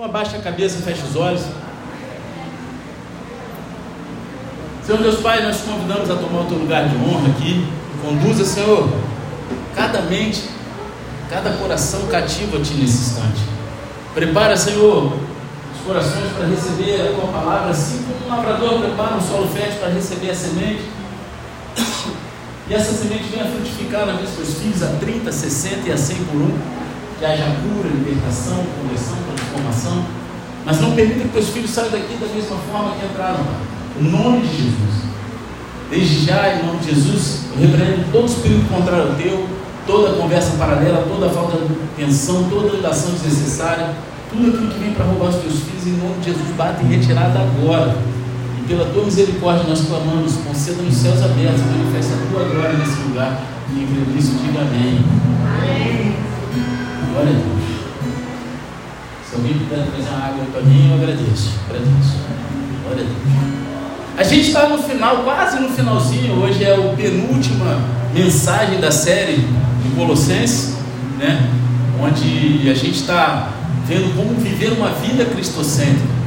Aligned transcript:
Então 0.00 0.08
abaixa 0.08 0.38
a 0.38 0.40
cabeça, 0.40 0.80
fecha 0.80 1.04
os 1.04 1.14
olhos. 1.14 1.42
Senhor 4.82 5.02
Deus 5.02 5.20
Pai, 5.20 5.42
nós 5.42 5.58
te 5.58 5.64
convidamos 5.64 6.10
a 6.10 6.14
tomar 6.14 6.40
o 6.40 6.44
teu 6.46 6.56
lugar 6.56 6.88
de 6.88 6.96
honra 6.96 7.28
aqui. 7.28 7.68
Conduza, 8.02 8.46
Senhor, 8.46 8.88
cada 9.76 10.00
mente, 10.00 10.48
cada 11.28 11.50
coração 11.50 12.06
cativo 12.06 12.56
a 12.56 12.62
Ti 12.62 12.72
nesse 12.76 13.10
instante. 13.10 13.42
Prepara, 14.14 14.56
Senhor, 14.56 15.12
os 15.74 15.86
corações 15.86 16.32
para 16.32 16.46
receber 16.46 17.02
a 17.02 17.12
Tua 17.12 17.26
palavra, 17.30 17.70
assim 17.70 18.02
como 18.02 18.24
um 18.24 18.34
lavrador 18.34 18.80
prepara 18.80 19.16
um 19.16 19.20
solo 19.20 19.48
fértil 19.48 19.80
para 19.80 19.90
receber 19.90 20.30
a 20.30 20.34
semente. 20.34 20.82
E 22.70 22.74
essa 22.74 22.92
semente 22.94 23.24
venha 23.24 23.44
frutificar 23.44 24.06
na 24.06 24.12
vida 24.12 24.24
dos 24.24 24.34
teus 24.34 24.54
filhos 24.60 24.82
a 24.82 24.86
30, 24.98 25.30
60 25.30 25.88
e 25.90 25.92
a 25.92 25.98
100 25.98 26.16
por 26.24 26.40
um. 26.40 26.89
Que 27.20 27.26
haja 27.26 27.44
cura, 27.44 27.86
libertação, 27.86 28.64
conversão, 28.80 29.18
transformação. 29.36 30.04
Mas 30.64 30.80
não 30.80 30.92
permita 30.92 31.20
que 31.20 31.28
teus 31.28 31.50
filhos 31.50 31.70
saiam 31.70 31.90
daqui 31.90 32.16
da 32.18 32.26
mesma 32.26 32.56
forma 32.72 32.94
que 32.98 33.04
entraram. 33.04 33.44
Em 34.00 34.04
nome 34.04 34.40
de 34.40 34.56
Jesus. 34.56 35.04
Desde 35.90 36.24
já, 36.24 36.54
em 36.54 36.64
nome 36.64 36.78
de 36.78 36.94
Jesus, 36.94 37.40
eu 37.52 37.60
repreendo 37.60 38.10
todo 38.10 38.24
espírito 38.24 38.72
contrário 38.72 39.08
ao 39.08 39.14
teu, 39.16 39.46
toda 39.86 40.16
conversa 40.16 40.56
paralela, 40.56 41.04
toda 41.06 41.28
falta 41.28 41.58
de 41.58 41.74
atenção, 41.92 42.48
toda 42.48 42.74
ligação 42.74 43.12
desnecessária, 43.12 43.90
tudo 44.30 44.48
aquilo 44.48 44.68
que 44.68 44.78
vem 44.78 44.94
para 44.94 45.04
roubar 45.04 45.28
os 45.28 45.36
teus 45.42 45.60
filhos, 45.60 45.86
em 45.88 46.00
nome 46.02 46.20
de 46.20 46.30
Jesus, 46.30 46.48
bate 46.56 46.82
em 46.82 46.88
retirada 46.88 47.38
agora. 47.38 47.98
E 48.58 48.66
pela 48.66 48.86
tua 48.86 49.04
misericórdia 49.04 49.64
nós 49.68 49.82
clamamos, 49.82 50.36
conceda 50.36 50.80
nos 50.80 50.94
céus 50.94 51.22
abertos, 51.22 51.60
manifesta 51.60 52.14
a 52.14 52.32
tua 52.32 52.44
glória 52.48 52.78
nesse 52.78 52.98
lugar. 53.02 53.42
E 53.68 53.82
em 53.82 54.12
Cristo 54.14 54.36
diga 54.42 54.60
amém. 54.62 55.04
Amém. 55.58 55.99
Glória 57.12 57.30
a 57.30 57.34
Deus. 57.34 57.80
Se 59.28 59.34
alguém 59.34 59.54
puder 59.54 59.84
trazer 59.84 60.08
uma 60.08 60.26
água 60.26 60.44
para 60.52 60.62
mim, 60.62 60.90
eu 60.90 60.94
agradeço. 60.94 61.50
Agradeço. 61.68 62.16
Glória 62.84 63.02
a 63.02 63.06
Deus. 63.06 63.20
A 64.16 64.22
gente 64.22 64.48
está 64.48 64.68
no 64.68 64.78
final, 64.78 65.24
quase 65.24 65.58
no 65.58 65.70
finalzinho. 65.70 66.40
Hoje 66.40 66.62
é 66.62 66.74
a 66.74 66.94
penúltima 66.94 67.80
mensagem 68.14 68.80
da 68.80 68.92
série 68.92 69.38
de 69.38 69.90
Colossenses, 69.96 70.76
né? 71.18 71.48
Onde 72.00 72.70
a 72.70 72.74
gente 72.74 73.00
está 73.00 73.50
vendo 73.86 74.14
como 74.14 74.34
viver 74.34 74.72
uma 74.72 74.90
vida 74.90 75.24
cristocêntrica. 75.24 76.20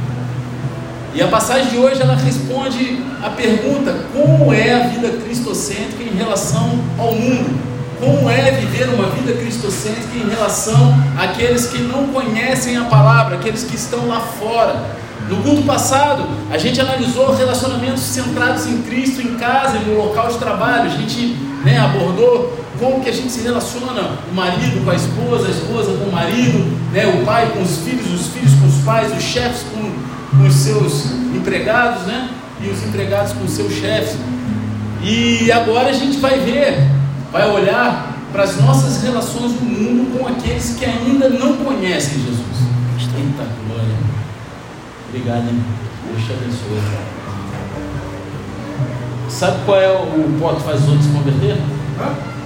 E 1.14 1.22
a 1.22 1.28
passagem 1.28 1.70
de 1.70 1.78
hoje 1.78 2.02
ela 2.02 2.16
responde 2.16 3.00
a 3.22 3.30
pergunta: 3.30 4.04
como 4.12 4.52
é 4.52 4.74
a 4.74 4.88
vida 4.88 5.08
cristocêntrica 5.24 6.02
em 6.02 6.16
relação 6.16 6.78
ao 6.98 7.14
mundo? 7.14 7.73
Como 7.98 8.28
é 8.28 8.50
viver 8.52 8.88
uma 8.88 9.08
vida 9.10 9.32
cristocêntrica 9.32 10.16
em 10.16 10.28
relação 10.28 10.94
àqueles 11.18 11.66
que 11.66 11.78
não 11.78 12.08
conhecem 12.08 12.76
a 12.76 12.84
palavra, 12.84 13.36
aqueles 13.36 13.64
que 13.64 13.76
estão 13.76 14.06
lá 14.08 14.20
fora? 14.20 15.04
No 15.28 15.36
culto 15.36 15.62
passado, 15.62 16.26
a 16.50 16.58
gente 16.58 16.80
analisou 16.80 17.34
relacionamentos 17.34 18.02
centrados 18.02 18.66
em 18.66 18.82
Cristo 18.82 19.22
em 19.22 19.36
casa 19.36 19.78
e 19.78 19.84
no 19.84 19.96
local 19.96 20.28
de 20.28 20.38
trabalho. 20.38 20.84
A 20.84 20.88
gente 20.88 21.36
né, 21.64 21.78
abordou 21.78 22.52
como 22.78 23.02
que 23.02 23.08
a 23.08 23.12
gente 23.12 23.30
se 23.30 23.40
relaciona, 23.40 24.18
o 24.30 24.34
marido 24.34 24.84
com 24.84 24.90
a 24.90 24.94
esposa, 24.94 25.46
a 25.46 25.50
esposa 25.50 25.96
com 25.96 26.10
o 26.10 26.12
marido, 26.12 26.58
né, 26.92 27.06
o 27.06 27.24
pai 27.24 27.50
com 27.54 27.62
os 27.62 27.78
filhos, 27.78 28.12
os 28.12 28.26
filhos 28.28 28.52
com 28.54 28.66
os 28.66 28.84
pais, 28.84 29.16
os 29.16 29.22
chefes 29.22 29.64
com, 29.72 30.36
com 30.36 30.46
os 30.46 30.54
seus 30.54 31.06
empregados, 31.34 32.02
né, 32.02 32.28
e 32.60 32.68
os 32.68 32.82
empregados 32.82 33.32
com 33.32 33.44
os 33.44 33.52
seus 33.52 33.72
chefes. 33.72 34.16
E 35.02 35.50
agora 35.52 35.90
a 35.90 35.92
gente 35.92 36.18
vai 36.18 36.38
ver, 36.40 36.78
vai 37.34 37.50
olhar 37.50 38.14
para 38.32 38.44
as 38.44 38.60
nossas 38.60 39.02
relações 39.02 39.60
no 39.60 39.66
mundo 39.68 40.16
com 40.16 40.28
aqueles 40.28 40.76
que 40.78 40.84
ainda 40.84 41.28
não 41.28 41.56
conhecem 41.56 42.20
Jesus. 42.20 42.38
Eita 43.16 43.44
glória! 43.66 43.96
Obrigado, 45.08 45.48
hein? 45.48 45.60
Deus 46.06 46.24
te 46.24 46.32
abençoe. 46.32 46.80
Sabe 49.28 49.56
qual 49.66 49.80
é 49.80 49.88
o 49.90 50.38
pó 50.38 50.54
que 50.54 50.62
faz 50.62 50.82
os 50.82 50.88
outros 50.88 51.08
converter? 51.08 51.56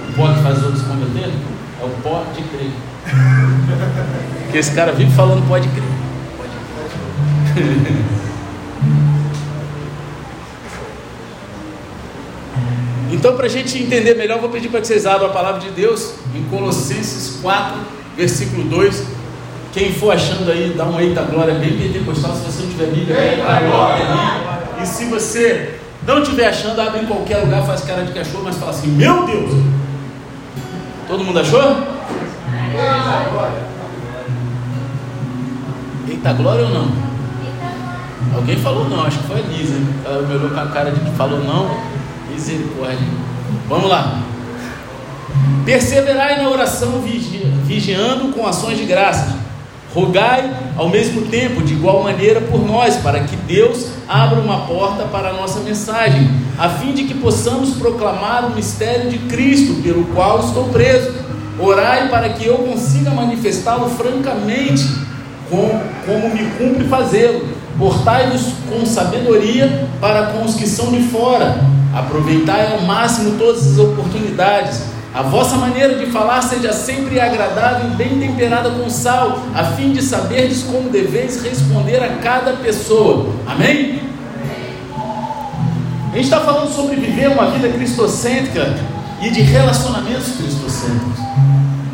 O 0.09 0.13
pó 0.15 0.33
que 0.33 0.41
faz 0.41 0.57
os 0.57 0.63
outros 0.63 0.81
converter? 0.81 1.33
É 1.79 1.85
o 1.85 1.89
pó 2.01 2.23
de 2.35 2.41
crer. 2.41 2.71
Porque 4.41 4.57
esse 4.57 4.71
cara 4.71 4.91
vive 4.91 5.11
falando 5.11 5.47
pode 5.47 5.67
crer. 5.67 5.83
Pode 6.35 7.53
crer. 7.53 8.05
Então, 13.11 13.35
para 13.35 13.47
a 13.47 13.49
gente 13.49 13.77
entender 13.81 14.15
melhor, 14.15 14.39
vou 14.39 14.49
pedir 14.49 14.69
para 14.69 14.81
que 14.81 14.87
vocês 14.87 15.05
abram 15.05 15.29
a 15.29 15.33
palavra 15.33 15.59
de 15.59 15.69
Deus 15.71 16.13
em 16.35 16.43
Colossenses 16.43 17.39
4, 17.41 17.77
versículo 18.15 18.63
2. 18.65 19.03
Quem 19.73 19.93
for 19.93 20.13
achando 20.13 20.51
aí, 20.51 20.73
dá 20.75 20.85
um 20.85 20.99
eita 20.99 21.21
glória 21.23 21.53
bem 21.55 21.77
pentecostal. 21.77 22.33
Se 22.35 22.43
você 22.43 22.63
não 22.63 22.69
tiver 22.69 22.87
Bíblia, 22.87 23.17
eita 23.17 23.59
glória. 23.61 24.05
E 24.81 24.85
se 24.85 25.05
você 25.05 25.79
não 26.05 26.21
estiver 26.21 26.47
achando, 26.47 26.79
abre 26.79 27.01
em 27.01 27.05
qualquer 27.05 27.37
lugar, 27.37 27.65
faz 27.65 27.81
cara 27.81 28.03
de 28.03 28.13
cachorro, 28.13 28.43
mas 28.43 28.57
fala 28.57 28.71
assim: 28.71 28.87
Meu 28.89 29.25
Deus! 29.25 29.51
Todo 31.07 31.23
mundo 31.23 31.39
achou? 31.39 31.61
Eita 31.61 33.29
glória. 33.31 33.69
Eita 36.07 36.33
glória 36.33 36.65
ou 36.65 36.69
não? 36.71 37.09
Alguém 38.35 38.57
falou 38.57 38.87
não, 38.87 39.05
acho 39.05 39.19
que 39.19 39.27
foi 39.27 39.39
a 39.39 39.41
Lisa. 39.41 39.75
Ela 40.05 40.21
me 40.21 40.35
olhou 40.35 40.49
com 40.51 40.59
a 40.59 40.67
cara 40.67 40.91
de 40.91 40.99
que 40.99 41.11
falou 41.11 41.43
não. 41.43 41.88
Misericórdia. 42.39 43.05
Vamos 43.67 43.89
lá. 43.89 44.23
Perseverai 45.65 46.41
na 46.41 46.49
oração, 46.49 47.01
vigi 47.01 47.45
vigiando 47.65 48.31
com 48.33 48.47
ações 48.47 48.77
de 48.77 48.85
graça. 48.85 49.37
Rogai 49.93 50.49
ao 50.77 50.87
mesmo 50.87 51.23
tempo, 51.23 51.61
de 51.61 51.73
igual 51.73 52.01
maneira, 52.01 52.39
por 52.39 52.65
nós, 52.65 52.95
para 52.95 53.19
que 53.19 53.35
Deus 53.35 53.87
abra 54.07 54.39
uma 54.39 54.61
porta 54.61 55.03
para 55.03 55.29
a 55.29 55.33
nossa 55.33 55.59
mensagem, 55.59 56.29
a 56.57 56.69
fim 56.69 56.93
de 56.93 57.03
que 57.03 57.13
possamos 57.15 57.75
proclamar 57.75 58.45
o 58.45 58.55
mistério 58.55 59.09
de 59.09 59.17
Cristo, 59.19 59.81
pelo 59.83 60.05
qual 60.05 60.39
estou 60.39 60.65
preso. 60.69 61.11
Orai 61.59 62.07
para 62.07 62.29
que 62.29 62.45
eu 62.45 62.59
consiga 62.59 63.09
manifestá-lo 63.11 63.89
francamente, 63.89 64.87
com, 65.49 65.81
como 66.05 66.33
me 66.33 66.45
cumpre 66.51 66.87
fazê-lo. 66.87 67.45
Portai-vos 67.77 68.53
com 68.69 68.85
sabedoria 68.85 69.87
para 69.99 70.27
com 70.27 70.45
os 70.45 70.55
que 70.55 70.65
são 70.65 70.91
de 70.91 71.01
fora. 71.03 71.78
Aproveitai 71.93 72.73
ao 72.73 72.81
máximo 72.81 73.37
todas 73.37 73.73
as 73.73 73.77
oportunidades. 73.77 74.83
A 75.13 75.23
vossa 75.23 75.57
maneira 75.57 75.95
de 75.95 76.05
falar 76.07 76.41
seja 76.41 76.71
sempre 76.71 77.19
agradável 77.19 77.89
e 77.89 77.95
bem 77.95 78.19
temperada 78.19 78.69
com 78.69 78.89
sal, 78.89 79.41
a 79.55 79.63
fim 79.63 79.91
de 79.91 80.03
saberdes 80.03 80.63
como 80.63 80.89
deveis 80.89 81.43
responder 81.43 81.97
a 82.03 82.17
cada 82.17 82.53
pessoa. 82.53 83.33
Amém? 83.47 84.03
A 86.11 86.15
gente 86.15 86.25
está 86.25 86.39
falando 86.41 86.73
sobre 86.73 86.95
viver 86.95 87.29
uma 87.29 87.51
vida 87.51 87.69
cristocêntrica 87.69 88.75
e 89.21 89.31
de 89.31 89.41
relacionamentos 89.41 90.35
cristocêntricos. 90.37 91.19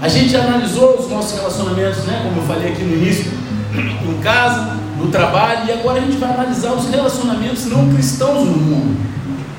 A 0.02 0.08
gente 0.08 0.36
analisou 0.36 1.00
os 1.00 1.10
nossos 1.10 1.38
relacionamentos, 1.38 2.04
né, 2.04 2.22
como 2.24 2.42
eu 2.42 2.48
falei 2.48 2.72
aqui 2.72 2.84
no 2.84 2.96
início, 2.96 3.32
em 3.74 4.22
casa, 4.22 4.78
no 4.98 5.08
trabalho, 5.08 5.68
e 5.68 5.72
agora 5.72 6.00
a 6.00 6.02
gente 6.02 6.18
vai 6.18 6.32
analisar 6.32 6.74
os 6.74 6.90
relacionamentos 6.90 7.66
não 7.66 7.90
cristãos 7.94 8.46
no 8.46 8.58
mundo. 8.58 9.15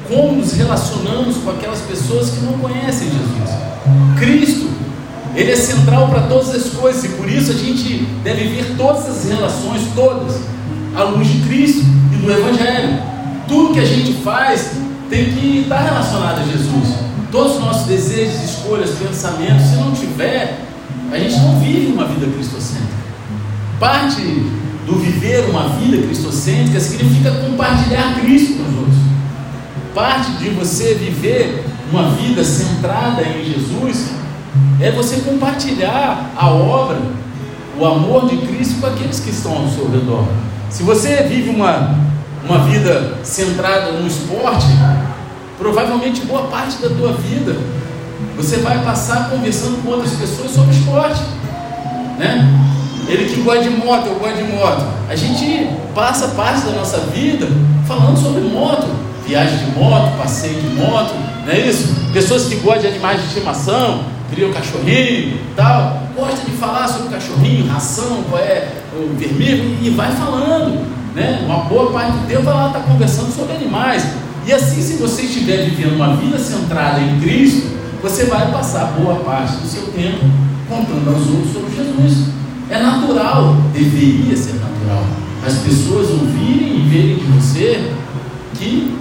Como 0.09 0.37
nos 0.37 0.53
relacionamos 0.53 1.37
com 1.39 1.51
aquelas 1.51 1.81
pessoas 1.81 2.31
que 2.31 2.41
não 2.41 2.55
conhecem 2.59 3.09
Jesus. 3.09 3.51
Cristo, 4.19 4.69
Ele 5.35 5.51
é 5.51 5.57
central 5.57 6.09
para 6.09 6.23
todas 6.23 6.55
as 6.55 6.73
coisas, 6.73 7.05
e 7.05 7.09
por 7.11 7.29
isso 7.29 7.51
a 7.51 7.55
gente 7.55 8.07
deve 8.23 8.45
ver 8.49 8.77
todas 8.77 9.09
as 9.09 9.29
relações, 9.29 9.83
todas, 9.95 10.37
à 10.95 11.03
luz 11.05 11.29
de 11.29 11.41
Cristo 11.49 11.85
e 12.13 12.17
do 12.17 12.31
Evangelho. 12.31 13.03
Tudo 13.49 13.75
que 13.75 13.81
a 13.81 13.85
gente 13.85 14.13
faz 14.23 14.73
tem 15.09 15.33
que 15.33 15.61
estar 15.63 15.81
relacionado 15.81 16.41
a 16.41 16.45
Jesus. 16.45 16.95
Todos 17.31 17.57
os 17.57 17.61
nossos 17.61 17.87
desejos, 17.87 18.43
escolhas, 18.43 18.91
pensamentos, 18.91 19.67
se 19.67 19.77
não 19.77 19.93
tiver, 19.93 20.67
a 21.13 21.19
gente 21.19 21.37
não 21.39 21.59
vive 21.61 21.93
uma 21.93 22.07
vida 22.07 22.27
cristocêntrica. 22.27 22.97
Parte 23.79 24.23
do 24.87 24.99
viver 24.99 25.51
uma 25.51 25.69
vida 25.69 26.07
cristocêntrica 26.07 26.81
significa 26.81 27.31
compartilhar 27.33 28.21
Cristo 28.21 28.55
com 28.55 28.71
os 28.71 28.79
outros. 28.79 29.06
Parte 29.97 30.33
de 30.33 30.51
você 30.51 30.93
viver 30.93 31.65
uma 31.91 32.11
vida 32.11 32.45
centrada 32.45 33.23
em 33.23 33.43
Jesus 33.43 34.11
é 34.79 34.91
você 34.91 35.23
compartilhar 35.23 36.33
a 36.37 36.51
obra, 36.51 36.99
o 37.81 37.87
amor 37.87 38.29
de 38.29 38.37
Cristo 38.47 38.79
com 38.79 38.89
aqueles 38.89 39.21
que 39.21 39.31
estão 39.31 39.57
ao 39.57 39.69
seu 39.71 39.91
redor. 39.91 40.27
Se 40.69 40.83
você 40.83 41.23
vive 41.23 41.49
uma, 41.49 41.99
uma 42.45 42.59
vida 42.67 43.15
centrada 43.23 43.93
no 43.93 44.07
esporte, 44.07 44.67
provavelmente 45.57 46.27
boa 46.27 46.43
parte 46.49 46.77
da 46.77 46.91
tua 46.91 47.15
vida 47.15 47.57
você 48.37 48.59
vai 48.59 48.85
passar 48.85 49.31
conversando 49.31 49.83
com 49.83 49.93
outras 49.93 50.13
pessoas 50.13 50.51
sobre 50.51 50.77
esporte, 50.77 51.23
né? 52.19 52.47
Ele 53.09 53.35
que 53.35 53.41
gosta 53.41 53.63
de 53.63 53.71
moto, 53.71 54.09
eu 54.09 54.17
gosto 54.17 54.37
de 54.37 54.53
moto. 54.53 54.85
A 55.09 55.17
gente 55.17 55.71
passa 55.95 56.29
parte 56.29 56.67
da 56.67 56.73
nossa 56.73 56.99
vida 56.99 57.49
falando 57.87 58.19
sobre 58.19 58.43
moto, 58.43 59.06
viagem 59.27 59.59
de 59.59 59.79
moto, 59.79 60.17
passeio 60.17 60.61
de 60.61 60.69
moto, 60.69 61.15
não 61.45 61.53
é 61.53 61.59
isso? 61.61 61.95
Pessoas 62.13 62.45
que 62.45 62.57
gostam 62.57 62.83
de 62.83 62.89
animais 62.89 63.21
de 63.21 63.27
estimação, 63.29 64.05
criam 64.31 64.53
cachorrinho 64.53 65.39
tal, 65.55 66.03
gosta 66.17 66.45
de 66.45 66.57
falar 66.57 66.89
sobre 66.89 67.09
cachorrinho, 67.09 67.67
ração, 67.67 68.25
qual 68.29 68.41
é 68.41 68.69
o 68.95 69.15
vermelho, 69.17 69.77
e 69.83 69.91
vai 69.91 70.11
falando. 70.13 70.87
Né? 71.15 71.43
Uma 71.47 71.65
boa 71.65 71.91
parte 71.93 72.13
do 72.13 72.27
tempo 72.27 72.49
ela 72.49 72.69
está 72.69 72.81
conversando 72.81 73.35
sobre 73.35 73.57
animais. 73.57 74.05
E 74.47 74.53
assim, 74.53 74.81
se 74.81 74.95
você 74.95 75.23
estiver 75.23 75.65
vivendo 75.65 75.97
uma 75.97 76.15
vida 76.17 76.39
centrada 76.39 77.01
em 77.01 77.21
Cristo, 77.21 77.75
você 78.03 78.27
vai 78.27 78.51
passar 78.53 78.93
boa 78.99 79.17
parte 79.17 79.57
do 79.57 79.67
seu 79.67 79.83
tempo 79.89 80.25
contando 80.69 81.09
aos 81.09 81.27
outros 81.29 81.53
sobre 81.53 81.75
Jesus. 81.75 82.29
É 82.71 82.79
natural, 82.79 83.57
deveria 83.73 84.37
ser 84.37 84.55
natural. 84.55 85.05
As 85.45 85.55
pessoas 85.55 86.11
ouvirem 86.11 86.79
e 86.79 86.89
verem 86.89 87.17
de 87.17 87.25
você 87.25 87.91
que 88.59 88.99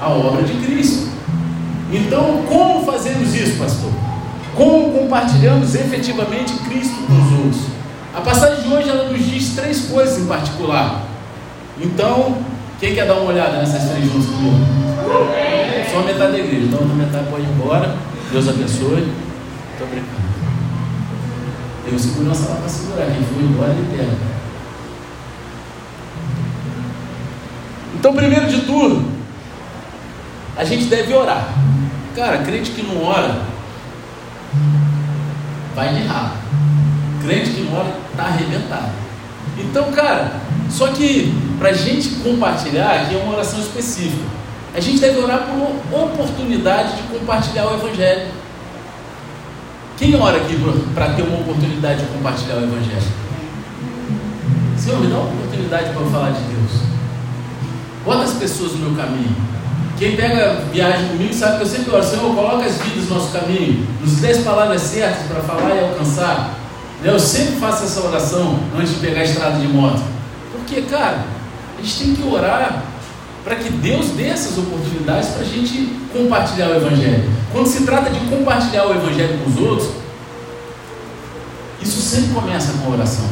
a 0.00 0.08
obra 0.08 0.42
de 0.42 0.54
Cristo. 0.64 1.08
Então, 1.92 2.42
como 2.48 2.84
fazemos 2.84 3.34
isso, 3.34 3.58
pastor? 3.58 3.90
Como 4.56 4.92
compartilhamos 4.92 5.74
efetivamente 5.74 6.52
Cristo 6.68 6.94
com 7.06 7.12
os 7.12 7.44
outros? 7.44 7.62
A 8.14 8.20
passagem 8.20 8.62
de 8.64 8.74
hoje 8.74 8.88
ela 8.88 9.10
nos 9.10 9.24
diz 9.24 9.54
três 9.54 9.86
coisas 9.86 10.18
em 10.18 10.26
particular. 10.26 11.02
Então, 11.80 12.38
quem 12.78 12.94
quer 12.94 13.06
dar 13.06 13.14
uma 13.14 13.30
olhada 13.30 13.58
nessas 13.58 13.90
três 13.90 14.04
juntas 14.04 14.26
comigo? 14.26 14.56
Só 15.90 16.00
metade 16.00 16.32
da 16.32 16.38
igreja, 16.38 16.66
então 16.66 16.80
a 16.80 16.94
metade 16.94 17.26
pode 17.30 17.42
ir 17.42 17.48
embora. 17.48 17.96
Deus 18.30 18.48
abençoe. 18.48 19.08
Estou 19.72 19.86
brincando. 19.88 20.22
Tem 21.84 21.94
o 21.94 21.98
segurança 21.98 22.48
lá 22.48 22.56
para 22.56 22.68
segurar. 22.68 23.06
Quem 23.06 23.22
for 23.22 23.42
embora, 23.42 23.70
ele 23.70 23.96
pega. 23.96 24.31
Então, 28.02 28.12
primeiro 28.16 28.48
de 28.48 28.62
tudo, 28.62 29.00
a 30.56 30.64
gente 30.64 30.86
deve 30.86 31.14
orar. 31.14 31.54
Cara, 32.16 32.38
crente 32.38 32.72
que 32.72 32.82
não 32.82 33.00
ora, 33.00 33.42
vai 35.72 36.02
errar. 36.02 36.34
Crente 37.22 37.50
que 37.50 37.60
não 37.60 37.78
ora, 37.78 37.94
está 38.10 38.24
arrebentado. 38.24 38.90
Então, 39.56 39.92
cara, 39.92 40.32
só 40.68 40.88
que 40.88 41.32
para 41.60 41.68
a 41.68 41.72
gente 41.72 42.16
compartilhar, 42.24 42.90
aqui 42.90 43.14
é 43.14 43.18
uma 43.18 43.34
oração 43.34 43.60
específica. 43.60 44.24
A 44.74 44.80
gente 44.80 44.98
deve 44.98 45.20
orar 45.20 45.46
por 45.46 45.54
uma 45.94 46.06
oportunidade 46.06 46.96
de 46.96 47.02
compartilhar 47.04 47.66
o 47.66 47.74
Evangelho. 47.74 48.32
Quem 49.96 50.20
ora 50.20 50.38
aqui 50.38 50.56
para 50.92 51.10
ter 51.10 51.22
uma 51.22 51.38
oportunidade 51.38 52.00
de 52.00 52.06
compartilhar 52.06 52.56
o 52.56 52.64
Evangelho? 52.64 53.12
Senhor, 54.76 54.98
me 54.98 55.06
dá 55.06 55.18
uma 55.18 55.32
oportunidade 55.32 55.90
para 55.90 56.00
eu 56.00 56.10
falar 56.10 56.30
de 56.30 56.40
Deus. 56.40 56.91
Bota 58.04 58.24
as 58.24 58.32
pessoas 58.32 58.72
no 58.72 58.90
meu 58.90 58.96
caminho. 58.96 59.34
Quem 59.98 60.16
pega 60.16 60.64
viagem 60.72 61.08
comigo 61.08 61.32
sabe 61.32 61.58
que 61.58 61.62
eu 61.62 61.66
sempre 61.66 61.90
oro, 61.92 62.02
Senhor, 62.02 62.34
coloca 62.34 62.64
as 62.64 62.76
vidas 62.78 63.08
no 63.08 63.14
nosso 63.14 63.30
caminho, 63.32 63.86
nos 64.00 64.16
dê 64.16 64.32
as 64.32 64.38
palavras 64.38 64.82
certas 64.82 65.26
para 65.28 65.40
falar 65.42 65.76
e 65.76 65.80
alcançar. 65.80 66.58
Eu 67.04 67.18
sempre 67.20 67.56
faço 67.56 67.84
essa 67.84 68.00
oração 68.00 68.58
antes 68.76 68.94
de 68.94 69.00
pegar 69.00 69.20
a 69.20 69.24
estrada 69.24 69.60
de 69.60 69.68
moto. 69.68 70.02
Porque, 70.52 70.82
cara, 70.82 71.24
a 71.78 71.82
gente 71.82 71.98
tem 71.98 72.14
que 72.14 72.22
orar 72.22 72.82
para 73.44 73.56
que 73.56 73.70
Deus 73.70 74.10
dê 74.10 74.24
essas 74.24 74.56
oportunidades 74.58 75.30
para 75.30 75.42
a 75.42 75.44
gente 75.44 75.96
compartilhar 76.12 76.68
o 76.68 76.76
Evangelho. 76.76 77.30
Quando 77.52 77.66
se 77.66 77.84
trata 77.84 78.10
de 78.10 78.20
compartilhar 78.26 78.86
o 78.86 78.94
Evangelho 78.94 79.38
com 79.38 79.50
os 79.50 79.58
outros, 79.58 79.90
isso 81.80 82.00
sempre 82.00 82.34
começa 82.34 82.72
com 82.72 82.90
a 82.90 82.94
oração. 82.96 83.28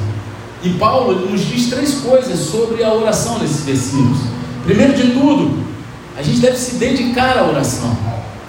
E 0.62 0.70
Paulo 0.70 1.31
nos 1.31 1.40
diz 1.40 1.70
três 1.70 1.94
coisas 1.94 2.38
sobre 2.38 2.84
a 2.84 2.93
oração 2.93 3.38
nesses 3.38 3.64
versículos. 3.64 4.19
Primeiro 4.65 4.95
de 4.95 5.12
tudo, 5.12 5.65
a 6.17 6.23
gente 6.23 6.41
deve 6.41 6.57
se 6.57 6.77
dedicar 6.77 7.39
à 7.39 7.47
oração. 7.47 7.97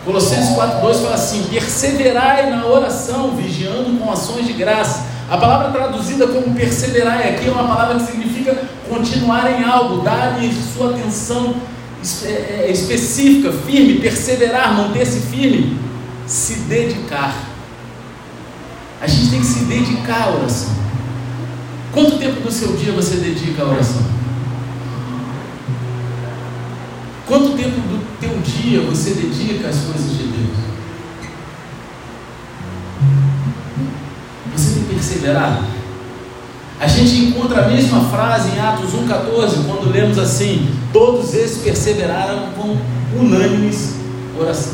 Colossenses 0.04 0.56
4,2 0.56 0.96
fala 1.02 1.14
assim: 1.14 1.44
perseverai 1.44 2.50
na 2.50 2.66
oração, 2.66 3.36
vigiando 3.36 3.98
com 4.00 4.12
ações 4.12 4.46
de 4.46 4.54
graça. 4.54 5.06
A 5.30 5.38
palavra 5.38 5.72
traduzida 5.72 6.28
como 6.28 6.54
perseverai 6.54 7.30
aqui 7.30 7.48
é 7.48 7.52
uma 7.52 7.66
palavra 7.66 7.96
que 7.96 8.12
significa 8.12 8.58
continuar 8.90 9.50
em 9.50 9.64
algo, 9.64 10.02
dar-lhe 10.02 10.52
sua 10.76 10.90
atenção 10.90 11.56
é, 12.26 12.66
é, 12.66 12.72
específica, 12.72 13.54
firme, 13.66 14.00
perseverar, 14.00 14.74
manter-se 14.74 15.22
firme, 15.22 15.80
se 16.28 16.56
dedicar. 16.62 17.34
A 19.00 19.08
gente 19.08 19.30
tem 19.30 19.40
que 19.40 19.46
se 19.46 19.60
dedicar 19.66 20.28
à 20.28 20.32
oração. 20.32 20.70
Quanto 21.94 22.18
tempo 22.18 22.42
do 22.42 22.52
seu 22.52 22.76
dia 22.76 22.92
você 22.92 23.16
dedica 23.16 23.64
à 23.64 23.68
oração? 23.68 24.21
Quanto 27.32 27.56
tempo 27.56 27.80
do 27.80 28.20
teu 28.20 28.38
dia 28.42 28.82
você 28.82 29.12
dedica 29.12 29.70
às 29.70 29.78
coisas 29.78 30.18
de 30.18 30.24
Deus? 30.24 30.58
Você 34.54 34.74
tem 34.74 34.84
perseverado? 34.84 35.64
A 36.78 36.88
gente 36.88 37.16
encontra 37.28 37.64
a 37.64 37.68
mesma 37.70 38.02
frase 38.10 38.50
em 38.50 38.60
Atos 38.60 38.92
1,14, 38.92 39.66
quando 39.66 39.94
lemos 39.94 40.20
assim: 40.20 40.76
Todos 40.92 41.34
esses 41.34 41.64
perseveraram 41.64 42.50
com 42.52 42.76
unânimes 43.18 43.96
oração. 44.38 44.74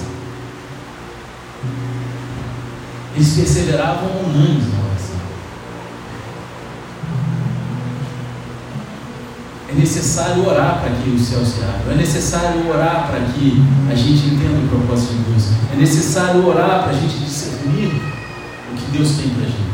Eles 3.15 3.33
perseveravam 3.35 4.09
unânimes 4.25 4.63
na 4.73 4.79
oração. 4.79 4.96
Necessário 9.77 10.47
orar 10.47 10.79
para 10.81 10.89
que 10.91 11.09
o 11.09 11.19
céu 11.19 11.45
se 11.45 11.61
abra. 11.61 11.93
É 11.93 11.95
necessário 11.95 12.67
orar 12.69 13.07
para 13.07 13.19
que 13.19 13.61
a 13.91 13.95
gente 13.95 14.27
entenda 14.27 14.59
o 14.65 14.67
propósito 14.67 15.13
de 15.13 15.23
Deus. 15.31 15.43
É 15.73 15.75
necessário 15.75 16.45
orar 16.45 16.83
para 16.83 16.91
a 16.91 16.93
gente 16.93 17.17
discernir 17.19 18.01
o 18.71 18.75
que 18.75 18.91
Deus 18.91 19.11
tem 19.11 19.29
para 19.29 19.43
a 19.43 19.45
gente. 19.45 19.67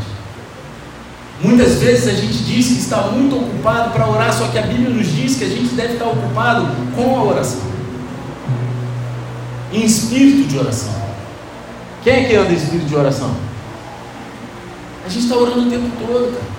Muitas 1.42 1.76
vezes 1.80 2.08
a 2.08 2.14
gente 2.14 2.38
diz 2.44 2.68
que 2.68 2.80
está 2.80 3.02
muito 3.08 3.36
ocupado 3.36 3.92
para 3.92 4.08
orar, 4.08 4.34
só 4.34 4.48
que 4.48 4.58
a 4.58 4.62
Bíblia 4.62 4.90
nos 4.90 5.08
diz 5.08 5.36
que 5.36 5.44
a 5.44 5.50
gente 5.50 5.76
deve 5.76 5.94
estar 5.94 6.06
ocupado 6.06 6.68
com 6.96 7.20
a 7.20 7.24
oração, 7.24 7.62
em 9.74 9.84
espírito 9.84 10.48
de 10.48 10.58
oração. 10.58 10.94
Quem 12.02 12.14
é 12.14 12.24
que 12.24 12.36
anda 12.36 12.52
em 12.52 12.56
espírito 12.56 12.88
de 12.88 12.96
oração? 12.96 13.36
A 15.06 15.10
gente 15.10 15.24
está 15.24 15.36
orando 15.36 15.68
o 15.68 15.70
tempo 15.70 15.90
todo, 16.00 16.34
cara. 16.34 16.54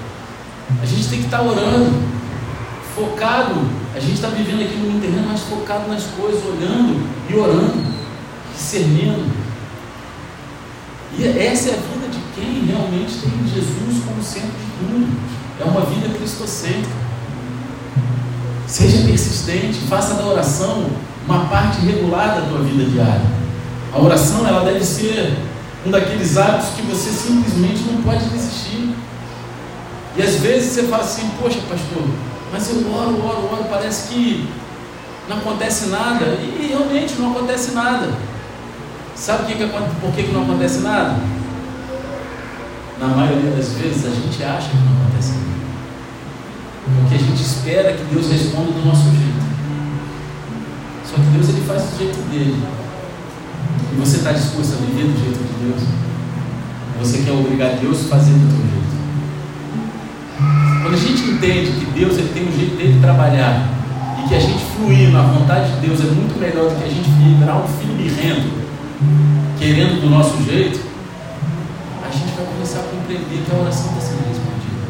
A 0.82 0.86
gente 0.86 1.08
tem 1.08 1.18
que 1.20 1.24
estar 1.26 1.40
orando, 1.40 2.13
focado. 2.94 3.54
A 3.94 4.00
gente 4.00 4.14
está 4.14 4.28
vivendo 4.28 4.62
aqui 4.62 4.76
no 4.76 5.00
terreno, 5.00 5.28
mas 5.28 5.40
focado 5.42 5.88
nas 5.88 6.04
coisas, 6.04 6.42
olhando 6.44 7.06
e 7.28 7.34
orando, 7.34 7.84
discernindo. 8.54 9.24
E 11.16 11.26
essa 11.26 11.70
é 11.70 11.72
a 11.74 11.76
vida 11.76 12.08
de 12.08 12.18
quem 12.34 12.64
realmente 12.66 13.18
tem 13.18 13.30
Jesus 13.52 14.04
como 14.04 14.22
centro 14.22 14.48
de 14.48 14.78
tudo. 14.78 15.06
É 15.60 15.64
uma 15.64 15.82
vida 15.82 16.08
cristocêntrica. 16.16 17.04
Seja 18.66 19.06
persistente, 19.06 19.78
faça 19.88 20.14
da 20.14 20.26
oração 20.26 20.86
uma 21.26 21.46
parte 21.46 21.80
regular 21.80 22.40
da 22.40 22.48
tua 22.48 22.60
vida 22.60 22.90
diária. 22.90 23.22
A 23.92 24.00
oração 24.00 24.46
ela 24.46 24.64
deve 24.64 24.84
ser 24.84 25.36
um 25.86 25.90
daqueles 25.90 26.36
hábitos 26.36 26.70
que 26.70 26.82
você 26.82 27.10
simplesmente 27.10 27.84
não 27.84 28.02
pode 28.02 28.24
desistir. 28.30 28.94
E 30.16 30.22
às 30.22 30.36
vezes 30.36 30.72
você 30.72 30.82
fala 30.84 31.04
assim, 31.04 31.30
poxa 31.40 31.60
pastor, 31.68 32.02
mas 32.54 32.70
eu 32.70 32.76
oro, 32.88 33.20
oro, 33.26 33.48
oro, 33.52 33.66
parece 33.68 34.08
que 34.08 34.48
não 35.28 35.38
acontece 35.38 35.86
nada. 35.86 36.24
E 36.24 36.68
realmente 36.68 37.14
não 37.18 37.32
acontece 37.32 37.72
nada. 37.72 38.12
Sabe 39.16 39.46
que 39.46 39.54
que, 39.58 39.66
por 39.66 40.12
que, 40.14 40.22
que 40.22 40.32
não 40.32 40.44
acontece 40.44 40.78
nada? 40.78 41.16
na 43.00 43.08
maioria 43.08 43.50
das 43.50 43.72
vezes, 43.72 44.06
a 44.06 44.10
gente 44.10 44.42
acha 44.44 44.70
que 44.70 44.76
não 44.76 45.02
acontece 45.02 45.32
nada. 45.32 45.44
Porque 47.00 47.14
a 47.16 47.18
gente 47.18 47.42
espera 47.42 47.92
que 47.92 48.04
Deus 48.04 48.30
responda 48.30 48.70
do 48.70 48.86
nosso 48.86 49.10
jeito. 49.10 49.44
Só 51.04 51.16
que 51.16 51.36
Deus 51.36 51.48
ele 51.48 51.66
faz 51.66 51.82
do 51.82 51.98
jeito 51.98 52.30
dele. 52.30 52.62
E 53.92 53.96
você 53.96 54.18
está 54.18 54.32
disposto 54.32 54.74
a 54.74 54.86
viver 54.86 55.10
do 55.10 55.18
jeito 55.18 55.38
de 55.38 55.66
Deus? 55.66 55.82
Você 57.00 57.24
quer 57.24 57.32
obrigar 57.32 57.76
Deus 57.80 58.06
a 58.06 58.16
fazer 58.16 58.32
do 58.32 58.46
teu 58.46 58.70
jeito? 58.70 59.03
Quando 60.82 60.94
a 60.94 60.98
gente 60.98 61.22
entende 61.30 61.70
que 61.72 61.86
Deus 61.98 62.18
ele 62.18 62.30
tem 62.34 62.48
um 62.48 62.52
jeito 62.52 62.76
dele 62.76 62.92
de 62.94 63.00
trabalhar 63.00 63.68
e 64.22 64.28
que 64.28 64.34
a 64.34 64.40
gente 64.40 64.64
fluir 64.76 65.10
na 65.10 65.22
vontade 65.22 65.72
de 65.72 65.86
Deus 65.86 66.00
é 66.00 66.04
muito 66.04 66.38
melhor 66.38 66.70
do 66.70 66.76
que 66.76 66.84
a 66.84 66.88
gente 66.88 67.08
virar 67.38 67.56
um 67.56 67.68
filho 67.68 67.94
birrento, 67.94 68.48
querendo 69.58 70.00
do 70.00 70.10
nosso 70.10 70.42
jeito, 70.44 70.94
começar 72.64 72.80
a 72.80 72.82
compreender 72.84 73.44
que 73.44 73.54
a 73.54 73.60
oração 73.60 73.92
está 73.92 74.00
sendo 74.00 74.26
respondida, 74.26 74.88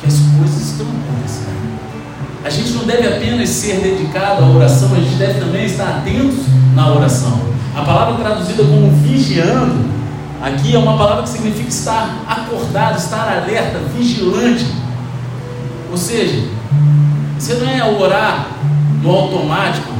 que 0.00 0.06
as 0.06 0.14
coisas 0.38 0.70
estão 0.70 0.86
acontecendo. 0.86 1.52
A 2.42 2.48
gente 2.48 2.72
não 2.72 2.84
deve 2.84 3.06
apenas 3.06 3.48
ser 3.50 3.80
dedicado 3.80 4.42
à 4.42 4.48
oração, 4.48 4.94
a 4.94 4.98
gente 4.98 5.16
deve 5.16 5.38
também 5.38 5.66
estar 5.66 5.98
atentos 5.98 6.46
na 6.74 6.90
oração. 6.90 7.38
A 7.76 7.82
palavra 7.82 8.24
traduzida 8.24 8.64
como 8.64 8.90
vigiando, 9.02 9.91
aqui 10.42 10.74
é 10.74 10.78
uma 10.78 10.98
palavra 10.98 11.22
que 11.22 11.28
significa 11.30 11.68
estar 11.68 12.24
acordado, 12.26 12.98
estar 12.98 13.42
alerta, 13.42 13.78
vigilante. 13.96 14.66
Ou 15.90 15.96
seja, 15.96 16.48
você 17.38 17.54
não 17.54 17.70
é 17.70 17.84
orar 17.84 18.48
no 19.02 19.10
automático, 19.10 19.92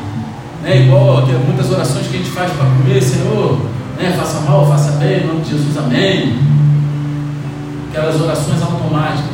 né, 0.62 0.82
igual 0.82 1.26
muitas 1.46 1.70
orações 1.70 2.06
que 2.06 2.16
a 2.16 2.18
gente 2.18 2.30
faz 2.30 2.50
para 2.52 2.66
comer, 2.66 3.02
Senhor, 3.02 3.58
né, 3.98 4.14
faça 4.18 4.40
mal, 4.40 4.66
faça 4.66 4.92
bem, 4.92 5.22
em 5.22 5.26
nome 5.26 5.40
de 5.42 5.50
Jesus, 5.50 5.76
amém 5.76 6.52
aquelas 7.92 8.18
orações 8.20 8.62
automáticas. 8.62 9.30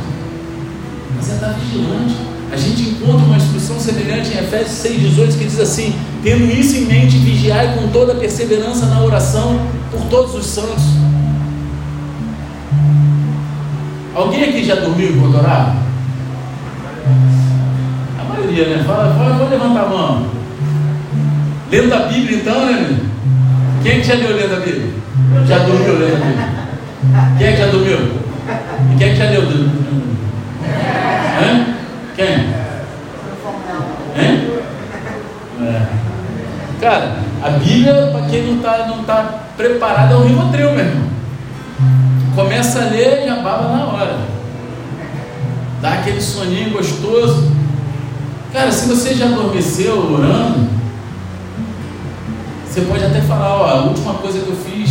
mas 1.17 1.31
é 1.31 1.35
estar 1.35 1.49
vigilante. 1.51 2.17
A 2.51 2.57
gente 2.57 2.83
encontra 2.83 3.25
uma 3.25 3.37
instrução 3.37 3.79
semelhante 3.79 4.35
em 4.35 4.39
Efésios 4.39 4.93
6,18 4.93 5.39
que 5.39 5.45
diz 5.45 5.61
assim: 5.61 5.95
tendo 6.23 6.45
isso 6.51 6.77
em 6.77 6.87
mente, 6.87 7.17
vigiai 7.19 7.79
com 7.79 7.89
toda 7.89 8.15
perseverança 8.15 8.87
na 8.87 9.03
oração 9.03 9.61
por 9.91 10.01
todos 10.09 10.35
os 10.35 10.47
santos. 10.47 10.83
Alguém 14.15 14.45
aqui 14.45 14.65
já 14.65 14.75
dormiu 14.77 15.11
enquanto 15.11 15.37
orava? 15.37 15.77
A 18.19 18.25
maioria, 18.25 18.69
né? 18.69 18.85
Fala, 18.85 19.15
fala, 19.15 19.35
vou 19.35 19.49
levantar 19.49 19.85
a 19.85 19.89
mão. 19.89 20.27
Lendo 21.71 21.95
a 21.95 21.99
Bíblia 22.01 22.39
então, 22.39 22.67
né? 22.67 22.99
Quem 23.83 23.93
é 23.93 24.01
que 24.01 24.07
já 24.07 24.15
leu 24.15 24.37
lendo 24.37 24.55
a 24.55 24.61
Bíblia? 24.61 24.93
Já 25.47 25.59
dormiu 25.59 25.99
lendo 25.99 26.15
a 26.15 26.27
Bíblia? 26.27 26.49
Quem 27.39 27.47
é 27.47 27.53
que 27.53 27.59
já 27.59 27.67
dormiu? 27.67 27.99
E 28.93 28.99
quem 28.99 29.09
é 29.09 29.11
que 29.13 29.17
já 29.17 29.31
leu? 29.31 29.43
Hã? 31.41 31.67
Quem? 32.17 32.59
Hein? 34.17 34.49
É. 35.63 35.83
Cara, 36.81 37.17
a 37.43 37.51
Bíblia, 37.51 38.11
para 38.13 38.27
quem 38.27 38.43
não 38.43 38.57
está 38.57 38.87
não 38.87 39.05
tá 39.05 39.48
preparado, 39.59 40.15
é 40.15 40.17
um 40.17 40.27
rivotril, 40.27 40.73
meu 40.73 40.85
irmão. 40.85 41.09
Começa 42.35 42.81
a 42.81 42.85
ler 42.85 43.27
e 43.27 43.43
baba 43.43 43.77
na 43.77 43.87
hora. 43.87 44.19
Dá 45.83 45.95
aquele 45.95 46.21
soninho 46.21 46.71
gostoso. 46.71 47.53
Cara, 48.53 48.71
se 48.71 48.89
você 48.89 49.15
já 49.15 49.27
adormeceu 49.27 50.13
orando, 50.13 50.69
você 52.65 52.83
pode 52.83 53.05
até 53.05 53.21
falar, 53.23 53.57
ó, 53.57 53.67
a 53.67 53.85
última 53.87 54.15
coisa 54.15 54.39
que 54.39 54.49
eu 54.49 54.57
fiz 54.57 54.91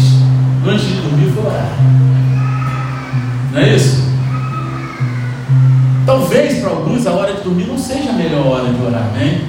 antes 0.67 0.85
de 0.85 0.95
dormir 0.95 1.31
foi 1.31 1.45
orar. 1.45 1.69
Não 3.53 3.61
é 3.61 3.73
isso? 3.73 4.05
Talvez 6.05 6.59
para 6.59 6.69
alguns 6.69 7.07
a 7.07 7.11
hora 7.11 7.33
de 7.33 7.41
dormir 7.41 7.67
não 7.67 7.77
seja 7.77 8.09
a 8.09 8.13
melhor 8.13 8.45
hora 8.45 8.71
de 8.71 8.81
orar, 8.85 9.11
né? 9.13 9.41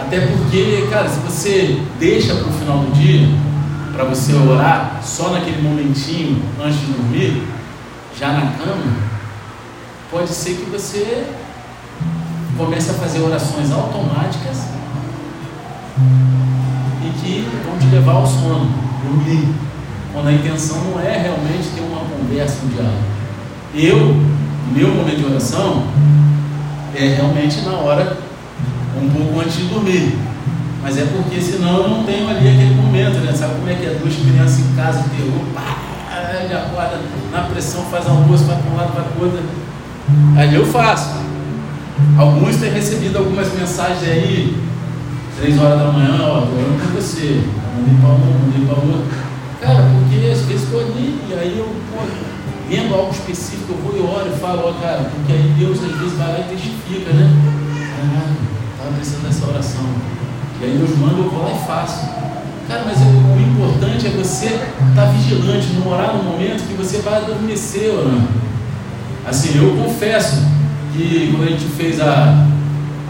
Até 0.00 0.20
porque, 0.20 0.86
cara, 0.90 1.08
se 1.08 1.20
você 1.20 1.80
deixa 1.98 2.34
para 2.34 2.48
o 2.48 2.52
final 2.52 2.78
do 2.78 2.92
dia, 2.92 3.28
para 3.94 4.04
você 4.04 4.34
orar 4.34 5.00
só 5.02 5.30
naquele 5.30 5.62
momentinho 5.62 6.42
antes 6.60 6.80
de 6.80 6.86
dormir, 6.86 7.42
já 8.18 8.32
na 8.32 8.52
cama, 8.52 8.92
pode 10.10 10.30
ser 10.30 10.54
que 10.56 10.70
você 10.70 11.26
comece 12.56 12.90
a 12.90 12.94
fazer 12.94 13.20
orações 13.20 13.70
automáticas 13.70 14.64
e 17.02 17.10
que 17.20 17.48
vão 17.64 17.78
te 17.78 17.86
levar 17.86 18.12
ao 18.12 18.26
sono, 18.26 18.68
dormir, 19.02 19.48
quando 20.12 20.28
a 20.28 20.32
intenção 20.32 20.76
não 20.84 21.00
é 21.00 21.18
realmente 21.18 21.70
ter 21.74 21.80
uma 21.80 22.00
conversa, 22.00 22.64
um 22.64 22.68
diálogo. 22.68 23.14
Eu 23.74 24.34
meu 24.72 24.88
momento 24.88 25.18
de 25.18 25.24
oração 25.26 25.84
é 26.96 27.14
realmente 27.16 27.60
na 27.62 27.72
hora, 27.72 28.16
um 29.00 29.08
pouco 29.10 29.40
antes 29.40 29.56
de 29.56 29.64
dormir. 29.64 30.18
Mas 30.84 30.98
é 30.98 31.06
porque 31.06 31.40
senão 31.40 31.78
eu 31.78 31.88
não 31.88 32.04
tenho 32.04 32.28
ali 32.28 32.46
aquele 32.46 32.74
momento, 32.74 33.16
né? 33.24 33.32
Sabe 33.32 33.54
como 33.54 33.70
é 33.70 33.74
que 33.74 33.86
é? 33.86 33.98
Duas 33.98 34.14
crianças 34.14 34.58
em 34.58 34.76
casa, 34.76 35.02
terror, 35.16 35.40
pá, 35.54 35.78
ele 36.44 36.52
acorda 36.52 37.00
na 37.32 37.40
pressão, 37.44 37.82
faz 37.84 38.06
almoço, 38.06 38.44
vai 38.44 38.58
para 38.58 38.70
um 38.70 38.76
lado, 38.76 38.92
vai 38.92 39.02
para 39.02 39.18
o 39.18 39.24
outro. 39.24 39.42
Aí 40.36 40.54
eu 40.54 40.66
faço. 40.66 41.24
Alguns 42.18 42.56
têm 42.56 42.70
recebido 42.70 43.16
algumas 43.16 43.50
mensagens 43.54 44.02
aí, 44.02 44.62
três 45.40 45.58
horas 45.58 45.78
da 45.78 45.86
manhã, 45.86 46.18
ó, 46.20 46.42
tô 46.42 46.52
orando 46.52 46.94
você. 46.94 47.42
Mandei 47.74 47.94
para 48.00 48.10
um, 48.10 48.38
mandei 48.44 48.66
para 48.66 48.76
outro. 48.76 49.24
Cara, 49.62 49.84
porque 49.90 50.30
às 50.30 50.40
vezes 50.42 50.64
estou 50.64 50.80
ali, 50.80 51.18
e 51.30 51.32
aí 51.32 51.58
eu, 51.58 51.64
pô, 51.90 52.02
vendo 52.68 52.94
algo 52.94 53.10
específico, 53.10 53.72
eu 53.72 53.78
vou 53.78 53.96
e 53.96 54.02
oro 54.02 54.30
e 54.30 54.38
falo, 54.38 54.68
ó 54.68 54.72
cara, 54.82 55.04
porque 55.04 55.32
aí 55.32 55.54
Deus 55.58 55.82
às 55.82 55.98
vezes 55.98 56.18
vai 56.18 56.28
lá 56.28 56.40
e 56.40 56.54
testifica, 56.54 57.10
né? 57.14 57.32
Caralho, 57.96 58.36
estava 58.76 58.92
precisando 58.96 59.22
dessa 59.22 59.46
oração. 59.46 60.13
E 60.60 60.64
aí 60.64 60.78
Deus 60.78 60.96
manda, 60.98 61.18
eu 61.18 61.30
vou 61.30 61.42
lá 61.42 61.52
e 61.52 61.66
faço. 61.66 62.06
Cara, 62.68 62.82
mas 62.86 62.98
o 62.98 63.40
importante 63.40 64.06
é 64.06 64.10
você 64.10 64.46
estar 64.46 64.62
tá 64.94 65.04
vigilante, 65.06 65.72
não 65.74 65.92
orar 65.92 66.16
no 66.16 66.22
momento 66.22 66.66
que 66.66 66.74
você 66.74 66.98
vai 66.98 67.16
adormecer 67.16 67.92
orando. 67.92 68.28
Assim, 69.26 69.58
eu 69.58 69.76
confesso 69.82 70.42
que 70.92 71.30
quando 71.30 71.48
a 71.48 71.50
gente 71.50 71.66
fez 71.76 72.00
a, 72.00 72.46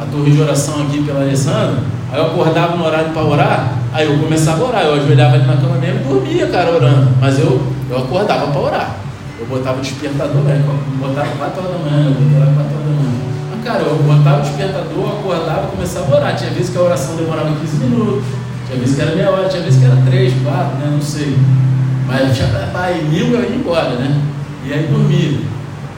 a 0.01 0.07
torre 0.11 0.31
de 0.31 0.41
oração 0.41 0.83
aqui 0.83 1.03
pela 1.03 1.21
Alessandra, 1.21 1.83
aí 2.11 2.19
eu 2.19 2.27
acordava 2.27 2.77
no 2.77 2.85
horário 2.85 3.13
para 3.13 3.23
orar, 3.23 3.79
aí 3.93 4.07
eu 4.07 4.19
começava 4.19 4.65
a 4.65 4.69
orar, 4.69 4.83
eu 4.83 4.95
ajoelhava 4.95 5.35
ali 5.35 5.47
na 5.47 5.57
cama 5.57 5.77
mesmo 5.77 6.01
e 6.01 6.05
dormia, 6.05 6.47
cara, 6.49 6.73
orando. 6.73 7.11
Mas 7.21 7.39
eu, 7.39 7.61
eu 7.91 7.99
acordava 7.99 8.49
para 8.49 8.61
orar. 8.61 8.97
Eu 9.39 9.47
botava 9.47 9.79
o 9.79 9.83
despertador, 9.83 10.43
né? 10.43 10.65
botava 10.99 11.29
4 11.29 11.61
horas 11.61 11.73
da 11.73 11.79
manhã, 11.91 12.07
eu 12.07 12.15
botava 12.15 12.55
4 12.55 12.75
horas 12.75 12.87
da 12.87 13.03
manhã. 13.03 13.34
Cara, 13.65 13.81
eu 13.81 13.97
botava 13.97 14.41
o 14.41 14.43
despertador, 14.43 15.19
acordava 15.19 15.69
começava 15.69 16.15
a 16.15 16.19
orar. 16.19 16.37
Tinha 16.37 16.51
vezes 16.51 16.69
que 16.69 16.77
a 16.77 16.83
oração 16.83 17.17
demorava 17.17 17.51
15 17.63 17.77
minutos, 17.79 18.25
tinha 18.67 18.79
vezes 18.79 18.95
que 18.95 19.01
era 19.01 19.17
meia 19.17 19.31
hora, 19.31 19.49
tinha 19.49 19.63
vezes 19.63 19.81
que 19.81 19.87
era 19.87 19.97
3, 20.05 20.35
4, 20.45 20.79
né? 20.79 20.89
Não 20.93 21.01
sei. 21.01 21.39
Mas 22.07 22.37
já 22.37 22.47
vai 22.75 23.01
mil 23.05 23.29
eu 23.33 23.41
ia 23.41 23.57
embora, 23.57 23.95
né? 23.95 24.21
E 24.67 24.73
aí 24.73 24.87
dormia. 24.87 25.41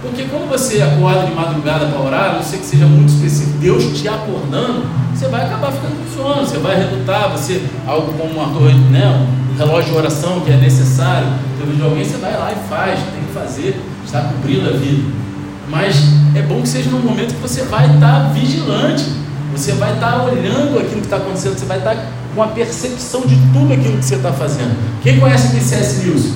Porque 0.00 0.22
quando 0.30 0.48
você 0.48 0.80
acorda 0.80 1.26
de 1.26 1.32
madrugada 1.32 1.86
para 1.86 2.00
orar, 2.00 2.34
não 2.36 2.42
sei 2.42 2.60
que 2.60 2.66
seja 2.66 2.86
muito 2.86 3.08
específico, 3.08 3.58
Deus 3.58 3.98
te 4.00 4.06
acordando, 4.06 4.86
você 5.12 5.26
vai 5.26 5.46
acabar 5.46 5.72
ficando 5.72 5.96
com 5.96 6.22
sono, 6.22 6.46
você 6.46 6.58
vai 6.58 6.76
relutar, 6.76 7.32
você, 7.32 7.60
algo 7.84 8.12
como 8.12 8.32
uma 8.34 8.56
torre, 8.56 8.74
né, 8.90 9.26
um 9.52 9.58
relógio 9.58 9.90
de 9.90 9.98
oração 9.98 10.40
que 10.40 10.52
é 10.52 10.56
necessário, 10.56 11.26
de 11.74 11.82
alguém, 11.82 12.04
você 12.04 12.18
vai 12.18 12.32
lá 12.38 12.52
e 12.52 12.68
faz, 12.68 13.00
tem 13.00 13.24
que 13.26 13.32
fazer, 13.34 13.80
está 14.04 14.20
cumprindo 14.20 14.68
a 14.68 14.72
vida. 14.74 15.25
Mas 15.68 15.96
é 16.34 16.42
bom 16.42 16.62
que 16.62 16.68
seja 16.68 16.90
num 16.90 17.00
momento 17.00 17.34
que 17.34 17.40
você 17.40 17.62
vai 17.62 17.92
estar 17.92 18.32
vigilante, 18.32 19.04
você 19.52 19.72
vai 19.72 19.94
estar 19.94 20.22
olhando 20.22 20.78
aquilo 20.78 21.00
que 21.00 21.06
está 21.06 21.16
acontecendo, 21.16 21.58
você 21.58 21.64
vai 21.64 21.78
estar 21.78 21.96
com 22.34 22.42
a 22.42 22.48
percepção 22.48 23.22
de 23.22 23.36
tudo 23.52 23.72
aquilo 23.72 23.96
que 23.96 24.04
você 24.04 24.16
está 24.16 24.32
fazendo. 24.32 24.76
Quem 25.02 25.18
conhece 25.18 25.56
o 25.56 25.60
C.S. 25.60 26.04
Lewis? 26.04 26.34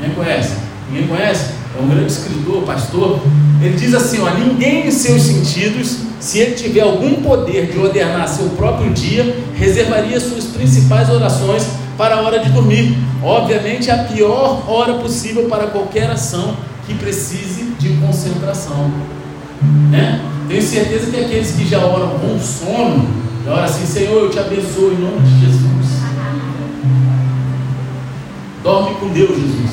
Quem 0.00 0.10
conhece? 0.10 0.54
Ninguém 0.90 1.08
conhece? 1.08 1.52
É 1.78 1.82
um 1.82 1.88
grande 1.88 2.12
escritor, 2.12 2.62
pastor. 2.62 3.20
Ele 3.62 3.76
diz 3.76 3.94
assim: 3.94 4.20
ó, 4.20 4.30
ninguém 4.30 4.88
em 4.88 4.90
seus 4.90 5.22
sentidos, 5.22 5.98
se 6.18 6.38
ele 6.38 6.54
tiver 6.54 6.82
algum 6.82 7.22
poder 7.22 7.70
de 7.70 7.78
ordenar 7.78 8.28
seu 8.28 8.50
próprio 8.50 8.90
dia, 8.92 9.36
reservaria 9.56 10.20
suas 10.20 10.44
principais 10.44 11.08
orações 11.08 11.66
para 11.96 12.16
a 12.16 12.20
hora 12.22 12.40
de 12.40 12.50
dormir. 12.50 12.96
Obviamente, 13.22 13.90
a 13.90 13.98
pior 14.04 14.68
hora 14.68 14.94
possível 14.94 15.44
para 15.44 15.68
qualquer 15.68 16.10
ação 16.10 16.56
que 16.86 16.94
precise 16.94 17.69
de 17.80 17.94
concentração. 17.94 18.90
Né? 19.90 20.20
Tenho 20.46 20.62
certeza 20.62 21.10
que 21.10 21.16
aqueles 21.18 21.52
que 21.52 21.66
já 21.66 21.78
oram 21.78 22.18
com 22.18 22.38
sono, 22.38 23.08
já 23.44 23.52
oram 23.52 23.64
assim: 23.64 23.86
Senhor, 23.86 24.24
eu 24.24 24.30
te 24.30 24.38
abençoo 24.38 24.92
em 24.92 24.98
nome 24.98 25.20
de 25.20 25.40
Jesus. 25.40 26.00
Dorme 28.62 28.94
com 28.96 29.08
Deus, 29.08 29.30
Jesus. 29.30 29.70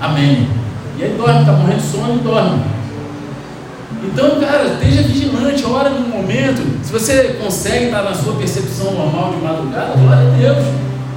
Amém. 0.00 0.48
E 0.96 1.02
aí 1.02 1.14
dorme, 1.16 1.40
está 1.40 1.52
morrendo 1.52 1.80
de 1.80 1.88
sono 1.88 2.14
e 2.14 2.18
dorme. 2.18 2.62
Então, 4.04 4.40
cara, 4.40 4.64
esteja 4.64 5.02
vigilante, 5.02 5.64
ora 5.64 5.90
no 5.90 6.08
momento. 6.08 6.62
Se 6.84 6.92
você 6.92 7.36
consegue 7.42 7.86
estar 7.86 8.04
na 8.04 8.14
sua 8.14 8.34
percepção 8.34 8.92
normal 8.92 9.32
de 9.32 9.44
madrugada, 9.44 9.96
glória 9.96 10.28
a 10.28 10.36
Deus. 10.36 10.64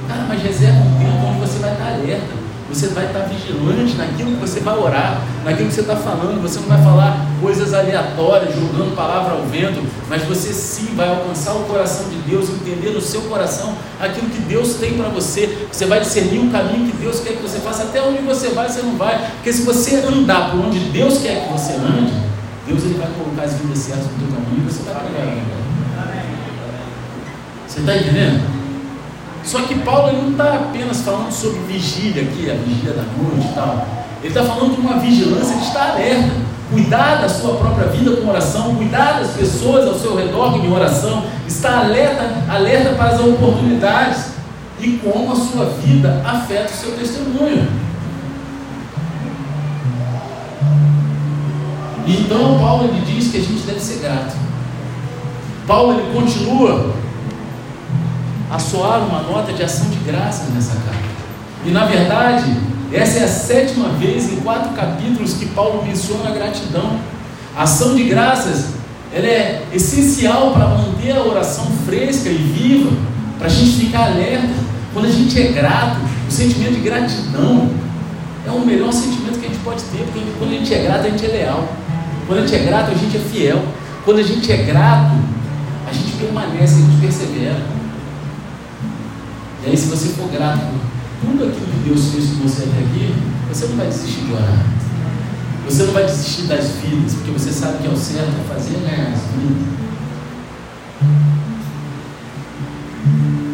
Cara, 0.08 0.26
mas 0.28 0.42
reserva 0.42 0.78
um 0.78 0.98
tempo 0.98 1.26
onde 1.28 1.40
você 1.40 1.58
vai 1.60 1.72
estar 1.72 1.94
alerta. 1.94 2.41
Você 2.72 2.88
vai 2.88 3.04
estar 3.06 3.20
vigilante 3.20 3.96
naquilo 3.96 4.32
que 4.32 4.40
você 4.40 4.60
vai 4.60 4.76
orar, 4.78 5.20
naquilo 5.44 5.68
que 5.68 5.74
você 5.74 5.82
está 5.82 5.94
falando. 5.94 6.40
Você 6.40 6.58
não 6.58 6.68
vai 6.68 6.82
falar 6.82 7.26
coisas 7.40 7.74
aleatórias, 7.74 8.54
jogando 8.54 8.96
palavra 8.96 9.34
ao 9.34 9.42
vento, 9.42 9.84
mas 10.08 10.22
você 10.22 10.54
sim 10.54 10.94
vai 10.94 11.10
alcançar 11.10 11.52
o 11.52 11.64
coração 11.64 12.08
de 12.08 12.16
Deus, 12.30 12.48
entender 12.48 12.90
no 12.90 13.00
seu 13.00 13.20
coração 13.22 13.74
aquilo 14.00 14.30
que 14.30 14.40
Deus 14.40 14.74
tem 14.74 14.94
para 14.94 15.08
você. 15.10 15.66
Você 15.70 15.84
vai 15.84 16.00
discernir 16.00 16.38
o 16.38 16.50
caminho 16.50 16.90
que 16.90 16.96
Deus 16.96 17.20
quer 17.20 17.36
que 17.36 17.42
você 17.42 17.58
faça. 17.58 17.82
Até 17.82 18.00
onde 18.00 18.22
você 18.22 18.48
vai, 18.48 18.68
você 18.68 18.80
não 18.80 18.96
vai. 18.96 19.18
Porque 19.32 19.52
se 19.52 19.62
você 19.62 19.96
andar 19.96 20.50
por 20.50 20.60
onde 20.60 20.78
Deus 20.78 21.18
quer 21.18 21.46
que 21.46 21.52
você 21.52 21.74
ande, 21.74 22.12
Deus 22.66 22.82
ele 22.84 22.94
vai 22.94 23.08
colocar 23.18 23.42
as 23.42 23.52
vidas 23.54 23.78
certas 23.78 24.06
no 24.06 24.12
teu 24.18 24.28
caminho 24.28 24.66
e 24.66 24.72
você 24.72 24.82
vai 24.82 24.94
pegar. 24.94 25.62
Você 27.68 27.80
está 27.80 27.96
entendendo? 27.96 28.61
Só 29.44 29.60
que 29.62 29.74
Paulo 29.76 30.08
ele 30.08 30.22
não 30.22 30.30
está 30.32 30.54
apenas 30.54 31.00
falando 31.00 31.32
sobre 31.32 31.58
vigília 31.60 32.22
aqui, 32.22 32.50
a 32.50 32.54
vigília 32.54 32.92
da 32.92 33.02
noite 33.02 33.48
e 33.50 33.54
tal. 33.54 33.86
Ele 34.20 34.28
está 34.28 34.44
falando 34.44 34.76
de 34.76 34.80
uma 34.80 34.98
vigilância 34.98 35.56
de 35.56 35.64
estar 35.64 35.90
alerta, 35.90 36.30
cuidar 36.70 37.20
da 37.20 37.28
sua 37.28 37.56
própria 37.56 37.88
vida 37.88 38.16
com 38.16 38.28
oração, 38.28 38.76
cuidar 38.76 39.20
das 39.20 39.32
pessoas 39.32 39.86
ao 39.86 39.94
seu 39.94 40.16
redor 40.16 40.58
com 40.58 40.70
oração, 40.70 41.24
estar 41.46 41.84
alerta, 41.84 42.30
alerta 42.48 42.94
para 42.94 43.10
as 43.10 43.20
oportunidades 43.20 44.32
e 44.80 44.92
como 44.98 45.32
a 45.32 45.36
sua 45.36 45.66
vida 45.84 46.22
afeta 46.24 46.72
o 46.72 46.76
seu 46.76 46.92
testemunho. 46.92 47.68
Então 52.06 52.58
Paulo 52.58 52.84
ele 52.84 53.00
diz 53.04 53.28
que 53.30 53.38
a 53.38 53.40
gente 53.40 53.62
deve 53.62 53.80
ser 53.80 54.00
grato. 54.00 54.36
Paulo 55.66 55.92
ele 55.92 56.12
continua 56.12 56.92
a 58.52 58.58
soar 58.58 59.00
uma 59.00 59.22
nota 59.22 59.50
de 59.50 59.62
ação 59.62 59.88
de 59.88 59.96
graça 60.00 60.44
nessa 60.52 60.74
carta. 60.74 61.12
E 61.64 61.70
na 61.70 61.86
verdade, 61.86 62.54
essa 62.92 63.20
é 63.20 63.24
a 63.24 63.28
sétima 63.28 63.88
vez 63.98 64.30
em 64.30 64.36
quatro 64.36 64.74
capítulos 64.74 65.32
que 65.32 65.46
Paulo 65.46 65.82
menciona 65.82 66.28
a 66.28 66.32
gratidão. 66.32 66.98
A 67.56 67.62
ação 67.62 67.94
de 67.94 68.04
graças 68.04 68.74
ela 69.10 69.26
é 69.26 69.66
essencial 69.72 70.52
para 70.52 70.66
manter 70.66 71.12
a 71.12 71.22
oração 71.22 71.64
fresca 71.86 72.28
e 72.28 72.36
viva, 72.36 72.90
para 73.38 73.46
a 73.46 73.50
gente 73.50 73.86
ficar 73.86 74.04
alerta. 74.04 74.52
Quando 74.92 75.06
a 75.06 75.10
gente 75.10 75.40
é 75.40 75.52
grato, 75.52 75.96
o 76.28 76.30
sentimento 76.30 76.74
de 76.74 76.80
gratidão 76.80 77.70
é 78.46 78.50
o 78.50 78.60
melhor 78.60 78.92
sentimento 78.92 79.38
que 79.38 79.46
a 79.46 79.48
gente 79.48 79.60
pode 79.60 79.82
ter, 79.84 80.04
porque 80.12 80.20
quando 80.38 80.50
a 80.50 80.56
gente 80.58 80.74
é 80.74 80.82
grato, 80.82 81.06
a 81.06 81.08
gente 81.08 81.24
é 81.24 81.28
leal. 81.28 81.68
Quando 82.26 82.40
a 82.40 82.46
gente 82.46 82.54
é 82.54 82.66
grato, 82.66 82.90
a 82.90 82.94
gente 82.94 83.16
é 83.16 83.20
fiel. 83.20 83.64
Quando 84.04 84.18
a 84.18 84.22
gente 84.22 84.52
é 84.52 84.56
grato, 84.58 85.16
a 85.88 85.92
gente 85.92 86.12
permanece, 86.18 86.74
a 86.74 86.90
gente 86.90 87.00
persevera. 87.00 87.81
E 89.64 89.70
aí, 89.70 89.76
se 89.76 89.86
você 89.86 90.08
for 90.08 90.28
grato 90.28 90.58
por 91.20 91.30
tudo 91.30 91.44
aquilo 91.44 91.66
que 91.66 91.88
Deus 91.88 92.08
fez 92.08 92.30
com 92.30 92.48
você 92.48 92.64
até 92.64 92.80
aqui, 92.80 93.14
você 93.48 93.66
não 93.66 93.76
vai 93.76 93.86
desistir 93.86 94.22
de 94.22 94.32
orar. 94.32 94.66
Você 95.66 95.82
não 95.84 95.92
vai 95.92 96.04
desistir 96.04 96.42
das 96.42 96.68
vidas, 96.82 97.14
porque 97.14 97.30
você 97.30 97.52
sabe 97.52 97.78
que 97.78 97.86
é 97.86 97.90
o 97.90 97.96
certo 97.96 98.28
é 98.28 98.54
fazer 98.54 98.78
né, 98.78 99.14
as 99.14 99.40
vidas. 99.40 99.82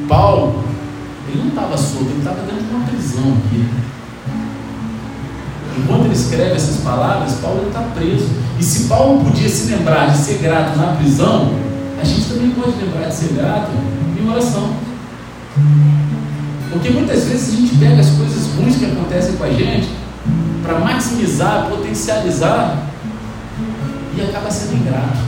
Paulo, 0.09 0.65
ele 1.29 1.43
não 1.43 1.49
estava 1.49 1.77
solto, 1.77 2.07
ele 2.09 2.19
estava 2.19 2.41
dentro 2.41 2.65
de 2.65 2.75
uma 2.75 2.87
prisão 2.87 3.37
aqui. 3.45 3.69
Enquanto 5.77 6.07
ele 6.07 6.15
escreve 6.15 6.53
essas 6.53 6.83
palavras, 6.83 7.35
Paulo 7.35 7.69
está 7.69 7.83
preso. 7.95 8.31
E 8.59 8.65
se 8.65 8.89
Paulo 8.89 9.23
podia 9.25 9.49
se 9.49 9.71
lembrar 9.71 10.07
de 10.07 10.19
ser 10.19 10.39
grato 10.39 10.79
na 10.79 10.97
prisão, 10.97 11.53
a 12.01 12.05
gente 12.05 12.29
também 12.31 12.51
pode 12.51 12.79
lembrar 12.83 13.09
de 13.09 13.15
ser 13.15 13.35
grato 13.35 13.73
em 14.19 14.29
oração. 14.29 14.88
Porque 16.73 16.91
muitas 16.91 17.25
vezes 17.25 17.55
a 17.55 17.57
gente 17.61 17.77
pega 17.77 18.01
as 18.01 18.11
coisas 18.11 18.47
ruins 18.55 18.77
que 18.77 18.85
acontecem 18.85 19.37
com 19.37 19.45
a 19.45 19.51
gente 19.51 19.89
para 20.63 20.79
maximizar, 20.81 21.69
potencializar 21.69 22.89
e 24.17 24.21
acaba 24.21 24.51
sendo 24.51 24.81
ingrato. 24.81 25.19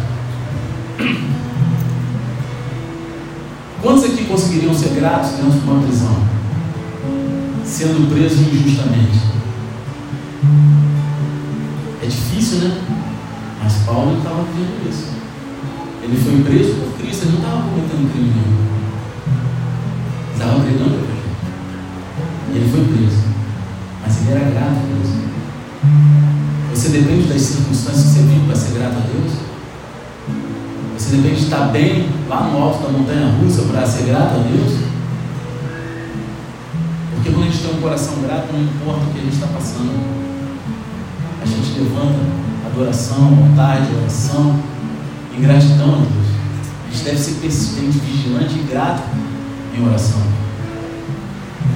Quantos 3.83 4.05
aqui 4.05 4.25
conseguiriam 4.25 4.75
ser 4.75 4.91
gratos 4.91 5.31
dentro 5.31 5.59
de 5.59 5.71
uma 5.71 5.83
prisão? 5.83 6.17
Sendo 7.65 8.13
preso 8.13 8.43
injustamente. 8.43 9.19
É 12.03 12.07
difícil, 12.07 12.59
né? 12.59 12.83
Mas 13.63 13.73
Paulo 13.87 14.19
estava 14.19 14.43
vivendo 14.43 14.91
isso. 14.91 15.09
Ele 16.03 16.17
foi 16.17 16.43
preso 16.43 16.75
por 16.75 16.99
Cristo, 16.99 17.25
ele 17.25 17.33
não 17.33 17.41
estava 17.41 17.63
cometendo 17.63 18.13
crime 18.13 18.31
nenhum. 18.31 18.80
Estava 20.41 20.59
pregando 20.61 20.85
o 20.85 20.95
Evangelho. 20.95 21.37
E 22.51 22.57
ele 22.57 22.71
foi 22.71 22.85
preso. 22.85 23.25
Mas 24.03 24.23
ele 24.23 24.31
era 24.31 24.51
grato 24.51 24.71
a 24.71 24.87
Deus. 24.89 25.11
Você 26.73 26.89
depende 26.89 27.29
das 27.29 27.43
circunstâncias 27.43 28.05
que 28.05 28.11
você 28.13 28.23
vive 28.23 28.47
para 28.47 28.57
ser 28.57 28.79
grato 28.79 28.97
a 28.97 29.01
Deus? 29.01 29.33
Você 30.97 31.17
depende 31.17 31.37
de 31.37 31.43
estar 31.43 31.67
bem 31.67 32.09
lá 32.27 32.45
no 32.45 32.63
alto 32.63 32.83
da 32.83 32.89
montanha 32.89 33.37
russa 33.39 33.65
para 33.65 33.87
ser 33.87 34.05
grato 34.05 34.37
a 34.37 34.39
Deus? 34.39 34.79
Porque 37.15 37.31
quando 37.33 37.43
a 37.43 37.51
gente 37.51 37.63
tem 37.63 37.77
um 37.77 37.83
coração 37.83 38.15
grato, 38.23 38.51
não 38.51 38.63
importa 38.63 39.01
o 39.05 39.13
que 39.13 39.19
a 39.19 39.23
gente 39.23 39.35
está 39.35 39.47
passando, 39.49 39.93
a 41.43 41.45
gente 41.45 41.81
levanta 41.81 42.19
adoração, 42.65 43.35
vontade, 43.35 43.95
oração 43.95 44.59
e 45.37 45.41
gratidão 45.43 45.97
a 45.97 45.99
Deus. 45.99 46.31
A 46.89 46.93
gente 46.93 47.05
deve 47.05 47.19
ser 47.19 47.33
persistente, 47.43 47.99
vigilante 47.99 48.55
e 48.59 48.63
grato 48.63 49.03
em 49.75 49.87
oração. 49.87 50.21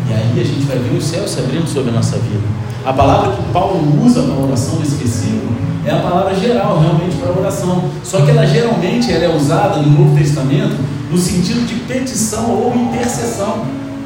E 0.08 0.12
aí 0.12 0.40
a 0.40 0.44
gente 0.44 0.64
vai 0.66 0.78
ver 0.78 0.96
os 0.96 1.04
céus 1.04 1.30
se 1.30 1.40
abrindo 1.40 1.66
sobre 1.66 1.90
a 1.90 1.94
nossa 1.94 2.16
vida. 2.18 2.46
A 2.84 2.92
palavra 2.92 3.32
que 3.32 3.42
Paulo 3.52 4.04
usa 4.04 4.22
para 4.22 4.34
oração 4.34 4.78
nesse 4.78 4.96
versículo 4.96 5.54
é 5.86 5.90
a 5.90 5.98
palavra 6.00 6.34
geral, 6.34 6.80
realmente, 6.80 7.16
para 7.16 7.32
oração. 7.32 7.84
Só 8.02 8.20
que 8.22 8.30
ela 8.30 8.46
geralmente 8.46 9.10
ela 9.10 9.24
é 9.24 9.36
usada 9.36 9.78
no 9.78 9.90
Novo 9.90 10.16
Testamento 10.16 10.76
no 11.10 11.16
sentido 11.18 11.66
de 11.66 11.74
petição 11.86 12.50
ou 12.50 12.74
intercessão. 12.74 13.64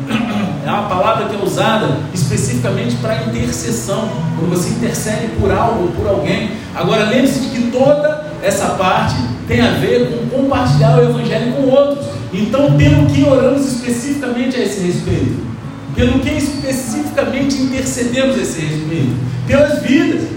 É 0.67 0.71
uma 0.71 0.87
palavra 0.87 1.27
que 1.27 1.35
é 1.35 1.39
usada 1.43 1.97
especificamente 2.13 2.97
para 2.97 3.23
intercessão, 3.23 4.07
quando 4.37 4.51
você 4.51 4.69
intercede 4.69 5.29
por 5.41 5.51
algo 5.51 5.85
ou 5.85 5.89
por 5.93 6.07
alguém. 6.07 6.51
Agora 6.75 7.05
lembre-se 7.05 7.41
de 7.41 7.49
que 7.49 7.71
toda 7.71 8.27
essa 8.43 8.67
parte 8.71 9.15
tem 9.47 9.63
a 9.63 9.71
ver 9.71 10.11
com 10.11 10.43
compartilhar 10.43 10.99
o 10.99 11.05
Evangelho 11.05 11.53
com 11.55 11.71
outros. 11.71 12.08
Então, 12.33 12.77
pelo 12.77 13.07
que 13.07 13.25
oramos 13.25 13.67
especificamente 13.67 14.57
a 14.57 14.63
esse 14.63 14.81
respeito? 14.81 15.47
Pelo 15.95 16.19
que 16.21 16.31
especificamente 16.31 17.57
intercedemos 17.57 18.39
a 18.39 18.43
esse 18.43 18.61
respeito? 18.61 19.17
Pelas 19.47 19.83
vidas. 19.83 20.29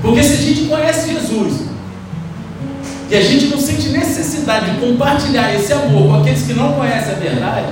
Porque 0.00 0.22
se 0.22 0.32
a 0.32 0.36
gente 0.36 0.68
conhece 0.68 1.12
Jesus 1.12 1.68
e 3.10 3.16
a 3.16 3.20
gente 3.20 3.46
não 3.46 3.58
sente 3.58 3.88
necessidade 3.88 4.70
de 4.70 4.80
compartilhar 4.80 5.54
esse 5.54 5.72
amor 5.72 6.08
com 6.08 6.20
aqueles 6.20 6.42
que 6.42 6.54
não 6.54 6.72
conhecem 6.74 7.14
a 7.14 7.18
verdade, 7.18 7.66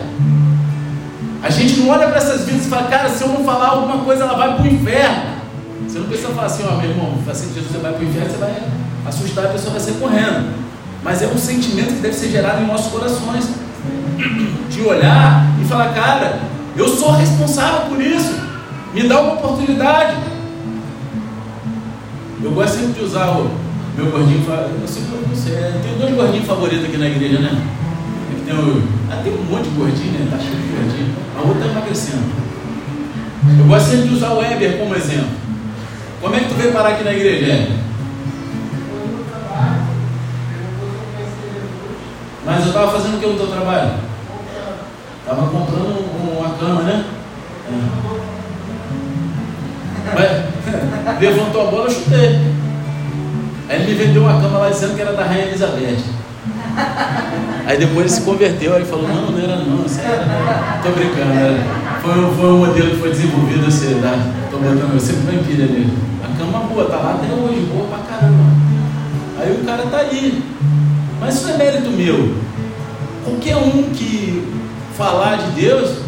a 1.42 1.50
gente 1.50 1.80
não 1.80 1.88
olha 1.90 2.08
para 2.08 2.16
essas 2.16 2.44
vidas 2.44 2.66
e 2.66 2.68
fala, 2.68 2.88
cara, 2.88 3.08
se 3.08 3.22
eu 3.22 3.28
não 3.28 3.44
falar 3.44 3.68
alguma 3.68 3.98
coisa, 3.98 4.24
ela 4.24 4.36
vai 4.36 4.56
para 4.56 4.64
o 4.64 4.66
inferno. 4.66 5.36
Você 5.86 5.98
não 5.98 6.06
precisa 6.06 6.28
falar 6.30 6.46
assim, 6.46 6.64
ó, 6.68 6.76
meu 6.76 6.90
irmão, 6.90 7.18
assim, 7.28 7.54
Jesus 7.54 7.70
você 7.70 7.78
vai 7.78 7.92
para 7.92 8.04
o 8.04 8.08
inferno, 8.08 8.30
você 8.30 8.38
vai 8.38 8.62
assustar, 9.06 9.46
a 9.46 9.48
pessoa 9.50 9.72
vai 9.72 9.80
sair 9.80 9.94
correndo. 9.94 10.65
Mas 11.06 11.22
é 11.22 11.28
um 11.28 11.38
sentimento 11.38 11.94
que 11.94 12.00
deve 12.00 12.14
ser 12.16 12.30
gerado 12.30 12.64
em 12.64 12.66
nossos 12.66 12.90
corações. 12.90 13.48
De 14.68 14.82
olhar 14.82 15.54
e 15.62 15.64
falar, 15.64 15.94
cara, 15.94 16.40
eu 16.76 16.88
sou 16.88 17.12
responsável 17.12 17.82
por 17.88 18.00
isso. 18.00 18.34
Me 18.92 19.08
dá 19.08 19.20
uma 19.20 19.34
oportunidade. 19.34 20.16
Eu 22.42 22.50
gosto 22.50 22.76
sempre 22.76 22.92
de 22.94 23.04
usar 23.04 23.30
o 23.38 23.50
meu 23.96 24.10
gordinho. 24.10 24.44
Eu 24.48 24.88
sempre 24.88 25.16
você, 25.30 25.72
tem 25.82 25.96
dois 25.96 26.14
gordinhos 26.14 26.46
favoritos 26.46 26.84
aqui 26.84 26.96
na 26.96 27.06
igreja, 27.06 27.38
né? 27.38 27.62
Tem, 28.44 28.54
o, 28.54 28.82
ah, 29.10 29.20
tem 29.22 29.32
um 29.32 29.44
monte 29.44 29.68
de 29.68 29.76
gordinho, 29.76 30.12
né? 30.12 30.28
Tá 30.30 30.38
cheio 30.38 30.56
de 30.56 30.68
gordinho. 30.68 31.14
A 31.38 31.42
outra 31.42 31.66
está 31.66 31.70
emagrecendo. 31.70 32.24
Eu 33.60 33.66
gosto 33.66 33.90
sempre 33.90 34.08
de 34.08 34.14
usar 34.14 34.30
o 34.30 34.38
Weber 34.38 34.78
como 34.78 34.94
exemplo. 34.96 35.28
Como 36.20 36.34
é 36.34 36.40
que 36.40 36.48
tu 36.48 36.54
veio 36.56 36.72
parar 36.72 36.90
aqui 36.90 37.04
na 37.04 37.12
igreja, 37.12 37.68
Mas 42.46 42.60
eu 42.60 42.68
estava 42.68 42.92
fazendo 42.92 43.16
o 43.16 43.20
que 43.20 43.26
no 43.26 43.36
teu 43.36 43.48
trabalho? 43.48 43.90
Estava 45.20 45.48
comprando 45.48 46.38
uma 46.38 46.50
cama, 46.50 46.82
né? 46.82 47.04
É. 47.68 48.06
Mas 50.14 50.30
levantou 51.20 51.66
a 51.66 51.70
bola, 51.72 51.86
eu 51.86 51.90
chutei. 51.90 52.40
Aí 53.68 53.82
ele 53.82 53.86
me 53.86 53.94
vendeu 53.94 54.22
uma 54.22 54.40
cama 54.40 54.58
lá 54.58 54.70
dizendo 54.70 54.94
que 54.94 55.02
era 55.02 55.12
da 55.12 55.24
Rainha 55.24 55.46
Elizabeth. 55.46 56.04
Aí 57.66 57.78
depois 57.78 57.98
ele 57.98 58.08
se 58.08 58.20
converteu, 58.20 58.74
aí 58.74 58.82
ele 58.82 58.88
falou, 58.88 59.08
não, 59.08 59.32
não 59.32 59.38
era 59.40 59.56
não, 59.56 59.84
isso 59.84 60.00
era. 60.00 60.78
Tô 60.84 60.90
brincando, 60.90 61.32
era. 61.32 61.58
Foi, 62.00 62.14
foi 62.14 62.52
um 62.52 62.58
modelo 62.58 62.90
que 62.90 62.96
foi 62.98 63.10
desenvolvido 63.10 63.66
assim, 63.66 64.00
tá? 64.00 64.16
Tô 64.52 64.58
botando, 64.58 64.94
eu 64.94 65.00
sempre 65.00 65.34
vou 65.34 65.42
pilha 65.42 65.64
ali. 65.64 65.92
A 66.22 66.38
cama 66.38 66.60
boa, 66.60 66.84
tá 66.84 66.96
lá 66.98 67.14
até 67.14 67.34
hoje, 67.34 67.66
boa 67.72 67.88
pra 67.88 67.98
caramba. 67.98 68.44
Aí 69.40 69.52
o 69.52 69.64
cara 69.64 69.82
tá 69.90 69.96
aí. 69.96 70.44
Mas 71.20 71.36
isso 71.36 71.50
é 71.50 71.56
mérito 71.56 71.90
meu. 71.90 72.34
Qualquer 73.24 73.56
um 73.56 73.90
que 73.94 74.46
falar 74.96 75.36
de 75.36 75.60
Deus, 75.60 75.98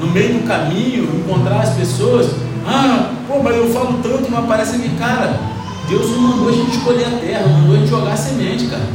no 0.00 0.06
meio 0.08 0.34
do 0.34 0.46
caminho, 0.46 1.04
encontrar 1.04 1.60
as 1.60 1.70
pessoas, 1.70 2.30
ah, 2.66 3.10
pô, 3.26 3.42
mas 3.42 3.56
eu 3.56 3.68
falo 3.70 3.98
tanto, 4.02 4.30
não 4.30 4.38
aparece 4.38 4.76
aqui, 4.76 4.90
cara. 4.98 5.38
Deus 5.88 6.10
não 6.10 6.20
mandou 6.20 6.48
a 6.48 6.52
gente 6.52 6.76
escolher 6.76 7.06
a 7.06 7.18
terra, 7.18 7.46
mandou 7.46 7.74
a 7.74 7.78
gente 7.78 7.88
jogar 7.88 8.12
a 8.12 8.16
semente, 8.16 8.66
cara. 8.66 8.86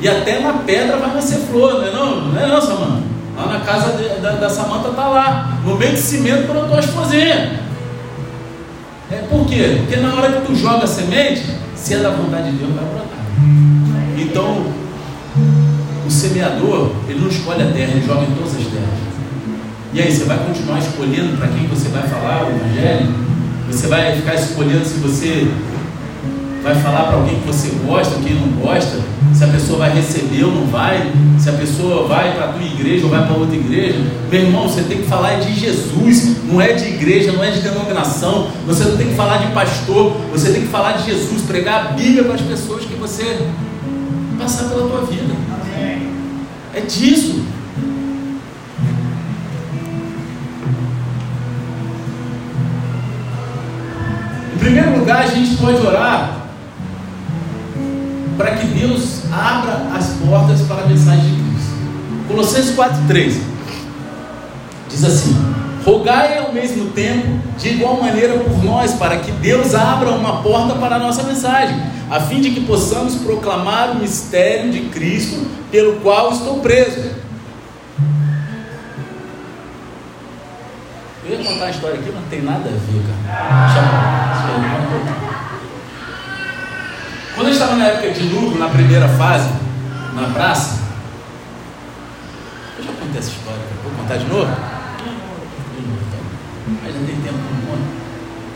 E 0.00 0.08
até 0.08 0.40
na 0.40 0.54
pedra 0.54 0.96
vai 0.96 1.14
nascer 1.14 1.38
flor, 1.38 1.74
não 1.74 1.86
é 1.86 1.92
não? 1.92 2.20
Não 2.22 2.40
é 2.40 2.46
não, 2.48 2.60
Samanta? 2.60 3.02
Lá 3.36 3.46
na 3.46 3.60
casa 3.60 3.92
de, 3.96 4.20
da, 4.20 4.32
da 4.32 4.50
Samanta 4.50 4.90
tá 4.90 5.08
lá. 5.08 5.58
No 5.64 5.76
meio 5.76 5.92
de 5.92 6.00
cimento 6.00 6.48
brotou 6.48 6.76
as 6.76 6.86
florzinhas. 6.86 7.60
É 9.10 9.24
por 9.30 9.46
quê? 9.46 9.78
Porque 9.78 9.96
na 9.96 10.14
hora 10.14 10.32
que 10.32 10.46
tu 10.46 10.54
joga 10.56 10.84
a 10.84 10.86
semente, 10.86 11.44
se 11.76 11.94
é 11.94 11.98
da 11.98 12.10
vontade 12.10 12.50
de 12.50 12.56
Deus, 12.56 12.72
vai 12.72 12.84
brotar. 12.84 13.18
Então, 14.32 14.64
o 16.06 16.10
semeador, 16.10 16.90
ele 17.06 17.20
não 17.20 17.28
escolhe 17.28 17.62
a 17.62 17.66
terra, 17.66 17.90
ele 17.92 18.06
joga 18.06 18.22
em 18.22 18.34
todas 18.34 18.56
as 18.56 18.64
terras. 18.64 18.88
E 19.92 20.00
aí, 20.00 20.10
você 20.10 20.24
vai 20.24 20.38
continuar 20.38 20.78
escolhendo 20.78 21.36
para 21.36 21.48
quem 21.48 21.66
você 21.66 21.90
vai 21.90 22.02
falar 22.04 22.46
o 22.46 22.48
Evangelho? 22.48 23.10
Você 23.70 23.88
vai 23.88 24.16
ficar 24.16 24.34
escolhendo 24.34 24.86
se 24.86 24.94
você 25.00 25.46
vai 26.62 26.74
falar 26.76 27.08
para 27.08 27.16
alguém 27.16 27.40
que 27.40 27.46
você 27.46 27.72
gosta, 27.86 28.14
quem 28.24 28.34
não 28.36 28.48
gosta, 28.52 29.00
se 29.34 29.44
a 29.44 29.48
pessoa 29.48 29.80
vai 29.80 29.94
receber 29.96 30.44
ou 30.44 30.52
não 30.52 30.66
vai, 30.66 31.12
se 31.38 31.50
a 31.50 31.52
pessoa 31.52 32.08
vai 32.08 32.32
para 32.34 32.46
a 32.46 32.48
tua 32.54 32.64
igreja 32.64 33.04
ou 33.04 33.10
vai 33.10 33.26
para 33.26 33.36
outra 33.36 33.54
igreja. 33.54 33.98
Meu 34.30 34.40
irmão, 34.40 34.66
você 34.66 34.80
tem 34.80 35.02
que 35.02 35.08
falar 35.08 35.40
de 35.40 35.52
Jesus, 35.52 36.38
não 36.50 36.58
é 36.58 36.72
de 36.72 36.86
igreja, 36.86 37.32
não 37.32 37.44
é 37.44 37.50
de 37.50 37.60
denominação. 37.60 38.48
Você 38.66 38.84
não 38.84 38.96
tem 38.96 39.08
que 39.08 39.14
falar 39.14 39.44
de 39.44 39.52
pastor, 39.52 40.16
você 40.32 40.52
tem 40.52 40.62
que 40.62 40.68
falar 40.68 40.92
de 40.92 41.10
Jesus, 41.10 41.42
pregar 41.42 41.86
a 41.86 41.88
Bíblia 41.90 42.24
para 42.24 42.36
as 42.36 42.40
pessoas 42.40 42.86
que 42.86 42.94
você 42.94 43.38
passar 44.42 44.68
pela 44.68 44.88
tua 44.88 45.06
vida. 45.06 45.34
É 46.74 46.80
disso. 46.80 47.44
Em 54.54 54.58
primeiro 54.58 54.98
lugar, 54.98 55.22
a 55.22 55.26
gente 55.26 55.56
pode 55.56 55.84
orar 55.86 56.46
para 58.36 58.56
que 58.56 58.66
Deus 58.66 59.22
abra 59.30 59.96
as 59.96 60.08
portas 60.24 60.62
para 60.62 60.82
a 60.82 60.86
mensagem 60.86 61.34
de 61.34 61.50
Cristo. 61.50 61.72
Colossenses 62.28 62.76
4,3 62.76 63.40
diz 64.88 65.04
assim: 65.04 65.36
Rogai 65.84 66.38
ao 66.38 66.52
mesmo 66.52 66.90
tempo, 66.90 67.26
de 67.58 67.70
igual 67.70 68.00
maneira 68.00 68.38
por 68.38 68.62
nós, 68.64 68.94
para 68.94 69.16
que 69.16 69.32
Deus 69.32 69.74
abra 69.74 70.10
uma 70.10 70.40
porta 70.42 70.74
para 70.74 70.96
a 70.96 70.98
nossa 70.98 71.24
mensagem, 71.24 71.76
a 72.08 72.20
fim 72.20 72.40
de 72.40 72.50
que 72.50 72.60
possamos 72.60 73.16
proclamar 73.16 73.90
o 73.90 73.96
mistério 73.96 74.70
de 74.70 74.82
Cristo, 74.90 75.44
pelo 75.72 76.00
qual 76.00 76.30
estou 76.30 76.60
preso. 76.60 77.10
Eu 81.24 81.38
ia 81.38 81.44
contar 81.44 81.66
a 81.66 81.70
história 81.70 81.98
aqui, 81.98 82.10
mas 82.12 82.22
não 82.22 82.28
tem 82.28 82.42
nada 82.42 82.68
a 82.68 82.72
ver, 82.72 83.02
cara. 83.06 83.42
Quando 87.34 87.46
eu 87.48 87.52
estava 87.52 87.74
na 87.76 87.86
época 87.86 88.10
de 88.10 88.22
lucro, 88.24 88.58
na 88.58 88.68
primeira 88.68 89.08
fase, 89.08 89.48
na 90.14 90.28
praça, 90.32 90.80
eu 92.78 92.84
já 92.84 92.92
contei 92.92 93.18
essa 93.18 93.30
história, 93.30 93.60
vou 93.82 93.92
contar 93.92 94.16
de 94.16 94.26
novo? 94.26 94.81
Não 96.94 97.06
tem 97.06 97.16
tempo 97.16 97.38
nenhum. 97.38 97.62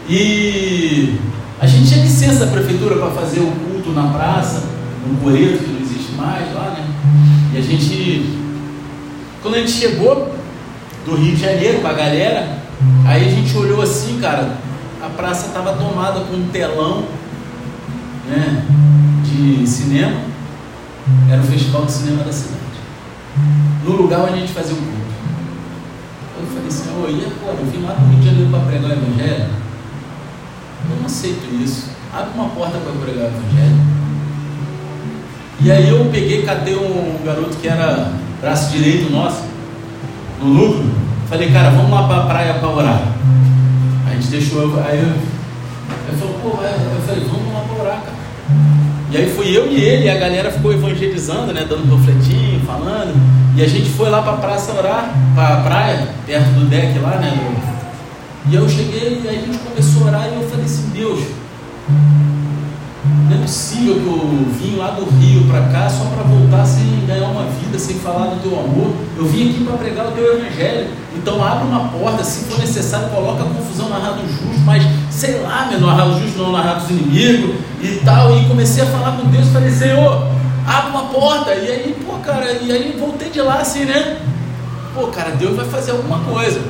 E 0.08 1.18
a 1.60 1.66
gente 1.66 1.88
tinha 1.88 2.02
licença 2.02 2.44
da 2.44 2.52
prefeitura 2.52 2.96
para 2.96 3.10
fazer 3.10 3.40
o 3.40 3.50
culto 3.50 3.90
na 3.90 4.08
praça, 4.08 4.62
no 5.06 5.18
Coreto, 5.18 5.64
que 5.64 5.70
não 5.70 5.80
existe 5.80 6.12
mais 6.12 6.54
lá, 6.54 6.70
né? 6.70 6.86
E 7.54 7.58
a 7.58 7.60
gente, 7.60 8.38
quando 9.42 9.54
a 9.54 9.58
gente 9.58 9.72
chegou 9.72 10.34
do 11.04 11.16
Rio 11.16 11.34
de 11.34 11.40
Janeiro 11.40 11.80
com 11.80 11.86
a 11.86 11.92
galera, 11.92 12.58
aí 13.06 13.26
a 13.26 13.30
gente 13.30 13.56
olhou 13.56 13.80
assim, 13.80 14.18
cara, 14.20 14.58
a 15.02 15.08
praça 15.08 15.46
estava 15.46 15.72
tomada 15.74 16.20
com 16.20 16.36
um 16.36 16.48
telão 16.48 17.04
né, 18.28 18.64
de 19.24 19.66
cinema, 19.66 20.20
era 21.30 21.40
o 21.40 21.44
festival 21.44 21.84
de 21.86 21.92
cinema 21.92 22.24
da 22.24 22.32
cidade. 22.32 22.56
No 23.84 23.92
lugar 23.92 24.20
onde 24.20 24.34
a 24.34 24.36
gente 24.36 24.52
fazia 24.52 24.74
o 24.74 24.76
culto. 24.76 25.05
Eu 26.46 26.52
falei, 26.54 26.70
Senhor, 26.70 27.10
e 27.10 27.26
agora? 27.26 27.58
Eu 27.58 27.66
vim 27.66 27.82
lá 27.82 27.94
do 27.94 28.06
Rio 28.06 28.20
de 28.20 28.26
Janeiro 28.26 28.50
para 28.50 28.60
pregar 28.60 28.90
o 28.90 28.92
Evangelho. 28.92 29.46
Eu 30.88 30.96
não 30.96 31.06
aceito 31.06 31.62
isso. 31.62 31.90
Abre 32.12 32.30
uma 32.34 32.48
porta 32.50 32.78
para 32.78 32.92
pregar 32.92 33.24
o 33.24 33.28
Evangelho. 33.28 33.96
E 35.58 35.72
aí 35.72 35.88
eu 35.88 36.04
peguei, 36.12 36.42
catei 36.42 36.76
um 36.76 37.18
garoto 37.24 37.56
que 37.56 37.66
era 37.66 38.12
braço 38.40 38.70
direito 38.70 39.10
nosso, 39.10 39.42
no 40.40 40.48
núcleo. 40.48 40.94
Falei, 41.28 41.50
cara, 41.50 41.70
vamos 41.70 41.90
lá 41.90 42.06
para 42.06 42.22
a 42.22 42.26
praia 42.26 42.54
para 42.54 42.68
orar. 42.68 43.02
A 44.06 44.14
gente 44.14 44.28
deixou, 44.28 44.78
aí 44.80 44.98
eu, 44.98 45.08
eu 45.08 46.18
falei, 46.18 46.34
pô, 46.42 46.48
eu 46.50 47.02
falei, 47.06 47.24
vamos 47.24 47.52
lá 47.52 47.60
para 47.60 47.82
orar, 47.82 48.00
cara. 48.02 48.16
E 49.10 49.16
aí 49.16 49.30
fui 49.30 49.56
eu 49.56 49.70
e 49.70 49.80
ele, 49.80 50.06
e 50.06 50.10
a 50.10 50.16
galera 50.16 50.50
ficou 50.50 50.72
evangelizando, 50.72 51.52
né? 51.52 51.64
Dando 51.68 51.88
panfletinho, 51.88 52.60
falando. 52.66 53.14
E 53.56 53.62
a 53.62 53.68
gente 53.68 53.88
foi 53.90 54.10
lá 54.10 54.20
para 54.20 54.32
a 54.32 54.36
praça 54.36 54.72
orar, 54.72 55.14
para 55.34 55.58
a 55.58 55.60
praia, 55.62 56.08
perto 56.26 56.48
do 56.50 56.66
deck 56.68 56.98
lá, 56.98 57.16
né? 57.16 57.56
E 58.48 58.54
eu 58.54 58.68
cheguei 58.68 59.22
e 59.24 59.28
aí 59.28 59.36
a 59.36 59.40
gente 59.40 59.58
começou 59.58 60.04
a 60.04 60.06
orar 60.06 60.28
e 60.28 60.34
eu 60.42 60.48
falei 60.48 60.64
assim, 60.64 60.90
Deus, 60.92 61.20
não 63.28 63.36
é 63.36 63.40
possível 63.40 63.94
que 63.94 64.06
eu 64.06 64.46
vim 64.60 64.76
lá 64.76 64.90
do 64.90 65.04
Rio 65.18 65.44
para 65.44 65.62
cá 65.68 65.88
só 65.88 66.04
para 66.04 66.22
voltar 66.24 66.64
sem 66.64 67.06
ganhar 67.06 67.28
uma 67.28 67.44
vida, 67.44 67.78
sem 67.78 67.96
falar 67.96 68.34
do 68.34 68.42
teu 68.42 68.58
amor. 68.58 68.92
Eu 69.16 69.24
vim 69.24 69.50
aqui 69.50 69.64
para 69.64 69.76
pregar 69.78 70.06
o 70.08 70.12
teu 70.12 70.36
evangelho. 70.36 70.88
Então 71.16 71.44
abre 71.44 71.66
uma 71.66 71.88
porta, 71.88 72.22
se 72.22 72.44
for 72.44 72.58
necessário, 72.58 73.08
coloca 73.08 73.42
a 73.42 73.46
confusão 73.46 73.88
na 73.88 73.98
rádio 73.98 74.28
justo, 74.28 74.60
mas 74.64 74.82
sei 75.10 75.40
lá, 75.40 75.66
meu, 75.70 75.80
na 75.80 75.94
rádio 75.94 76.20
justo, 76.20 76.38
não 76.38 76.52
na 76.52 76.74
dos 76.74 76.90
inimigos 76.90 77.56
e 77.80 78.00
tal. 78.04 78.36
E 78.36 78.44
comecei 78.46 78.82
a 78.82 78.86
falar 78.86 79.16
com 79.16 79.28
Deus, 79.28 79.48
falei, 79.48 79.70
Senhor, 79.70 80.28
abre 80.66 80.90
uma 80.90 81.04
porta. 81.04 81.54
E 81.54 81.70
aí, 81.70 81.96
pô, 82.06 82.14
cara, 82.18 82.52
e 82.52 82.72
aí 82.72 82.96
voltei 82.98 83.30
de 83.30 83.40
lá 83.40 83.60
assim, 83.60 83.84
né? 83.84 84.18
Pô, 84.94 85.08
cara, 85.08 85.30
Deus 85.32 85.56
vai 85.56 85.66
fazer 85.66 85.92
alguma 85.92 86.20
coisa. 86.20 86.60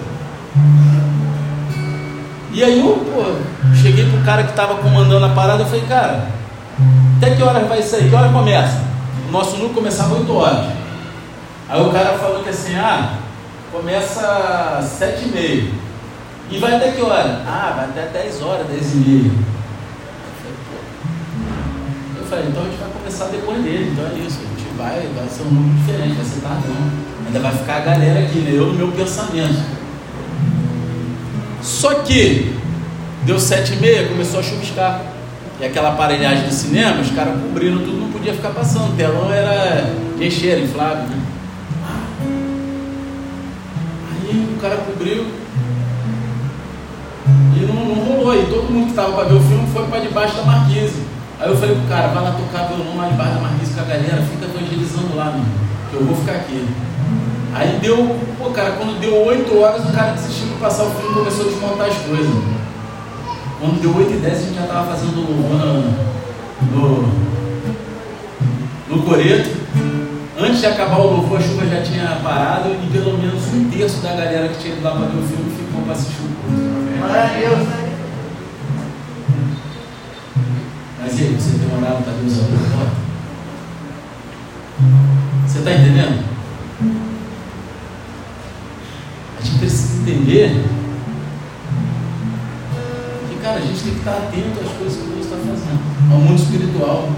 E 2.52 2.64
aí 2.64 2.80
eu, 2.80 2.96
pô, 2.96 3.74
cheguei 3.74 4.08
pro 4.10 4.24
cara 4.24 4.44
que 4.44 4.50
estava 4.50 4.76
comandando 4.76 5.26
a 5.26 5.28
parada, 5.30 5.62
eu 5.62 5.66
falei, 5.66 5.84
cara, 5.86 6.26
até 7.18 7.34
que 7.34 7.42
horas 7.42 7.68
vai 7.68 7.82
sair? 7.82 8.08
Que 8.08 8.14
hora 8.14 8.30
começa? 8.30 8.80
O 9.28 9.32
nosso 9.32 9.52
núcleo 9.52 9.74
começava 9.74 10.14
8 10.14 10.34
horas. 10.34 10.66
Aí 11.68 11.80
o 11.80 11.90
cara 11.90 12.16
falou 12.18 12.42
que 12.42 12.50
assim, 12.50 12.76
ah, 12.76 13.14
começa 13.72 14.78
às 14.78 14.84
7 14.84 15.24
e 15.24 15.28
meia. 15.28 15.70
E 16.50 16.58
vai 16.58 16.76
até 16.76 16.92
que 16.92 17.02
hora? 17.02 17.42
Ah, 17.46 17.74
vai 17.76 17.84
até 17.86 18.22
10 18.22 18.42
horas, 18.42 18.66
10 18.68 18.94
e 18.94 18.96
meia. 18.96 19.30
Falei, 22.28 22.46
então 22.48 22.62
a 22.62 22.66
gente 22.66 22.78
vai 22.78 22.90
começar 22.90 23.26
depois 23.26 23.62
dele, 23.62 23.92
então 23.92 24.04
é 24.04 24.26
isso, 24.26 24.40
a 24.40 24.58
gente 24.58 24.76
vai, 24.76 25.08
vai 25.14 25.28
ser 25.28 25.42
um 25.42 25.50
número 25.50 25.78
diferente, 25.78 26.16
vai 26.16 26.24
ser 26.24 26.40
tardão. 26.40 26.74
Ainda 27.24 27.38
vai 27.38 27.52
ficar 27.52 27.76
a 27.76 27.80
galera 27.80 28.20
aqui, 28.20 28.38
né? 28.40 28.50
Eu 28.52 28.66
no 28.66 28.74
meu 28.74 28.88
pensamento. 28.88 29.62
Só 31.62 31.94
que 32.02 32.52
deu 33.24 33.38
sete 33.38 33.74
e 33.74 33.76
meia, 33.76 34.08
começou 34.08 34.40
a 34.40 34.42
chuviscar. 34.42 35.02
E 35.60 35.64
aquela 35.64 35.90
aparelhagem 35.90 36.48
do 36.48 36.52
cinema, 36.52 37.00
os 37.00 37.10
caras 37.12 37.40
cobrindo 37.40 37.78
tudo, 37.78 38.00
não 38.00 38.10
podia 38.10 38.34
ficar 38.34 38.50
passando. 38.50 38.92
O 38.92 38.96
telão 38.96 39.32
era 39.32 39.88
de 40.18 40.26
encher, 40.26 40.62
inflável, 40.62 41.04
né? 41.04 41.18
Aí 44.10 44.54
o 44.56 44.60
cara 44.60 44.76
cobriu 44.78 45.26
e 47.56 47.60
não, 47.66 47.84
não 47.84 47.94
rolou. 48.04 48.34
E 48.34 48.46
todo 48.46 48.70
mundo 48.70 48.86
que 48.86 48.90
estava 48.90 49.12
para 49.12 49.28
ver 49.28 49.34
o 49.34 49.40
filme 49.40 49.66
foi 49.72 49.86
para 49.86 50.00
debaixo 50.00 50.36
da 50.36 50.42
marquise. 50.42 51.15
Aí 51.38 51.50
eu 51.50 51.56
falei 51.56 51.74
pro 51.76 51.88
cara, 51.88 52.08
vai 52.08 52.22
lá 52.24 52.32
tocar 52.32 52.68
violão 52.68 52.96
lá 52.96 53.08
debaixo 53.08 53.34
da 53.34 53.40
com 53.40 53.80
a 53.80 53.84
galera, 53.84 54.22
fica 54.22 54.46
evangelizando 54.46 55.14
lá, 55.14 55.26
mano, 55.26 55.44
que 55.90 55.96
eu 55.96 56.04
vou 56.04 56.16
ficar 56.16 56.32
aqui. 56.32 56.66
Aí 57.54 57.78
deu, 57.80 58.16
pô, 58.38 58.50
cara, 58.50 58.72
quando 58.72 58.98
deu 59.00 59.24
8 59.24 59.58
horas, 59.58 59.84
o 59.84 59.92
cara 59.92 60.12
desistiu 60.12 60.48
de 60.48 60.54
passar 60.54 60.84
o 60.84 60.90
filme 60.90 61.10
e 61.10 61.14
começou 61.14 61.46
a 61.46 61.48
desmontar 61.48 61.88
as 61.88 61.96
coisas. 61.96 62.34
Quando 63.60 63.80
deu 63.80 63.96
8 63.96 64.12
e 64.12 64.16
10, 64.16 64.34
a 64.34 64.40
gente 64.40 64.54
já 64.54 64.62
estava 64.62 64.86
fazendo 64.90 65.16
louvor 65.16 65.84
no, 66.72 67.08
no 68.88 69.02
coreto. 69.02 69.56
Antes 70.38 70.60
de 70.60 70.66
acabar 70.66 70.98
o 70.98 71.16
louvor, 71.16 71.38
a 71.38 71.42
chuva 71.42 71.66
já 71.66 71.82
tinha 71.82 72.18
parado 72.22 72.70
e 72.70 72.90
pelo 72.92 73.16
menos 73.16 73.42
um 73.54 73.70
terço 73.70 74.02
da 74.02 74.10
galera 74.10 74.48
que 74.48 74.58
tinha 74.58 74.74
ido 74.74 74.84
lá 74.84 74.90
para 74.90 75.06
ver 75.06 75.18
o 75.18 75.22
filme 75.22 75.50
ficou 75.56 75.82
para 75.82 75.92
assistir 75.92 76.20
o 76.20 76.28
culto. 76.28 77.00
Maravilhoso. 77.00 77.66
Mas 77.70 77.85
você 81.96 82.02
tem 82.02 82.04
orado 82.04 82.04
para 82.04 82.12
Deus 82.12 82.38
abrir 82.38 82.56
a 82.56 82.76
porta? 82.76 82.96
Você 85.46 85.58
está 85.58 85.72
entendendo? 85.72 86.24
A 89.38 89.42
gente 89.42 89.58
precisa 89.58 90.02
entender 90.02 90.64
cara, 93.46 93.58
a 93.58 93.60
gente 93.60 93.80
tem 93.80 93.92
que 93.92 93.98
estar 93.98 94.10
atento 94.10 94.60
às 94.60 94.72
coisas 94.76 94.98
que 94.98 95.08
Deus 95.08 95.24
está 95.24 95.36
fazendo, 95.36 95.80
ao 96.12 96.18
mundo 96.18 96.42
espiritual. 96.42 97.08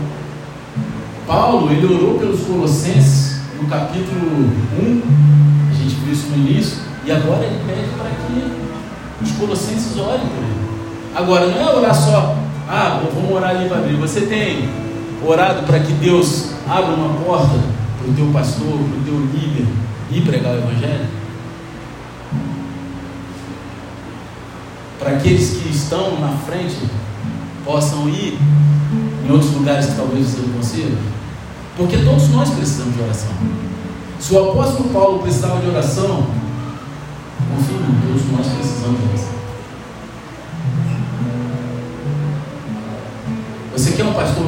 Paulo, 1.26 1.72
ele 1.72 1.86
orou 1.86 2.18
pelos 2.18 2.40
Colossenses 2.42 3.40
no 3.60 3.66
capítulo 3.66 4.50
1, 4.78 5.02
a 5.70 5.74
gente 5.74 5.94
viu 5.94 6.12
isso 6.12 6.26
no 6.28 6.36
início, 6.36 6.78
e 7.06 7.10
agora 7.10 7.44
ele 7.44 7.58
pede 7.66 7.88
para 7.96 8.10
que 8.10 9.24
os 9.24 9.30
Colossenses 9.38 9.96
orem 9.96 10.20
por 10.20 10.44
ele. 10.44 10.68
Agora, 11.14 11.46
não 11.46 11.60
é 11.60 11.74
orar 11.74 11.94
só, 11.94 12.36
ah, 12.68 13.02
vamos 13.14 13.30
orar 13.30 13.50
ali 13.50 13.68
para 13.68 13.78
abrir. 13.78 13.96
Você 13.96 14.22
tem 14.22 14.68
orado 15.24 15.66
para 15.66 15.80
que 15.80 15.92
Deus 15.92 16.52
abra 16.68 16.94
uma 16.94 17.18
porta 17.24 17.58
para 17.98 18.10
o 18.10 18.14
teu 18.14 18.26
pastor, 18.26 18.66
para 18.66 18.98
o 18.98 19.02
teu 19.04 19.18
líder 19.20 19.66
ir 20.10 20.20
pregar 20.22 20.54
o 20.54 20.58
Evangelho? 20.58 21.18
para 24.98 25.16
aqueles 25.16 25.50
que 25.50 25.68
estão 25.70 26.20
na 26.20 26.36
frente 26.38 26.76
possam 27.64 28.08
ir 28.08 28.38
em 29.24 29.30
outros 29.30 29.52
lugares 29.52 29.86
que 29.86 29.96
talvez 29.96 30.26
você 30.26 30.40
não 30.42 30.54
consiga? 30.54 30.96
Porque 31.76 31.96
todos 31.98 32.28
nós 32.30 32.50
precisamos 32.50 32.94
de 32.94 33.02
oração. 33.02 33.30
Se 34.18 34.34
o 34.34 34.50
apóstolo 34.50 34.88
Paulo 34.90 35.20
precisava 35.20 35.60
de 35.60 35.68
oração, 35.68 36.26
confie 37.54 37.77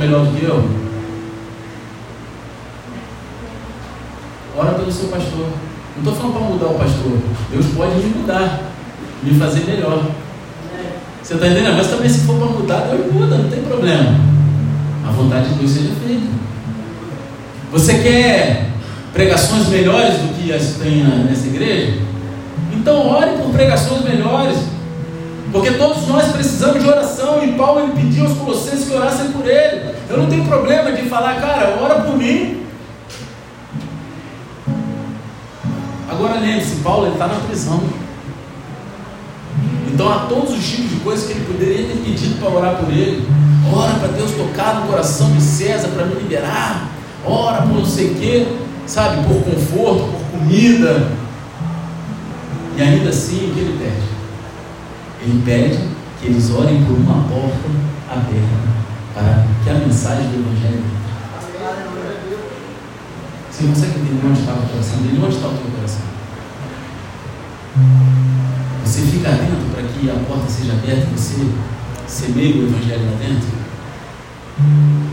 melhor 0.01 0.25
do 0.25 0.35
que 0.35 0.45
eu? 0.45 0.65
Ora 4.57 4.73
pelo 4.73 4.91
seu 4.91 5.09
pastor. 5.09 5.47
Não 5.97 6.13
estou 6.13 6.15
falando 6.15 6.33
para 6.33 6.49
mudar 6.49 6.67
o 6.67 6.79
pastor. 6.79 7.19
Deus 7.53 7.67
pode 7.77 7.95
me 7.97 8.15
mudar, 8.17 8.61
me 9.23 9.39
fazer 9.39 9.65
melhor. 9.67 10.03
Você 11.23 11.35
está 11.35 11.47
entendendo? 11.47 11.77
Mas 11.77 11.89
também 11.89 12.09
se 12.09 12.21
for 12.21 12.37
para 12.37 12.47
mudar, 12.47 12.89
Deus 12.91 13.13
muda, 13.13 13.37
não 13.37 13.51
tem 13.51 13.63
problema. 13.63 14.19
A 15.07 15.11
vontade 15.13 15.51
de 15.51 15.55
Deus 15.57 15.71
seja 15.71 15.93
feita. 16.05 16.27
Você 17.71 17.95
quer 17.99 18.71
pregações 19.13 19.69
melhores 19.69 20.15
do 20.15 20.35
que 20.35 20.53
as 20.53 20.75
tem 20.75 21.05
nessa 21.05 21.47
igreja? 21.47 21.99
Então 22.73 23.07
ore 23.07 23.33
por 23.37 23.51
pregações 23.51 24.03
melhores. 24.03 24.57
Porque 25.53 25.73
todos 25.73 26.07
nós 26.07 26.33
precisamos 26.33 26.83
de 26.83 26.89
oração. 26.89 27.45
E 27.45 27.53
Paulo 27.53 27.81
ele 27.81 27.93
pediu 27.93 28.25
aos 28.25 28.39
Colossenses 28.39 28.89
que 28.89 28.95
orassem 28.95 29.31
por 29.33 29.47
ele. 29.47 29.90
Eu 30.11 30.19
não 30.19 30.27
tenho 30.27 30.45
problema 30.45 30.91
de 30.91 31.09
falar, 31.09 31.41
cara, 31.41 31.79
ora 31.81 32.01
por 32.01 32.17
mim. 32.19 32.65
Agora 36.11 36.41
lembre-se, 36.41 36.81
Paulo 36.83 37.13
está 37.13 37.29
na 37.29 37.37
prisão. 37.37 37.81
Então 39.87 40.13
há 40.13 40.27
todos 40.27 40.59
os 40.59 40.69
tipos 40.69 40.91
de 40.91 40.97
coisas 40.97 41.27
que 41.27 41.33
ele 41.35 41.45
poderia 41.45 41.87
ter 41.87 41.97
pedido 41.99 42.41
para 42.41 42.51
orar 42.51 42.77
por 42.79 42.93
ele. 42.93 43.25
Ora 43.73 43.95
para 44.01 44.09
Deus 44.09 44.33
tocar 44.33 44.81
no 44.81 44.89
coração 44.89 45.31
de 45.31 45.41
César 45.41 45.89
para 45.91 46.05
me 46.07 46.17
liberar. 46.17 46.89
Ora 47.25 47.63
por 47.63 47.77
não 47.77 47.87
sei 47.87 48.11
o 48.11 48.15
quê, 48.17 48.49
sabe, 48.87 49.23
por 49.29 49.45
conforto, 49.45 50.11
por 50.11 50.41
comida. 50.41 51.09
E 52.77 52.83
ainda 52.83 53.11
assim, 53.11 53.49
o 53.49 53.55
que 53.55 53.61
ele 53.61 53.79
pede? 53.79 54.09
Ele 55.23 55.43
pede 55.45 55.89
que 56.21 56.27
eles 56.27 56.51
orem 56.51 56.83
por 56.85 56.97
uma 56.97 57.23
porta 57.29 57.69
aberta 58.11 58.80
para 59.21 59.45
que 59.63 59.71
a 59.71 59.75
mensagem 59.75 60.29
do 60.29 60.41
Evangelho 60.41 60.83
Você 63.51 63.67
consegue 63.67 64.01
entender 64.01 64.27
onde 64.27 64.41
está 64.41 64.53
o 64.53 64.69
coração 64.69 64.99
dele? 65.03 65.21
Onde 65.23 65.37
está 65.37 65.49
o 65.49 65.51
teu 65.51 65.71
coração? 65.77 66.03
Você 68.85 69.01
fica 69.03 69.29
atento 69.29 69.71
para 69.75 69.83
que 69.83 70.11
a 70.11 70.15
porta 70.27 70.49
seja 70.49 70.73
aberta 70.73 71.07
e 71.13 71.19
você 71.19 71.47
semeie 72.07 72.61
o 72.61 72.69
Evangelho 72.69 73.05
lá 73.05 73.19
dentro? 73.19 73.49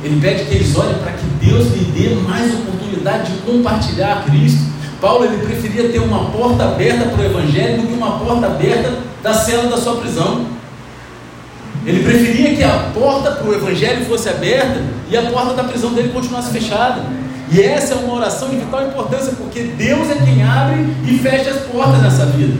Ele 0.03 0.21
pede 0.21 0.45
que 0.45 0.55
eles 0.55 0.75
olhem 0.75 0.97
para 0.99 1.11
que 1.11 1.25
Deus 1.45 1.67
lhe 1.73 1.85
dê 1.91 2.15
mais 2.15 2.53
oportunidade 2.53 3.33
de 3.33 3.39
compartilhar 3.39 4.25
Cristo. 4.25 4.65
Paulo 5.01 5.25
ele 5.25 5.45
preferia 5.45 5.89
ter 5.89 5.99
uma 5.99 6.31
porta 6.31 6.63
aberta 6.63 7.05
para 7.09 7.21
o 7.21 7.25
Evangelho 7.25 7.81
do 7.81 7.87
que 7.87 7.93
uma 7.93 8.19
porta 8.19 8.47
aberta 8.47 8.99
da 9.21 9.33
cela 9.33 9.69
da 9.69 9.77
sua 9.77 9.97
prisão. 9.97 10.45
Ele 11.85 12.03
preferia 12.03 12.55
que 12.55 12.63
a 12.63 12.91
porta 12.93 13.31
para 13.31 13.47
o 13.47 13.53
Evangelho 13.53 14.05
fosse 14.05 14.27
aberta 14.27 14.81
e 15.09 15.15
a 15.15 15.31
porta 15.31 15.53
da 15.53 15.63
prisão 15.63 15.93
dele 15.93 16.09
continuasse 16.09 16.51
fechada. 16.51 17.01
E 17.49 17.61
essa 17.61 17.93
é 17.93 17.97
uma 17.97 18.15
oração 18.15 18.49
de 18.49 18.57
vital 18.57 18.87
importância, 18.87 19.33
porque 19.37 19.61
Deus 19.63 20.09
é 20.09 20.15
quem 20.15 20.43
abre 20.43 20.85
e 21.05 21.17
fecha 21.17 21.49
as 21.51 21.61
portas 21.61 22.01
nessa 22.01 22.25
vida. 22.25 22.57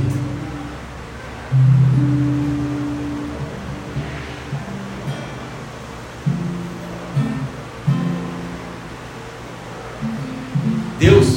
Deus, 11.00 11.28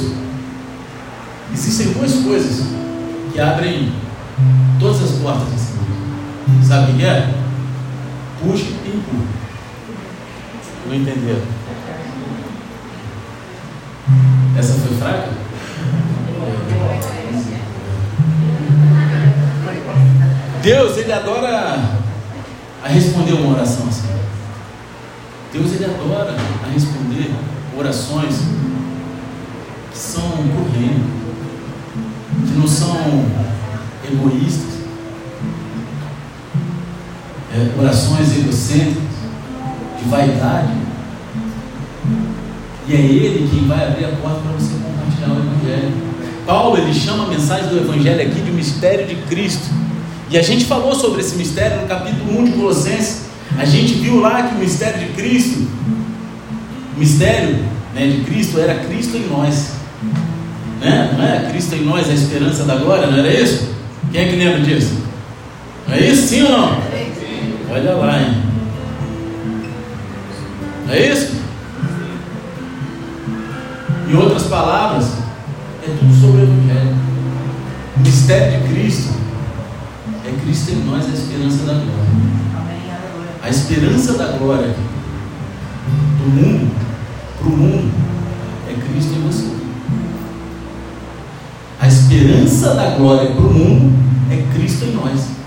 existem 1.53 1.93
duas 1.93 2.13
coisas 2.23 2.65
que 3.31 3.39
abrem 3.39 3.91
todas 4.79 5.03
as 5.03 5.11
portas 5.19 5.47
desse 5.49 5.73
mundo. 5.73 6.65
Sabe 6.67 6.93
o 6.93 6.95
que 6.95 7.05
é? 7.05 7.40
Puxa 8.41 8.65
e 8.65 8.89
empurra. 8.89 9.27
Não 10.87 10.95
entenderam? 10.95 11.41
Essa 14.57 14.73
foi 14.73 14.97
fraca? 14.97 15.29
Deus, 20.63 20.97
ele 20.97 21.13
adora 21.13 21.79
a 22.83 22.87
responder 22.87 23.33
uma 23.33 23.55
oração 23.57 23.87
assim. 23.87 24.07
Deus, 25.53 25.73
ele 25.73 25.85
adora 25.85 26.35
a 26.63 26.73
responder 26.73 27.31
orações 27.77 28.35
que 29.91 29.97
são 29.97 30.23
é, 37.81 37.85
orações 37.85 38.37
egocêntricas, 38.37 39.03
de 40.01 40.09
vaidade. 40.09 40.73
E 42.87 42.93
é 42.93 42.99
Ele 42.99 43.49
quem 43.49 43.67
vai 43.67 43.87
abrir 43.87 44.05
a 44.05 44.09
porta 44.09 44.39
para 44.39 44.51
você 44.53 44.73
compartilhar 44.73 45.29
o 45.29 45.39
Evangelho. 45.39 45.93
Paulo 46.45 46.77
ele 46.77 46.93
chama 46.93 47.25
a 47.25 47.27
mensagem 47.27 47.67
do 47.67 47.77
Evangelho 47.77 48.21
aqui 48.21 48.41
de 48.41 48.51
mistério 48.51 49.05
de 49.05 49.15
Cristo. 49.27 49.69
E 50.29 50.37
a 50.37 50.41
gente 50.41 50.65
falou 50.65 50.95
sobre 50.95 51.21
esse 51.21 51.35
mistério 51.35 51.81
no 51.81 51.87
capítulo 51.87 52.39
1 52.39 52.45
de 52.45 52.51
Colossenses. 52.53 53.25
A 53.57 53.65
gente 53.65 53.93
viu 53.95 54.19
lá 54.19 54.43
que 54.43 54.55
o 54.55 54.59
mistério 54.59 54.99
de 54.99 55.13
Cristo, 55.13 55.67
o 56.95 56.99
mistério 56.99 57.59
né, 57.93 58.07
de 58.07 58.23
Cristo 58.23 58.59
era 58.59 58.75
Cristo 58.75 59.17
em 59.17 59.27
nós. 59.27 59.73
Né? 60.79 61.15
Não 61.17 61.25
é 61.25 61.51
Cristo 61.51 61.75
em 61.75 61.83
nós 61.83 62.09
a 62.09 62.13
esperança 62.13 62.63
da 62.63 62.75
glória, 62.75 63.07
não 63.07 63.19
era 63.19 63.31
isso? 63.31 63.69
Quem 64.11 64.21
é 64.21 64.27
que 64.29 64.35
lembra 64.35 64.61
disso? 64.61 64.95
Não 65.87 65.95
é 65.95 65.99
isso 65.99 66.27
sim 66.27 66.43
ou 66.43 66.51
não? 66.51 66.81
Olha 67.73 67.95
lá, 67.95 68.21
hein? 68.21 68.43
Não 70.85 70.93
é 70.93 71.07
isso? 71.07 71.41
Em 74.09 74.13
outras 74.13 74.43
palavras, 74.43 75.05
é 75.81 75.95
tudo 75.97 76.13
sobre 76.13 76.41
o 76.41 76.43
Evangelho. 76.43 76.97
O 77.95 77.99
mistério 78.01 78.59
de 78.59 78.67
Cristo 78.67 79.13
é 80.25 80.41
Cristo 80.43 80.71
em 80.71 80.83
nós 80.83 81.05
a 81.05 81.13
esperança 81.13 81.63
da 81.65 81.73
glória. 81.73 82.11
A 83.41 83.49
esperança 83.49 84.13
da 84.17 84.37
glória 84.37 84.75
do 86.17 86.29
mundo 86.29 86.75
para 87.39 87.47
o 87.47 87.51
mundo 87.55 87.91
é 88.69 88.73
Cristo 88.73 89.13
em 89.13 89.21
você. 89.21 89.47
A 91.79 91.87
esperança 91.87 92.75
da 92.75 92.97
glória 92.97 93.31
para 93.31 93.45
o 93.45 93.53
mundo 93.53 93.97
é 94.29 94.53
Cristo 94.53 94.83
em 94.83 94.93
nós. 94.93 95.41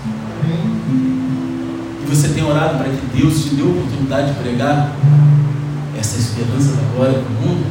E 2.05 2.15
você 2.15 2.27
tem 2.27 2.43
orado 2.43 2.77
para 2.77 2.89
que 2.89 3.17
Deus 3.17 3.45
te 3.45 3.55
dê 3.55 3.63
a 3.63 3.65
oportunidade 3.65 4.31
de 4.31 4.39
pregar 4.39 4.95
essa 5.97 6.19
esperança 6.19 6.75
da 6.75 6.83
glória 6.95 7.19
para 7.19 7.29
o 7.29 7.47
mundo? 7.47 7.65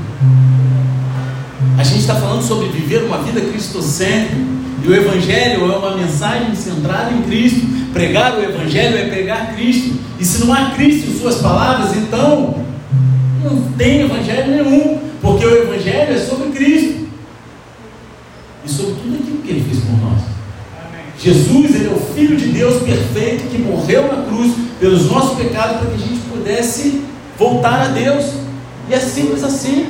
A 1.79 1.85
gente 1.85 2.01
está 2.01 2.16
falando 2.16 2.42
sobre 2.42 2.68
viver 2.68 3.05
uma 3.05 3.18
vida 3.18 3.40
cristocêntrica. 3.40 4.35
E 4.83 4.88
o 4.88 4.94
Evangelho 4.94 5.73
é 5.73 5.77
uma 5.77 5.97
mensagem 5.97 6.55
centrada 6.57 7.12
em 7.12 7.23
Cristo. 7.23 7.61
Pregar 7.92 8.37
o 8.37 8.42
Evangelho 8.42 8.99
é 8.99 9.07
pregar 9.07 9.55
Cristo. 9.55 9.94
E 10.18 10.25
se 10.25 10.44
não 10.44 10.53
há 10.53 10.70
Cristo 10.70 11.11
em 11.11 11.18
suas 11.18 11.37
palavras, 11.37 11.97
então 11.97 12.64
não 13.42 13.62
tem 13.79 14.03
Evangelho 14.03 14.51
nenhum. 14.51 14.99
Porque 15.23 15.47
o 15.47 15.62
Evangelho 15.62 16.12
é 16.12 16.18
sobre 16.18 16.51
Cristo. 16.51 17.07
E 18.64 18.68
sobre 18.68 18.94
tudo 18.94 19.14
aquilo 19.14 19.38
que 19.38 19.51
Ele 19.51 19.64
fez 19.64 19.85
por 19.85 19.97
nós. 19.99 20.20
Jesus, 21.24 21.74
Ele 21.74 21.87
é 21.87 21.90
o 21.90 22.14
Filho 22.14 22.37
de 22.37 22.48
Deus 22.48 22.82
perfeito 22.82 23.48
que 23.48 23.56
morreu 23.56 24.14
na 24.14 24.24
cruz 24.24 24.52
pelos 24.78 25.10
nossos 25.10 25.38
pecados 25.38 25.78
para 25.78 25.87
que 25.87 25.94
a 25.94 26.06
gente 26.06 26.20
pudesse 26.30 27.02
voltar 27.38 27.80
a 27.80 27.88
Deus. 27.88 28.26
E 28.90 28.92
é 28.92 29.00
simples 29.00 29.42
assim. 29.42 29.87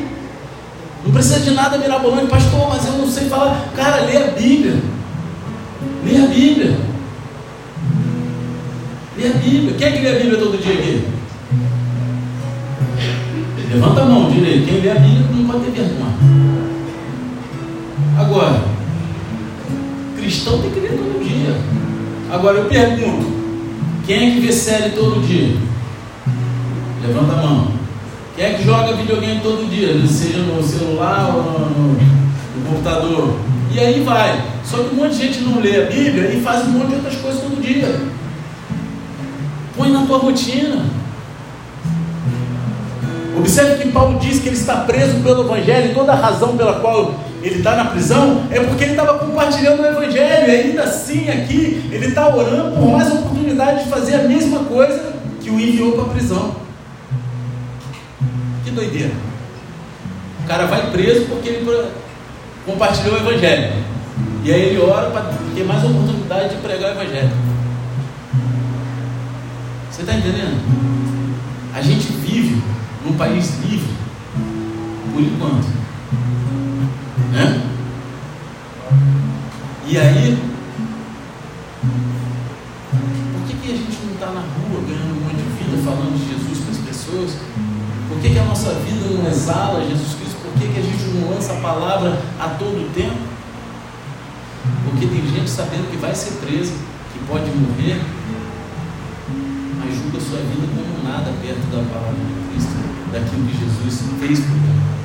Não 1.05 1.13
precisa 1.13 1.41
de 1.41 1.51
nada 1.51 1.77
mirabolante, 1.77 2.29
pastor, 2.29 2.69
mas 2.69 2.87
eu 2.87 2.93
não 2.93 3.11
sei 3.11 3.25
falar. 3.29 3.69
Cara, 3.75 4.05
lê 4.05 4.17
a 4.17 4.29
Bíblia. 4.29 4.77
Lê 6.05 6.19
a 6.19 6.27
Bíblia. 6.29 6.77
Lê 9.19 9.27
a 9.27 9.33
Bíblia. 9.33 9.75
Quem 9.77 9.87
é 9.89 9.91
que 9.91 10.03
lê 10.03 10.11
a 10.11 10.19
Bíblia 10.21 10.39
todo 10.39 10.63
dia 10.63 10.73
aqui? 10.73 11.05
Levanta 13.73 14.03
a 14.03 14.05
mão, 14.05 14.31
direito. 14.31 14.67
Quem 14.67 14.81
lê 14.81 14.91
a 14.93 14.95
Bíblia 14.95 15.27
não 15.35 15.47
pode 15.47 15.65
ter 15.65 15.71
vergonha. 15.73 16.15
Agora, 18.17 18.74
cristão 20.35 20.61
tem 20.61 20.71
que 20.71 20.81
ler 20.81 20.91
todo 20.91 21.25
dia. 21.25 21.57
Agora 22.33 22.59
eu 22.59 22.65
pergunto: 22.65 23.27
quem 24.05 24.17
é 24.17 24.31
que 24.33 24.41
vê 24.41 24.53
série 24.53 24.91
todo 24.91 25.25
dia? 25.25 25.57
Levanta 27.07 27.35
a 27.35 27.37
mão. 27.37 27.69
Quem 28.35 28.45
é 28.45 28.55
que 28.55 28.65
joga 28.65 28.97
videogame 28.97 29.41
todo 29.41 29.71
dia, 29.71 29.95
seja 30.09 30.39
no 30.39 30.61
celular 30.61 31.33
ou 31.37 31.43
no, 31.43 31.93
no, 31.93 32.69
computador? 32.69 33.37
E 33.73 33.79
aí 33.79 34.03
vai. 34.03 34.43
Só 34.65 34.79
que 34.79 34.95
um 34.95 34.99
monte 34.99 35.13
de 35.13 35.27
gente 35.27 35.41
não 35.43 35.61
lê 35.61 35.83
a 35.83 35.87
Bíblia 35.87 36.31
e 36.33 36.41
faz 36.41 36.67
um 36.67 36.71
monte 36.71 36.89
de 36.89 36.95
outras 36.97 37.17
coisas 37.17 37.41
todo 37.41 37.63
dia. 37.63 38.01
Põe 39.77 39.91
na 39.91 40.05
tua 40.05 40.19
rotina. 40.19 40.85
Observe 43.39 43.83
que 43.83 43.91
Paulo 43.91 44.19
diz 44.19 44.41
que 44.41 44.49
ele 44.49 44.57
está 44.57 44.77
preso 44.79 45.21
pelo 45.23 45.45
Evangelho 45.45 45.91
e 45.91 45.95
toda 45.95 46.13
a 46.13 46.17
razão 46.17 46.57
pela 46.57 46.81
qual 46.81 47.15
ele 47.45 47.59
está 47.59 47.77
na 47.77 47.85
prisão 47.87 48.47
é 48.51 48.59
porque 48.61 48.85
ele 48.85 48.93
estava 48.93 49.19
compartilhando 49.19 49.83
o 49.83 49.87
Evangelho. 49.87 50.49
E 50.49 50.51
ainda 50.51 50.83
assim, 50.83 51.29
aqui, 51.29 51.89
ele 51.93 52.07
está 52.07 52.35
orando 52.35 52.77
por 52.77 52.91
mais 52.91 53.13
oportunidade 53.13 53.85
de 53.85 53.91
fazer 53.91 54.15
a 54.17 54.23
mesma 54.23 54.61
coisa 54.61 55.13
que 55.41 55.51
o 55.51 55.61
enviou 55.61 55.93
para 55.93 56.05
a 56.05 56.09
prisão 56.09 56.65
doideira. 58.75 59.13
O 60.43 60.47
cara 60.47 60.67
vai 60.67 60.91
preso 60.91 61.27
porque 61.27 61.49
ele 61.49 61.91
compartilhou 62.67 63.15
o 63.15 63.19
Evangelho. 63.19 63.73
E 64.45 64.53
aí 64.53 64.61
ele 64.61 64.81
ora 64.81 65.11
para 65.11 65.33
ter 65.55 65.65
mais 65.65 65.83
oportunidade 65.83 66.55
de 66.55 66.61
pregar 66.61 66.91
o 66.91 67.01
Evangelho. 67.01 67.31
Você 69.91 70.03
está 70.03 70.15
entendendo? 70.15 70.61
A 71.75 71.81
gente 71.81 72.13
vive 72.13 72.63
num 73.05 73.17
país 73.17 73.59
livre, 73.65 73.89
por 75.13 75.23
enquanto. 75.23 75.84
Né? 77.35 77.63
E 79.87 79.99
aí, 79.99 80.39
por 83.33 83.47
que, 83.47 83.55
que 83.55 83.73
a 83.73 83.77
gente 83.77 83.99
não 84.07 84.15
está 84.15 84.27
na 84.27 84.41
rua 84.41 84.81
ganhando 84.89 85.19
um 85.19 85.25
monte 85.25 85.37
de 85.37 85.65
vida, 85.65 85.83
falando 85.85 86.17
de 86.17 86.33
Jesus 86.33 86.59
para 86.65 86.73
as 86.73 86.79
pessoas? 86.79 87.37
que, 88.25 88.31
que 88.31 88.39
a 88.39 88.45
nossa 88.45 88.73
vida 88.73 89.05
não 89.05 89.29
exala 89.29 89.85
Jesus 89.85 90.15
Cristo? 90.15 90.37
Por 90.41 90.53
que, 90.55 90.67
que 90.67 90.79
a 90.79 90.83
gente 90.83 91.05
não 91.13 91.29
lança 91.29 91.53
a 91.53 91.57
palavra 91.57 92.19
a 92.41 92.49
todo 92.49 92.91
tempo? 92.95 93.19
Porque 94.85 95.07
tem 95.07 95.29
gente 95.29 95.51
sabendo 95.51 95.91
que 95.91 95.99
vai 95.99 96.15
ser 96.15 96.33
presa, 96.41 96.73
que 97.13 97.19
pode 97.29 97.51
morrer, 97.51 98.01
mas 99.79 99.95
julga 99.95 100.21
sua 100.21 100.39
vida 100.39 100.67
como 100.75 101.05
nada 101.07 101.35
perto 101.43 101.67
da 101.69 101.83
palavra 101.93 102.15
de 102.17 102.49
Cristo, 102.49 102.73
daquilo 103.13 103.47
que 103.47 103.59
Jesus 103.61 104.03
fez 104.19 104.41
por 104.41 104.57
ela. 104.57 105.04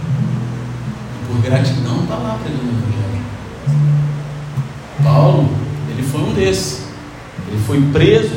Por 1.29 1.41
gratidão 1.43 2.01
está 2.01 2.15
lá 2.15 2.39
pregando 2.41 2.63
o 2.63 2.69
Evangelho. 2.69 3.23
Paulo, 5.03 5.49
ele 5.91 6.01
foi 6.01 6.21
um 6.21 6.33
desses. 6.33 6.87
Ele 7.47 7.61
foi 7.67 7.79
preso 7.91 8.35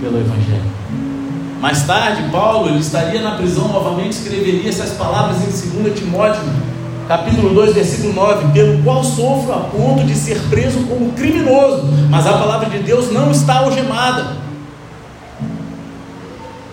pelo 0.00 0.18
Evangelho. 0.18 0.72
Mais 1.60 1.82
tarde, 1.84 2.22
Paulo 2.32 2.70
ele 2.70 2.78
estaria 2.78 3.20
na 3.20 3.32
prisão 3.36 3.68
novamente, 3.68 4.12
escreveria 4.12 4.68
essas 4.68 4.92
palavras 4.92 5.42
em 5.42 5.82
2 5.82 5.98
Timóteo, 5.98 6.42
capítulo 7.06 7.50
2, 7.54 7.74
versículo 7.74 8.14
9: 8.14 8.52
Pelo 8.52 8.82
qual 8.82 9.04
sofro 9.04 9.52
a 9.52 9.58
ponto 9.58 10.02
de 10.04 10.14
ser 10.14 10.40
preso 10.48 10.84
como 10.86 11.12
criminoso, 11.12 11.84
mas 12.08 12.26
a 12.26 12.32
palavra 12.32 12.70
de 12.70 12.78
Deus 12.78 13.12
não 13.12 13.30
está 13.30 13.58
algemada. 13.58 14.38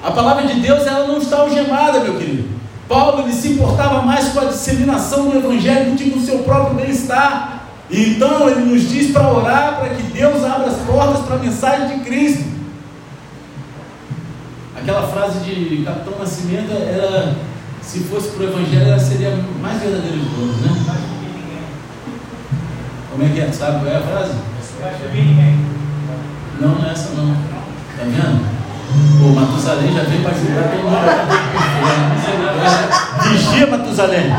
A 0.01 0.11
palavra 0.11 0.47
de 0.47 0.61
Deus 0.61 0.87
ela 0.87 1.05
não 1.05 1.17
está 1.17 1.41
algemada, 1.41 1.99
meu 1.99 2.17
querido. 2.17 2.38
Paulo 2.89 3.21
ele 3.21 3.31
se 3.31 3.49
importava 3.49 4.01
mais 4.01 4.29
com 4.29 4.39
a 4.39 4.45
disseminação 4.45 5.29
do 5.29 5.37
Evangelho 5.37 5.91
do 5.91 5.95
que 5.95 6.09
com 6.09 6.17
o 6.19 6.25
seu 6.25 6.39
próprio 6.39 6.75
bem-estar. 6.75 7.67
Então 7.89 8.49
ele 8.49 8.61
nos 8.61 8.89
diz 8.89 9.11
para 9.11 9.31
orar 9.31 9.77
para 9.77 9.89
que 9.89 10.01
Deus 10.11 10.43
abra 10.43 10.67
as 10.67 10.77
portas 10.79 11.23
para 11.23 11.35
a 11.35 11.39
mensagem 11.39 11.99
de 11.99 12.03
Cristo. 12.03 12.43
Aquela 14.75 15.07
frase 15.07 15.39
de 15.39 15.83
Capitão 15.83 16.17
Nascimento, 16.17 16.71
ela, 16.71 17.35
se 17.81 17.99
fosse 17.99 18.29
para 18.29 18.45
o 18.45 18.49
Evangelho, 18.49 18.89
ela 18.89 18.99
seria 18.99 19.37
mais 19.61 19.79
verdadeira 19.79 20.17
de 20.17 20.25
todas, 20.25 20.55
né? 20.57 20.95
Como 23.11 23.23
é 23.23 23.29
que 23.29 23.39
é? 23.39 23.51
Sabe 23.51 23.81
qual 23.81 23.93
é 23.93 23.97
a 23.97 24.01
frase? 24.01 24.33
Não, 26.59 26.69
não 26.69 26.89
é 26.89 26.91
essa 26.91 27.09
não. 27.13 27.35
Tá 27.35 28.03
vendo? 28.03 28.58
O 29.21 29.35
Matusalém 29.35 29.93
já 29.93 30.03
veio 30.03 30.23
para 30.23 30.31
ajudar 30.31 30.63
todo 30.69 30.83
mundo. 30.83 30.97
Vigia, 33.23 33.67
Matusalém. 33.67 34.33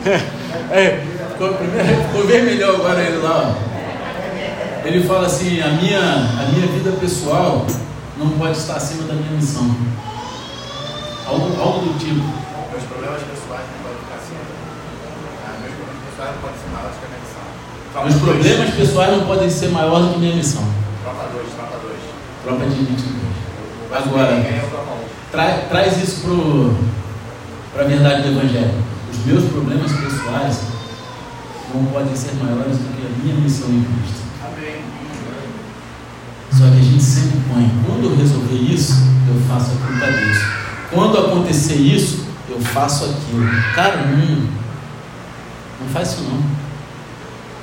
É, 0.72 1.04
ficou, 1.30 2.26
vermelhão 2.26 2.76
agora 2.76 3.02
ele 3.02 3.18
lá. 3.18 3.54
Ó. 3.54 3.70
Ele 4.86 5.06
fala 5.06 5.26
assim: 5.26 5.60
a 5.60 5.68
minha, 5.68 6.00
a 6.00 6.48
minha 6.52 6.66
vida 6.68 6.92
pessoal 6.92 7.66
não 8.16 8.30
pode 8.30 8.56
estar 8.56 8.76
acima 8.76 9.02
da 9.04 9.14
minha 9.14 9.32
missão. 9.32 9.64
Algo, 11.26 11.60
algo 11.60 11.80
do 11.86 11.98
tipo. 11.98 12.20
Meus 12.70 12.84
problemas 12.84 13.22
pessoais 13.22 13.64
não 13.66 13.82
podem 13.82 13.98
ficar 13.98 14.16
acima. 14.16 14.40
Ah, 15.44 15.58
meus 15.60 15.74
problemas 15.74 16.04
pessoais 16.08 16.30
não 16.34 16.40
podem 16.40 16.56
ser 16.58 16.68
maiores 16.70 16.96
que 16.96 17.04
a 17.04 17.08
minha 17.08 17.20
missão. 17.20 17.40
Tropa 17.40 17.79
Os 17.92 18.14
problemas 18.14 18.70
pessoais 18.74 19.16
não 19.16 19.26
podem 19.26 19.50
ser 19.50 19.68
maiores 19.68 20.06
do 20.06 20.12
que 20.14 20.20
minha 20.20 20.36
missão. 20.36 20.62
Tropa 21.02 21.28
2, 21.32 21.46
tropa 21.54 21.76
2. 21.82 21.94
Tropa 22.44 22.66
de 22.66 22.78
elite. 22.78 23.04
Agora, 23.92 24.36
Ninguém 24.36 24.58
o 24.60 24.68
tropa 24.68 24.92
1. 24.92 25.30
Tra, 25.32 25.58
traz 25.68 25.96
isso 26.02 26.76
para 27.72 27.84
a 27.84 27.88
verdade 27.88 28.22
do 28.22 28.28
Evangelho. 28.28 28.74
Os 29.12 29.26
meus 29.26 29.44
problemas 29.50 29.90
pessoais 29.90 30.60
não 31.74 31.84
podem 31.86 32.14
ser 32.14 32.34
maiores 32.34 32.78
do 32.78 32.96
que 32.96 33.06
a 33.06 33.24
minha 33.24 33.34
missão 33.34 33.68
em 33.68 33.82
Cristo. 33.82 34.22
Amém. 34.46 34.82
Só 36.52 36.64
que 36.70 36.78
a 36.78 36.82
gente 36.82 37.02
sempre 37.02 37.40
põe, 37.52 37.70
quando 37.84 38.04
eu 38.04 38.16
resolver 38.16 38.54
isso, 38.54 38.94
eu 39.28 39.40
faço 39.48 39.72
aquilo 39.72 39.98
para 39.98 40.10
Deus. 40.10 40.38
Quando 40.92 41.18
acontecer 41.18 41.74
isso, 41.74 42.26
eu 42.48 42.60
faço 42.60 43.04
aquilo. 43.04 43.46
Cara, 43.74 43.96
não, 43.96 44.48
não 45.80 45.88
faz 45.92 46.12
isso 46.12 46.22
não. 46.22 46.69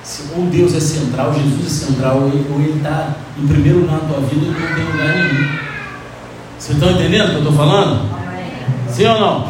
Se, 0.07 0.23
ou 0.37 0.43
Deus 0.45 0.73
é 0.73 0.79
central, 0.79 1.33
Jesus 1.33 1.65
é 1.65 1.85
central, 1.87 2.19
ou 2.21 2.27
ele- 2.29 2.77
está 2.77 3.09
em 3.37 3.45
primeiro 3.45 3.79
lugar 3.81 3.95
na 4.03 4.07
tua 4.07 4.19
vida, 4.21 4.45
ele 4.45 4.57
não 4.57 4.75
tem 4.75 4.85
lugar 4.85 5.15
nenhum. 5.15 5.49
Vocês 6.57 6.77
estão 6.77 6.91
entendendo 6.91 7.25
o 7.25 7.29
que 7.31 7.35
eu 7.35 7.39
estou 7.39 7.53
falando? 7.53 8.09
Sim 8.89 9.05
ou 9.07 9.19
não? 9.19 9.47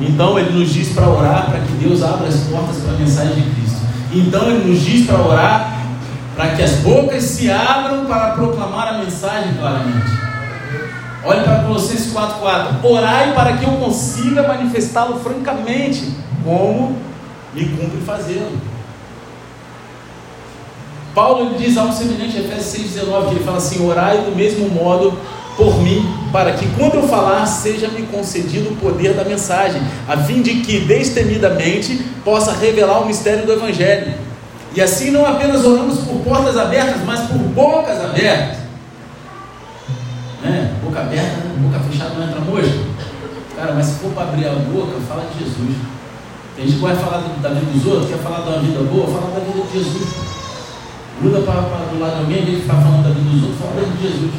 Então 0.00 0.38
ele 0.38 0.58
nos 0.58 0.72
diz 0.72 0.88
para 0.94 1.06
orar 1.06 1.50
para 1.50 1.60
que 1.60 1.72
Deus 1.74 2.02
abra 2.02 2.28
as 2.28 2.36
portas 2.44 2.76
para 2.78 2.94
a 2.94 2.96
mensagem 2.96 3.34
de 3.34 3.50
Cristo. 3.50 3.80
Então 4.10 4.42
ele 4.50 4.70
nos 4.72 4.80
diz 4.80 5.06
para 5.06 5.20
orar 5.20 5.76
para 6.34 6.54
que 6.56 6.62
as 6.62 6.76
bocas 6.76 7.22
se 7.22 7.50
abram 7.50 8.06
para 8.06 8.30
proclamar 8.30 8.88
a 8.94 8.98
mensagem 8.98 9.52
claramente. 9.54 10.10
Olhe 11.22 11.42
para 11.42 11.64
Colossenses 11.64 12.10
4,4. 12.14 12.82
Orai 12.82 13.34
para 13.34 13.58
que 13.58 13.64
eu 13.66 13.72
consiga 13.72 14.48
manifestá-lo 14.48 15.20
francamente, 15.20 16.14
como 16.42 16.96
me 17.52 17.66
cumpre 17.66 18.00
fazê-lo. 18.06 18.69
Paulo 21.14 21.56
diz 21.58 21.76
algo 21.76 21.92
semelhante 21.92 22.36
em 22.36 22.44
Efésios 22.44 22.92
6,19, 22.94 23.28
que 23.28 23.34
ele 23.34 23.44
fala 23.44 23.58
assim: 23.58 23.86
orai 23.86 24.18
do 24.18 24.34
mesmo 24.36 24.68
modo 24.68 25.18
por 25.56 25.78
mim, 25.82 26.08
para 26.32 26.52
que 26.52 26.66
quando 26.76 26.94
eu 26.94 27.02
falar, 27.08 27.44
seja-me 27.46 28.02
concedido 28.06 28.70
o 28.70 28.76
poder 28.76 29.14
da 29.14 29.24
mensagem, 29.24 29.82
a 30.08 30.16
fim 30.16 30.40
de 30.40 30.60
que 30.60 30.80
destemidamente 30.80 31.96
possa 32.24 32.52
revelar 32.52 33.00
o 33.00 33.06
mistério 33.06 33.44
do 33.44 33.52
Evangelho. 33.52 34.14
E 34.74 34.80
assim 34.80 35.10
não 35.10 35.26
apenas 35.26 35.64
oramos 35.64 35.98
por 35.98 36.20
portas 36.20 36.56
abertas, 36.56 37.02
mas 37.04 37.20
por 37.28 37.38
bocas 37.38 38.00
abertas. 38.02 38.58
Né? 40.42 40.72
Boca 40.82 41.00
aberta, 41.00 41.36
né? 41.36 41.54
boca 41.58 41.80
fechada 41.90 42.14
não 42.14 42.28
entra 42.28 42.40
mosca. 42.40 42.90
Cara, 43.56 43.74
mas 43.74 43.86
se 43.86 43.94
for 43.96 44.12
para 44.12 44.28
abrir 44.28 44.46
a 44.46 44.52
boca, 44.52 44.92
fala 45.06 45.26
de 45.32 45.44
Jesus. 45.44 45.76
Tem 46.56 46.64
gente 46.64 46.76
que 46.76 46.82
vai 46.82 46.96
falar 46.96 47.18
da 47.42 47.50
vida 47.50 47.72
dos 47.72 47.86
outros, 47.86 48.08
quer 48.10 48.18
falar 48.18 48.40
uma 48.40 48.58
vida 48.60 48.80
boa, 48.84 49.06
fala 49.06 49.34
da 49.34 49.40
vida 49.40 49.66
de 49.66 49.78
Jesus. 49.78 50.29
Gruda 51.20 51.40
para 51.40 51.60
do 51.92 52.00
lado 52.00 52.22
em 52.22 52.32
vez 52.32 52.46
de 52.46 52.56
ficar 52.62 52.76
falando 52.76 53.04
da 53.04 53.10
vida 53.10 53.28
dos 53.28 53.42
outros, 53.42 53.60
fala 53.60 53.74
da 53.74 53.82
vida 53.82 53.96
de 53.96 54.02
Jesus. 54.02 54.30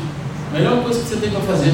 Melhor 0.51 0.83
coisa 0.83 0.99
que 0.99 1.07
você 1.07 1.15
tem 1.17 1.29
para 1.29 1.41
fazer. 1.41 1.73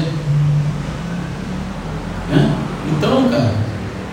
Né? 2.30 2.54
Então, 2.92 3.28
cara, 3.30 3.54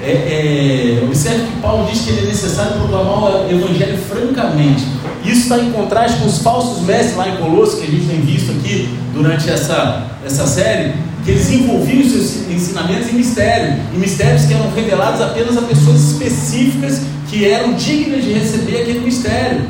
é, 0.01 0.99
é, 1.01 1.03
observe 1.03 1.47
que 1.47 1.59
Paulo 1.61 1.89
diz 1.91 2.01
que 2.01 2.11
ele 2.11 2.21
é 2.21 2.25
necessário 2.27 2.79
proclamar 2.79 3.23
o 3.23 3.51
Evangelho 3.51 3.97
francamente. 3.97 4.85
Isso 5.25 5.41
está 5.41 5.57
em 5.57 5.71
contraste 5.71 6.19
com 6.19 6.27
os 6.27 6.39
falsos 6.39 6.83
mestres 6.85 7.17
lá 7.17 7.27
em 7.27 7.37
Colossos, 7.37 7.79
que 7.79 7.87
a 7.87 7.91
gente 7.91 8.05
tem 8.07 8.21
visto 8.21 8.51
aqui 8.51 8.89
durante 9.13 9.49
essa, 9.49 10.05
essa 10.23 10.45
série, 10.45 10.93
que 11.23 11.31
eles 11.31 11.51
envolviam 11.51 12.01
os 12.01 12.11
seus 12.11 12.49
ensinamentos 12.49 13.09
em 13.09 13.13
mistério, 13.13 13.81
em 13.93 13.97
mistérios 13.97 14.45
que 14.45 14.53
eram 14.53 14.71
revelados 14.71 15.19
apenas 15.21 15.57
a 15.57 15.61
pessoas 15.61 16.11
específicas 16.11 17.01
que 17.27 17.45
eram 17.45 17.73
dignas 17.73 18.23
de 18.23 18.31
receber 18.31 18.81
aquele 18.81 18.99
mistério. 18.99 19.65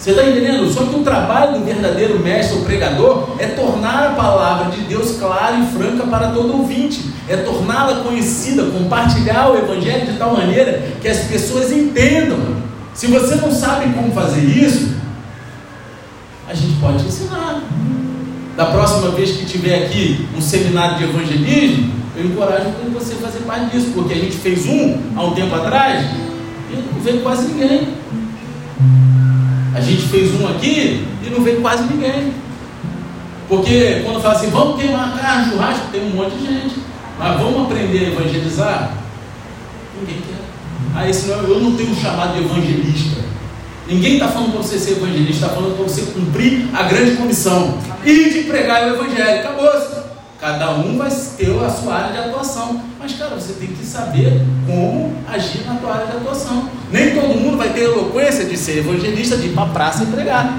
Você 0.00 0.12
está 0.12 0.24
entendendo? 0.24 0.66
Só 0.72 0.84
que 0.84 0.98
o 0.98 1.02
trabalho 1.02 1.58
do 1.58 1.64
verdadeiro 1.66 2.18
mestre 2.18 2.56
ou 2.56 2.64
pregador 2.64 3.36
é 3.38 3.48
tornar 3.48 4.06
a 4.06 4.10
palavra 4.14 4.70
de 4.70 4.80
Deus 4.84 5.18
clara 5.18 5.58
e 5.58 5.66
franca 5.76 6.06
para 6.06 6.30
todo 6.30 6.56
ouvinte, 6.56 7.04
é 7.28 7.36
torná-la 7.36 8.02
conhecida, 8.02 8.64
compartilhar 8.70 9.50
o 9.50 9.58
Evangelho 9.58 10.10
de 10.10 10.16
tal 10.16 10.32
maneira 10.32 10.82
que 11.02 11.06
as 11.06 11.18
pessoas 11.24 11.70
entendam. 11.70 12.38
Se 12.94 13.08
você 13.08 13.34
não 13.34 13.52
sabe 13.52 13.92
como 13.92 14.10
fazer 14.12 14.40
isso, 14.40 14.94
a 16.48 16.54
gente 16.54 16.80
pode 16.80 17.04
ensinar. 17.04 17.62
Da 18.56 18.66
próxima 18.66 19.10
vez 19.10 19.32
que 19.32 19.44
tiver 19.44 19.84
aqui 19.84 20.26
um 20.34 20.40
seminário 20.40 20.96
de 20.96 21.04
evangelismo, 21.04 21.92
eu 22.16 22.24
encorajo 22.24 22.70
você 22.94 23.12
a 23.12 23.16
fazer 23.18 23.40
parte 23.40 23.76
disso, 23.76 23.90
porque 23.94 24.14
a 24.14 24.18
gente 24.18 24.36
fez 24.38 24.64
um 24.64 24.98
há 25.14 25.24
um 25.24 25.34
tempo 25.34 25.54
atrás 25.54 26.06
e 26.72 26.76
não 26.76 27.02
veio 27.02 27.20
quase 27.20 27.48
ninguém. 27.48 28.00
A 29.74 29.80
gente 29.80 30.02
fez 30.02 30.40
um 30.40 30.48
aqui 30.48 31.06
e 31.24 31.30
não 31.30 31.42
veio 31.42 31.60
quase 31.60 31.84
ninguém. 31.84 32.32
Porque 33.48 34.02
quando 34.04 34.22
fala 34.22 34.34
assim, 34.34 34.50
vamos 34.50 34.80
queimar 34.80 35.16
carne, 35.18 35.50
churrasco, 35.50 35.88
tem 35.90 36.02
um 36.04 36.10
monte 36.10 36.36
de 36.36 36.46
gente. 36.46 36.76
Mas 37.18 37.40
vamos 37.40 37.62
aprender 37.66 38.06
a 38.06 38.08
evangelizar? 38.10 38.94
Ninguém 39.98 40.22
quer. 40.22 40.40
Ah, 40.94 41.08
esse 41.08 41.28
não, 41.28 41.36
eu 41.42 41.60
não 41.60 41.76
tenho 41.76 41.94
chamado 41.94 42.34
de 42.34 42.44
evangelista. 42.44 43.20
Ninguém 43.86 44.14
está 44.14 44.28
falando 44.28 44.52
para 44.52 44.62
você 44.62 44.78
ser 44.78 44.92
evangelista, 44.92 45.32
está 45.32 45.48
falando 45.48 45.76
para 45.76 45.84
você 45.84 46.02
cumprir 46.12 46.68
a 46.72 46.84
grande 46.84 47.16
comissão 47.16 47.78
e 48.04 48.30
de 48.30 48.42
pregar 48.44 48.84
o 48.84 48.94
evangelho. 48.94 49.40
Acabou-se. 49.40 49.99
Cada 50.40 50.70
um 50.70 50.96
vai 50.96 51.10
ter 51.10 51.50
a 51.62 51.68
sua 51.68 51.94
área 51.96 52.12
de 52.12 52.28
atuação. 52.30 52.80
Mas, 52.98 53.12
cara, 53.12 53.34
você 53.34 53.52
tem 53.52 53.68
que 53.68 53.84
saber 53.84 54.40
como 54.66 55.12
agir 55.28 55.66
na 55.66 55.74
tua 55.74 55.92
área 55.92 56.06
de 56.06 56.16
atuação. 56.16 56.66
Nem 56.90 57.14
todo 57.14 57.38
mundo 57.38 57.58
vai 57.58 57.68
ter 57.74 57.82
eloquência 57.82 58.46
de 58.46 58.56
ser 58.56 58.78
evangelista, 58.78 59.36
de 59.36 59.48
ir 59.48 59.52
para 59.52 59.64
a 59.64 59.68
praça 59.68 60.02
e 60.02 60.06
pregar. 60.06 60.58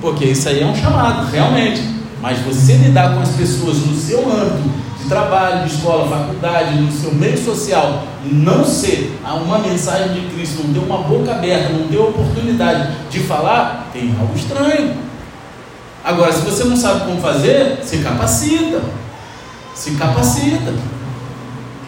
Porque 0.00 0.26
isso 0.26 0.48
aí 0.48 0.62
é 0.62 0.66
um 0.66 0.74
chamado, 0.76 1.28
realmente. 1.32 1.82
Mas 2.20 2.38
você 2.38 2.74
lidar 2.74 3.14
com 3.14 3.20
as 3.20 3.30
pessoas 3.30 3.78
no 3.78 3.96
seu 3.96 4.20
âmbito 4.20 4.70
de 5.02 5.08
trabalho, 5.08 5.66
de 5.66 5.74
escola, 5.74 6.08
faculdade, 6.08 6.80
no 6.80 6.92
seu 6.92 7.12
meio 7.12 7.36
social, 7.36 8.04
não 8.24 8.64
ser 8.64 9.18
uma 9.44 9.58
mensagem 9.58 10.12
de 10.12 10.32
Cristo, 10.32 10.62
não 10.64 10.74
ter 10.74 10.78
uma 10.78 10.98
boca 10.98 11.32
aberta, 11.32 11.72
não 11.72 11.88
ter 11.88 11.98
oportunidade 11.98 12.96
de 13.10 13.18
falar, 13.18 13.90
tem 13.92 14.14
algo 14.20 14.32
estranho. 14.36 14.94
Agora, 16.04 16.32
se 16.32 16.40
você 16.40 16.64
não 16.64 16.76
sabe 16.76 17.06
como 17.06 17.20
fazer, 17.20 17.78
se 17.82 17.98
capacita. 17.98 18.82
Se 19.74 19.92
capacita. 19.92 20.74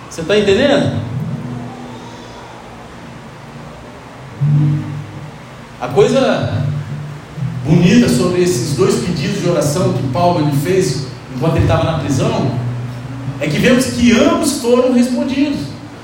Você 0.08 0.20
está 0.20 0.38
entendendo? 0.38 1.00
A 5.80 5.88
coisa 5.88 6.64
bonita 7.64 8.08
sobre 8.08 8.42
esses 8.42 8.76
dois 8.76 8.94
pedidos 8.96 9.42
de 9.42 9.48
oração 9.48 9.92
que 9.94 10.06
Paulo 10.08 10.40
ele 10.40 10.56
fez 10.58 11.06
enquanto 11.34 11.56
ele 11.56 11.64
estava 11.64 11.84
na 11.84 11.98
prisão 11.98 12.52
é 13.40 13.48
que 13.48 13.58
vemos 13.58 13.86
que 13.86 14.12
ambos 14.12 14.60
foram 14.60 14.92
respondidos. 14.92 15.58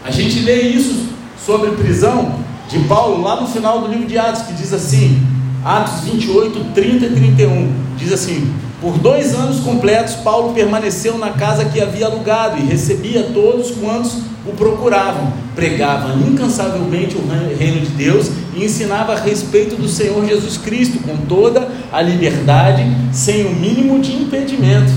A 0.04 0.10
gente 0.10 0.40
lê 0.40 0.62
isso 0.62 1.06
sobre 1.44 1.70
prisão 1.72 2.34
de 2.68 2.80
Paulo 2.80 3.22
lá 3.22 3.40
no 3.40 3.46
final 3.46 3.80
do 3.80 3.88
livro 3.88 4.06
de 4.06 4.18
Atos, 4.18 4.42
que 4.42 4.52
diz 4.54 4.72
assim: 4.72 5.24
Atos 5.64 6.00
28, 6.04 6.72
30 6.74 7.06
e 7.06 7.10
31. 7.10 7.79
Diz 8.00 8.12
assim: 8.12 8.50
Por 8.80 8.98
dois 8.98 9.34
anos 9.34 9.60
completos, 9.60 10.14
Paulo 10.16 10.54
permaneceu 10.54 11.18
na 11.18 11.30
casa 11.30 11.66
que 11.66 11.80
havia 11.80 12.06
alugado 12.06 12.56
e 12.56 12.62
recebia 12.62 13.24
todos 13.24 13.70
quantos 13.72 14.22
o 14.46 14.52
procuravam. 14.56 15.30
Pregava 15.54 16.14
incansavelmente 16.14 17.16
o 17.16 17.56
reino 17.56 17.80
de 17.80 17.90
Deus 17.90 18.30
e 18.56 18.64
ensinava 18.64 19.12
a 19.12 19.20
respeito 19.20 19.76
do 19.76 19.86
Senhor 19.86 20.24
Jesus 20.26 20.56
Cristo 20.56 20.98
com 21.00 21.14
toda 21.26 21.68
a 21.92 22.00
liberdade, 22.00 22.82
sem 23.12 23.44
o 23.44 23.50
mínimo 23.50 24.00
de 24.00 24.14
impedimento. 24.14 24.90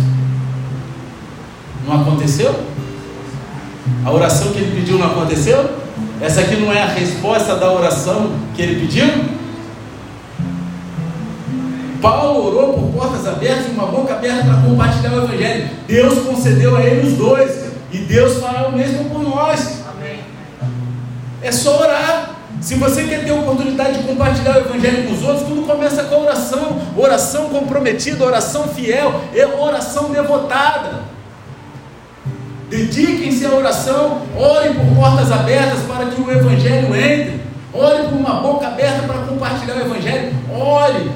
Não 1.86 2.02
aconteceu? 2.02 2.56
A 4.06 4.12
oração 4.12 4.54
que 4.54 4.60
ele 4.60 4.80
pediu 4.80 4.98
não 4.98 5.08
aconteceu? 5.08 5.70
Essa 6.22 6.40
aqui 6.40 6.56
não 6.56 6.72
é 6.72 6.82
a 6.82 6.88
resposta 6.88 7.56
da 7.56 7.70
oração 7.70 8.32
que 8.56 8.62
ele 8.62 8.80
pediu? 8.80 9.06
Paulo 12.02 12.48
orou 12.48 12.74
por 12.74 12.83
portas 13.04 13.28
abertas 13.28 13.68
e 13.68 13.72
uma 13.72 13.88
boca 13.88 14.14
aberta 14.14 14.44
para 14.46 14.62
compartilhar 14.62 15.14
o 15.14 15.24
Evangelho. 15.26 15.70
Deus 15.88 16.20
concedeu 16.20 16.78
a 16.78 16.82
ele 16.82 17.08
os 17.08 17.14
dois. 17.18 17.74
E 17.92 17.98
Deus 18.00 18.38
fará 18.38 18.68
o 18.68 18.72
mesmo 18.72 19.10
por 19.10 19.22
nós. 19.22 19.84
Amém. 19.88 20.20
É 21.42 21.52
só 21.52 21.80
orar. 21.82 22.32
Se 22.60 22.76
você 22.76 23.04
quer 23.04 23.26
ter 23.26 23.32
a 23.32 23.36
oportunidade 23.36 23.98
de 23.98 24.04
compartilhar 24.08 24.56
o 24.56 24.60
Evangelho 24.62 25.08
com 25.08 25.14
os 25.14 25.24
outros, 25.24 25.48
tudo 25.48 25.64
começa 25.64 26.04
com 26.04 26.16
a 26.16 26.20
oração. 26.20 26.82
Oração 26.98 27.50
comprometida, 27.50 28.24
oração 28.24 28.68
fiel, 28.70 29.22
é 29.36 29.46
oração 29.46 30.12
devotada. 30.12 31.02
Dediquem-se 32.70 33.46
à 33.46 33.50
oração, 33.50 34.22
orem 34.36 34.74
por 34.74 34.96
portas 34.96 35.32
abertas 35.32 35.80
para 35.88 36.06
que 36.08 36.22
o 36.22 36.32
Evangelho 36.32 36.96
entre. 36.96 37.44
Ore 37.74 38.04
por 38.04 38.14
uma 38.14 38.36
boca 38.36 38.68
aberta 38.68 39.02
para 39.08 39.26
compartilhar 39.26 39.76
o 39.76 39.82
Evangelho. 39.82 40.34
Ore, 40.56 41.12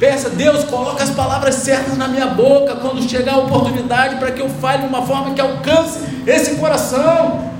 Peça, 0.00 0.30
Deus, 0.30 0.64
coloca 0.64 1.04
as 1.04 1.10
palavras 1.10 1.56
certas 1.56 1.98
na 1.98 2.08
minha 2.08 2.28
boca 2.28 2.74
quando 2.76 3.06
chegar 3.06 3.34
a 3.34 3.38
oportunidade 3.40 4.16
para 4.16 4.30
que 4.30 4.40
eu 4.40 4.48
fale 4.48 4.84
de 4.84 4.88
uma 4.88 5.02
forma 5.02 5.34
que 5.34 5.40
alcance 5.42 6.00
esse 6.26 6.54
coração. 6.54 7.50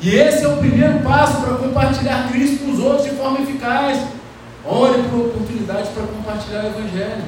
E 0.00 0.14
esse 0.16 0.44
é 0.44 0.48
o 0.48 0.56
primeiro 0.56 1.00
passo 1.00 1.42
para 1.42 1.56
compartilhar 1.56 2.30
Cristo 2.32 2.64
com 2.64 2.72
os 2.72 2.78
outros 2.78 3.04
de 3.04 3.10
forma 3.10 3.40
eficaz. 3.40 3.98
Ore 4.64 5.02
por 5.10 5.26
oportunidade 5.26 5.90
para 5.90 6.04
compartilhar 6.04 6.64
o 6.64 6.66
Evangelho. 6.68 7.24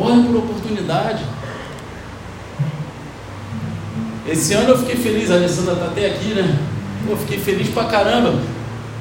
Ore 0.00 0.22
por 0.22 0.36
oportunidade. 0.36 1.24
Esse 4.26 4.54
ano 4.54 4.70
eu 4.70 4.78
fiquei 4.78 4.96
feliz, 4.96 5.30
a 5.30 5.34
Alessandra 5.34 5.74
está 5.74 5.84
até 5.84 6.06
aqui, 6.06 6.32
né? 6.32 6.58
Eu 7.06 7.18
fiquei 7.18 7.38
feliz 7.38 7.68
pra 7.68 7.84
caramba 7.84 8.32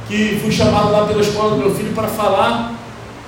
que 0.10 0.38
fui 0.42 0.52
chamado 0.52 0.92
lá 0.92 1.06
pela 1.06 1.22
escola 1.22 1.52
do 1.52 1.58
meu 1.58 1.74
filho 1.74 1.94
para 1.94 2.10
falar 2.10 2.83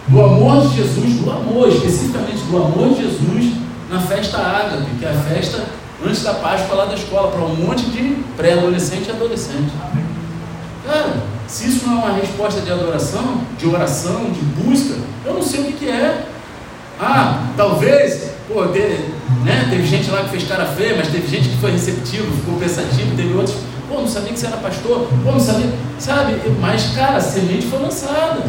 do 0.08 0.22
amor 0.22 0.68
de 0.68 0.78
Jesus, 0.78 1.20
do 1.20 1.32
amor, 1.32 1.70
especificamente 1.70 2.43
do 2.49 2.58
amor 2.58 2.89
de 2.89 3.01
Jesus 3.01 3.53
na 3.89 3.99
festa 3.99 4.38
ágape, 4.38 4.86
que 4.99 5.06
é 5.06 5.10
a 5.10 5.14
festa 5.14 5.64
antes 6.06 6.24
da 6.24 6.34
Páscoa 6.34 6.76
lá 6.76 6.86
da 6.86 6.95
escola, 6.95 7.32
para 7.32 7.41
um 7.41 7.56
monte 7.56 7.86
de 7.86 8.18
pré-adolescente 8.36 9.08
e 9.08 9.12
adolescente. 9.12 9.72
Cara, 10.86 11.14
se 11.47 11.68
isso 11.68 11.88
não 11.88 11.93
é 11.93 12.06
uma 12.06 12.14
resposta 12.18 12.62
de 12.62 12.72
adoração, 12.72 13.41
de 13.58 13.68
oração, 13.68 14.26
de 14.26 14.41
busca, 14.41 14.95
eu 15.24 15.34
não 15.34 15.41
sei 15.41 15.62
o 15.62 15.74
que, 15.74 15.89
é. 15.89 16.28
Ah, 16.99 17.47
talvez, 17.58 18.32
pô, 18.47 18.66
teve, 18.68 19.14
né, 19.43 19.68
teve 19.70 19.86
gente 19.86 20.10
lá 20.10 20.24
que 20.24 20.30
fez 20.30 20.47
cara 20.47 20.66
feia, 20.66 20.95
mas 20.95 21.08
teve 21.08 21.28
gente 21.28 21.49
que 21.49 21.58
foi 21.58 21.72
receptivo, 21.72 22.32
ficou 22.38 22.60
pensativo, 22.60 23.16
teve 23.16 23.34
outros, 23.34 23.56
pô, 23.89 24.01
não 24.01 24.08
sabia 24.08 24.34
que 24.34 24.39
você 24.39 24.45
era 24.47 24.58
pastor, 24.58 25.08
pô, 25.24 25.32
não 25.32 25.39
sabia, 25.39 25.72
sabe? 25.99 26.36
Mas, 26.62 26.93
cara, 26.95 27.18
a 27.18 27.22
semente 27.22 27.68
foi 27.68 27.80
lançada. 27.80 28.43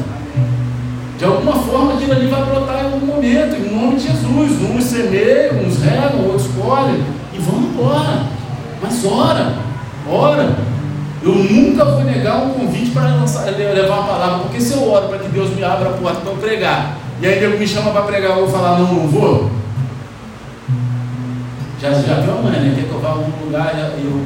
De 1.19 1.25
alguma 1.25 1.55
forma 1.55 1.95
aquilo 1.95 2.13
ali 2.13 2.27
vai 2.27 2.45
brotar 2.45 2.81
em 2.81 2.85
algum 2.85 3.07
momento, 3.07 3.57
em 3.57 3.75
nome 3.75 3.97
de 3.97 4.03
Jesus. 4.03 4.71
Uns 4.71 4.85
semeiam, 4.85 5.65
uns 5.65 5.83
regam, 5.83 6.27
outros 6.27 6.49
colhem 6.49 7.03
e 7.33 7.39
vão 7.39 7.59
embora. 7.59 8.27
Mas 8.83 9.05
ora, 9.05 9.55
ora. 10.11 10.57
Eu 11.23 11.35
nunca 11.35 11.85
vou 11.85 12.05
negar 12.05 12.37
um 12.45 12.51
convite 12.51 12.91
para 12.91 13.09
levar 13.73 13.95
uma 13.95 14.07
palavra, 14.07 14.39
porque 14.41 14.61
se 14.61 14.75
eu 14.75 14.89
oro 14.89 15.09
para 15.09 15.19
que 15.19 15.29
Deus 15.29 15.51
me 15.57 15.65
abra 15.65 15.89
a 15.89 15.93
porta 15.95 16.21
para 16.21 16.31
eu 16.31 16.37
pregar, 16.37 16.99
e 17.21 17.27
aí 17.27 17.41
Deus 17.41 17.59
me 17.59 17.67
chama 17.67 17.91
para 17.91 18.03
pregar, 18.03 18.33
eu 18.33 18.47
vou 18.47 18.49
falar, 18.49 18.79
não, 18.79 18.95
não 18.95 19.09
vou. 19.09 19.51
Já, 21.81 21.93
já 21.93 22.21
viu 22.21 22.43
mãe, 22.43 22.61
né? 22.61 22.75
Quer 22.77 22.85
que 22.85 22.93
eu 22.93 23.01
vá 23.01 23.09
a 23.09 23.13
algum 23.13 23.45
lugar 23.45 23.75
e, 23.75 24.05
eu, 24.05 24.23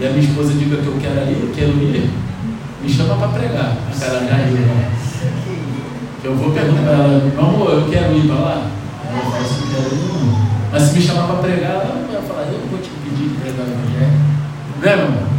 e 0.00 0.06
a 0.06 0.10
minha 0.10 0.22
esposa 0.22 0.52
diga 0.52 0.76
que 0.76 0.86
eu 0.86 0.96
quero 1.00 1.30
ir, 1.30 1.42
eu 1.42 1.52
quero 1.54 1.70
ir, 1.70 2.10
me 2.82 2.88
chama 2.88 3.16
para 3.16 3.28
pregar. 3.28 3.76
Ela 4.00 4.20
já 4.20 4.36
ir, 4.46 5.03
eu 6.24 6.34
vou 6.34 6.50
perguntar 6.52 6.90
ela, 6.90 7.32
amor, 7.38 7.70
eu 7.70 7.88
quero 7.90 8.16
ir 8.16 8.26
para 8.26 8.36
lá. 8.36 8.70
Eu 9.14 9.30
falo 9.30 9.44
assim, 9.44 9.66
quero 9.70 9.94
ir. 9.94 10.14
Mas 10.72 10.82
se 10.82 10.94
me 10.94 11.02
chamar 11.02 11.26
para 11.26 11.36
pregar, 11.36 11.70
ela 11.72 12.06
vai 12.10 12.22
falar, 12.22 12.46
eu 12.50 12.58
não 12.60 12.66
vou 12.68 12.78
te 12.80 12.88
pedir 12.88 13.28
de 13.28 13.34
pregar 13.36 13.66
o 13.66 13.70
evangelho. 13.70 14.12
Né, 14.80 14.96
meu 14.96 15.06
amor? 15.06 15.34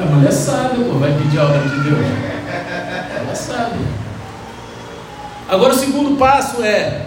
A 0.00 0.14
mulher 0.14 0.32
sabe, 0.32 0.84
pô, 0.84 0.98
vai 0.98 1.12
pedir 1.12 1.38
a 1.40 1.44
obra 1.44 1.58
de 1.58 1.80
Deus. 1.80 2.06
Ela 3.16 3.34
sabe. 3.34 3.78
Agora 5.48 5.74
o 5.74 5.76
segundo 5.76 6.16
passo 6.16 6.62
é 6.62 7.06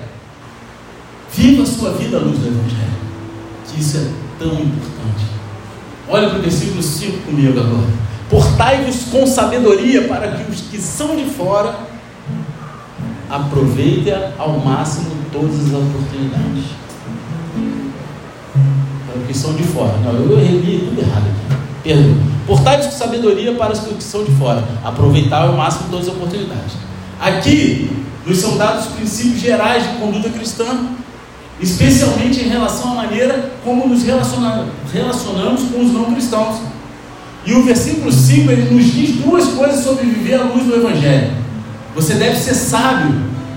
viva 1.33 1.63
a 1.63 1.65
sua 1.65 1.91
vida 1.93 2.17
à 2.17 2.19
luz 2.19 2.39
do 2.39 2.47
Evangelho. 2.47 2.91
Que 3.67 3.79
isso 3.79 3.97
é 3.97 4.07
tão 4.37 4.53
importante. 4.53 5.25
Olha 6.09 6.29
para 6.29 6.39
o 6.39 6.41
versículo 6.41 6.83
5 6.83 7.19
comigo 7.19 7.57
agora. 7.57 8.10
Portai-vos 8.31 9.03
com 9.11 9.27
sabedoria 9.27 10.07
para 10.07 10.31
que 10.31 10.49
os 10.49 10.61
que 10.61 10.77
são 10.81 11.17
de 11.17 11.25
fora 11.25 11.75
aproveitem 13.29 14.13
ao 14.39 14.57
máximo 14.57 15.11
todas 15.33 15.59
as 15.59 15.73
oportunidades. 15.73 16.63
Para 19.05 19.21
os 19.21 19.27
que 19.27 19.37
são 19.37 19.53
de 19.53 19.63
fora. 19.63 19.97
Não, 19.97 20.13
eu 20.13 20.37
reli 20.37 20.79
tudo 20.79 21.01
errado 21.01 21.25
aqui. 21.25 21.61
Perdão. 21.83 22.17
Portai-vos 22.47 22.85
com 22.85 22.91
sabedoria 22.93 23.53
para 23.55 23.73
os 23.73 23.79
que 23.79 24.01
são 24.01 24.23
de 24.23 24.31
fora. 24.31 24.63
Aproveitar 24.81 25.47
ao 25.47 25.53
máximo 25.57 25.89
todas 25.91 26.07
as 26.07 26.13
oportunidades. 26.13 26.73
Aqui 27.19 28.05
nos 28.25 28.37
são 28.37 28.57
dados 28.57 28.85
os 28.85 28.93
princípios 28.93 29.41
gerais 29.41 29.83
de 29.83 29.97
conduta 29.97 30.29
cristã, 30.29 30.87
especialmente 31.59 32.39
em 32.39 32.47
relação 32.47 32.93
à 32.93 32.95
maneira 32.95 33.51
como 33.63 33.87
nos 33.87 34.03
relacionamos 34.03 35.63
com 35.69 35.81
os 35.81 35.91
não 35.91 36.13
cristãos. 36.13 36.61
E 37.45 37.53
o 37.53 37.63
versículo 37.63 38.11
5 38.11 38.51
ele 38.51 38.73
nos 38.73 38.85
diz 38.85 39.15
duas 39.17 39.47
coisas 39.47 39.83
sobre 39.83 40.05
viver 40.05 40.35
à 40.35 40.43
luz 40.43 40.63
do 40.65 40.75
Evangelho. 40.75 41.31
Você 41.95 42.13
deve 42.13 42.37
ser 42.37 42.53
sábio 42.53 43.13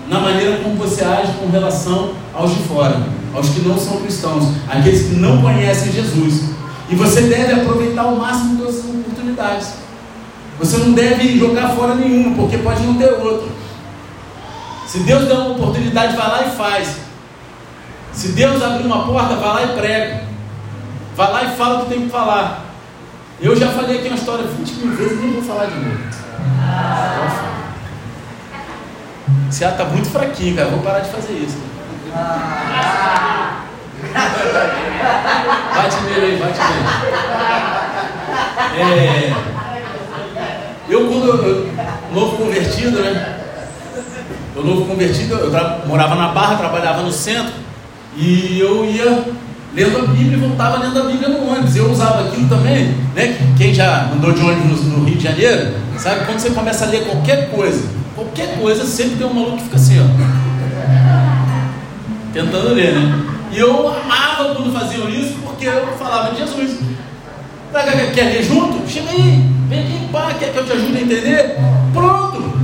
na 0.09 0.21
maneira 0.21 0.59
como 0.63 0.77
você 0.77 1.05
age 1.05 1.33
com 1.41 1.49
relação 1.51 2.13
aos 2.33 2.55
de 2.55 2.63
fora, 2.65 3.01
aos 3.33 3.49
que 3.49 3.61
não 3.61 3.79
são 3.79 4.01
cristãos, 4.01 4.45
aqueles 4.69 5.09
que 5.09 5.15
não 5.17 5.41
conhecem 5.41 5.93
Jesus. 5.93 6.43
E 6.91 6.95
você 6.95 7.23
deve 7.23 7.53
aproveitar 7.53 8.03
ao 8.03 8.17
máximo 8.17 8.59
todas 8.59 8.79
as 8.79 8.85
oportunidades. 8.85 9.75
Você 10.59 10.77
não 10.79 10.93
deve 10.93 11.39
jogar 11.39 11.71
fora 11.71 11.95
nenhuma, 11.95 12.37
porque 12.37 12.59
pode 12.59 12.83
não 12.83 12.95
ter 12.95 13.13
outra. 13.13 13.49
Se 14.87 14.99
Deus 15.01 15.27
der 15.27 15.35
uma 15.35 15.53
oportunidade, 15.53 16.17
vai 16.17 16.29
lá 16.29 16.47
e 16.47 16.57
faz. 16.57 16.97
Se 18.13 18.29
Deus 18.29 18.63
abrir 18.63 18.87
uma 18.87 19.07
porta, 19.07 19.35
vai 19.35 19.49
lá 19.49 19.63
e 19.65 19.77
prega. 19.77 20.25
Vai 21.17 21.33
lá 21.33 21.45
e 21.45 21.57
fala 21.57 21.81
o 21.81 21.85
que 21.85 21.95
tem 21.95 22.03
que 22.03 22.11
falar. 22.11 22.74
Eu 23.41 23.57
já 23.57 23.69
falei 23.69 23.99
aqui 23.99 24.09
uma 24.09 24.17
história 24.17 24.45
20 24.45 24.73
mil 24.75 24.97
vezes, 24.97 25.21
nem 25.21 25.33
vou 25.33 25.43
falar 25.43 25.67
de 25.67 25.75
novo. 25.75 25.99
Ar 29.63 29.73
está 29.73 29.85
muito 29.85 30.09
fraquinho, 30.09 30.57
cara. 30.57 30.69
Vou 30.71 30.81
parar 30.81 31.01
de 31.01 31.11
fazer 31.11 31.33
isso. 31.35 31.59
Bate 35.75 35.97
nele 36.03 36.27
aí, 36.27 36.39
bate 36.39 36.59
nele. 36.59 36.85
É, 38.77 39.35
eu, 40.89 41.07
quando 41.09 41.27
eu, 41.29 41.45
eu, 41.45 41.73
novo 42.13 42.37
convertido, 42.37 43.01
né? 43.01 43.41
Eu 44.57 44.65
novo 44.65 44.87
convertido, 44.87 45.35
eu 45.35 45.51
morava 45.87 46.15
na 46.15 46.29
Barra, 46.29 46.57
trabalhava 46.57 47.03
no 47.03 47.13
centro. 47.13 47.53
E 48.17 48.61
eu 48.61 48.85
ia 48.85 49.25
lendo 49.75 49.99
a 49.99 50.07
Bíblia 50.07 50.37
e 50.37 50.41
voltava 50.41 50.79
lendo 50.79 50.99
a 50.99 51.05
Bíblia 51.05 51.29
no 51.29 51.51
ônibus. 51.51 51.77
Eu 51.77 51.91
usava 51.91 52.29
aquilo 52.29 52.49
também, 52.49 52.95
né? 53.15 53.37
Quem 53.57 53.75
já 53.75 54.11
andou 54.13 54.33
de 54.33 54.41
ônibus 54.41 54.85
no, 54.85 55.05
Rio 55.05 55.17
de 55.17 55.25
Janeiro, 55.25 55.75
sabe? 55.99 56.25
Quando 56.25 56.39
você 56.39 56.51
começa 56.51 56.85
a 56.85 56.89
ler 56.89 57.05
qualquer 57.05 57.51
coisa 57.51 58.05
Qualquer 58.15 58.61
coisa, 58.61 58.85
sempre 58.85 59.17
tem 59.17 59.27
um 59.27 59.35
maluco 59.35 59.57
que 59.57 59.65
fica 59.65 59.77
assim, 59.77 59.99
ó. 59.99 60.05
Tentando 62.33 62.69
ler, 62.73 62.95
né? 62.95 63.25
E 63.51 63.59
eu 63.59 63.89
amava 63.89 64.55
quando 64.55 64.73
faziam 64.73 65.09
isso, 65.09 65.35
porque 65.43 65.67
eu 65.67 65.97
falava, 65.99 66.35
Jesus, 66.37 66.79
quer 68.15 68.25
ler 68.25 68.45
junto? 68.45 68.89
Chega 68.89 69.11
aí, 69.11 69.45
vem 69.69 69.81
aqui, 69.81 70.09
pá, 70.13 70.33
quer 70.39 70.53
que 70.53 70.59
eu 70.59 70.65
te 70.65 70.73
ajude 70.73 70.97
a 70.97 71.01
entender? 71.01 71.57
Pronto! 71.93 72.55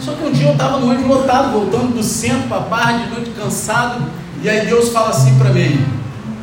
Só 0.00 0.12
que 0.12 0.24
um 0.24 0.32
dia 0.32 0.48
eu 0.48 0.52
estava 0.52 0.78
no 0.78 0.90
ônibus 0.90 1.18
lotado, 1.18 1.52
voltando 1.52 1.94
do 1.94 2.02
centro 2.02 2.48
para 2.48 2.56
a 2.56 2.60
barra, 2.60 2.92
de 2.92 3.10
noite 3.10 3.30
cansado, 3.30 4.02
e 4.42 4.48
aí 4.48 4.66
Deus 4.66 4.88
fala 4.88 5.10
assim 5.10 5.36
para 5.38 5.50
mim: 5.50 5.84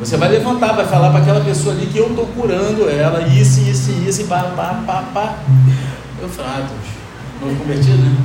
Você 0.00 0.16
vai 0.16 0.30
levantar, 0.30 0.72
vai 0.72 0.86
falar 0.86 1.10
para 1.10 1.20
aquela 1.20 1.44
pessoa 1.44 1.74
ali 1.74 1.86
que 1.86 1.98
eu 1.98 2.08
estou 2.08 2.26
curando 2.28 2.88
ela, 2.88 3.20
isso, 3.28 3.60
isso, 3.60 3.92
isso, 4.08 4.22
e 4.22 4.24
pá, 4.24 4.44
pá, 4.56 4.82
pá, 4.86 5.04
pá. 5.12 5.34
Eu 6.20 6.28
falei: 6.28 6.50
Ah, 6.50 6.66
Deus, 6.66 7.50
novo 7.50 7.60
convertido, 7.60 7.98
né? 7.98 8.16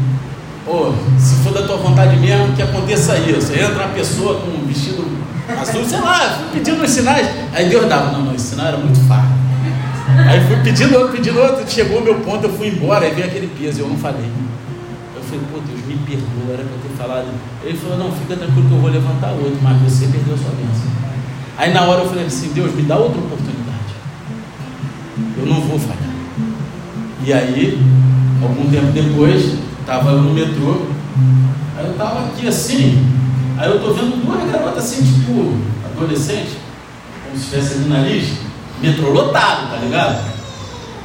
Ô, 0.65 0.93
se 1.19 1.36
for 1.43 1.53
da 1.53 1.67
tua 1.67 1.76
vontade 1.76 2.15
mesmo, 2.15 2.55
que 2.55 2.61
aconteça 2.61 3.17
isso. 3.17 3.53
Entra 3.53 3.86
uma 3.86 3.93
pessoa 3.93 4.39
com 4.39 4.47
um 4.47 4.65
vestido 4.65 5.05
azul, 5.49 5.84
sei 5.86 5.99
lá, 5.99 6.19
fui 6.49 6.59
pedindo 6.59 6.82
os 6.82 6.89
sinais. 6.89 7.28
Aí 7.53 7.69
Deus 7.69 7.88
dava, 7.88 8.13
não, 8.13 8.23
não, 8.23 8.36
esse 8.36 8.51
sinal 8.51 8.67
era 8.67 8.78
muito 8.78 8.99
fácil. 9.07 9.36
Aí 10.28 10.39
fui 10.47 10.55
pedindo 10.63 10.97
outro, 10.97 11.11
pedindo 11.11 11.39
outro, 11.39 11.69
chegou 11.69 11.99
o 11.99 12.03
meu 12.03 12.15
ponto, 12.21 12.45
eu 12.45 12.53
fui 12.53 12.69
embora, 12.69 13.05
aí 13.05 13.13
veio 13.13 13.28
aquele 13.28 13.47
peso, 13.47 13.82
eu 13.82 13.89
não 13.89 13.97
falei. 13.97 14.32
Eu 15.15 15.21
falei, 15.21 15.41
pô 15.51 15.59
Deus, 15.59 15.86
me 15.86 15.97
perdoa, 15.97 16.53
era 16.53 16.63
para 16.63 16.78
ter 16.82 16.97
falado. 16.97 17.28
Ele 17.63 17.78
falou, 17.78 17.97
não, 17.97 18.11
fica 18.13 18.36
tranquilo 18.38 18.67
que 18.67 18.73
eu 18.73 18.80
vou 18.80 18.89
levantar 18.89 19.32
outro, 19.32 19.59
mas 19.61 19.82
você 19.82 20.07
perdeu 20.07 20.38
sua 20.38 20.51
bênção. 20.51 20.89
Aí 21.58 21.74
na 21.74 21.84
hora 21.84 22.01
eu 22.01 22.10
falei 22.10 22.26
assim, 22.26 22.51
Deus, 22.53 22.74
me 22.76 22.84
dá 22.84 22.97
outra 22.97 23.20
oportunidade. 23.20 23.95
Eu 25.38 25.45
não 25.45 25.62
vou 25.62 25.80
falhar. 25.80 26.03
E 27.26 27.34
aí, 27.34 27.80
algum 28.41 28.70
tempo 28.70 28.91
depois, 28.91 29.56
Tava 29.86 30.14
no 30.14 30.34
metrô, 30.34 30.82
aí 31.78 31.86
eu 31.86 31.93
tava 31.93 32.26
aqui 32.26 32.47
assim, 32.47 33.06
aí 33.56 33.70
eu 33.70 33.80
tô 33.80 33.93
vendo 33.93 34.26
duas 34.26 34.51
garotas 34.51 34.84
assim, 34.84 35.03
tipo, 35.03 35.53
adolescente, 35.86 36.58
como 37.24 37.38
se 37.38 37.43
estivesse 37.43 37.74
ali 37.76 37.89
na 37.89 37.99
lista, 37.99 38.36
metrô 38.82 39.12
lotado, 39.12 39.70
tá 39.70 39.78
ligado? 39.78 40.34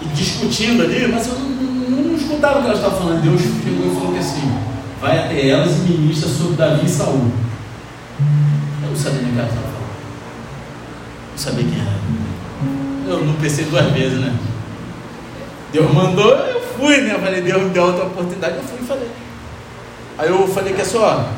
E 0.00 0.08
discutindo 0.14 0.82
ali, 0.82 1.06
mas 1.08 1.26
eu 1.26 1.34
não, 1.34 1.50
não, 1.50 2.02
não 2.04 2.16
escutava 2.16 2.60
o 2.60 2.62
que 2.62 2.68
elas 2.68 2.78
estavam 2.78 2.98
falando. 3.00 3.22
Deus 3.22 3.38
chegou 3.42 3.86
e 3.86 3.94
falou 3.94 4.12
que 4.14 4.18
assim, 4.18 4.50
vai 4.98 5.18
até 5.18 5.48
elas 5.50 5.76
e 5.76 5.80
ministra 5.90 6.30
sobre 6.30 6.56
Davi 6.56 6.86
e 6.86 6.88
Saul. 6.88 7.30
Eu 8.82 8.88
não 8.88 8.96
sabia 8.96 9.20
nem 9.20 9.30
o 9.30 9.34
que 9.34 9.38
elas 9.40 9.50
estavam 9.50 9.70
falando. 9.72 9.79
Sabia 11.40 11.64
quem 11.64 11.80
era. 11.80 13.10
Eu 13.10 13.24
não 13.24 13.32
pensei 13.36 13.64
duas 13.64 13.90
vezes, 13.92 14.20
né? 14.20 14.30
Deus 15.72 15.90
mandou, 15.90 16.32
eu 16.32 16.60
fui, 16.76 17.00
né? 17.00 17.14
Eu 17.14 17.18
falei, 17.18 17.40
Deus 17.40 17.62
me 17.62 17.70
deu 17.70 17.84
outra 17.84 18.04
oportunidade, 18.04 18.56
eu 18.56 18.62
fui 18.62 18.78
e 18.82 18.86
falei. 18.86 19.08
Aí 20.18 20.28
eu 20.28 20.46
falei 20.48 20.74
que 20.74 20.82
é 20.82 20.84
só, 20.84 21.30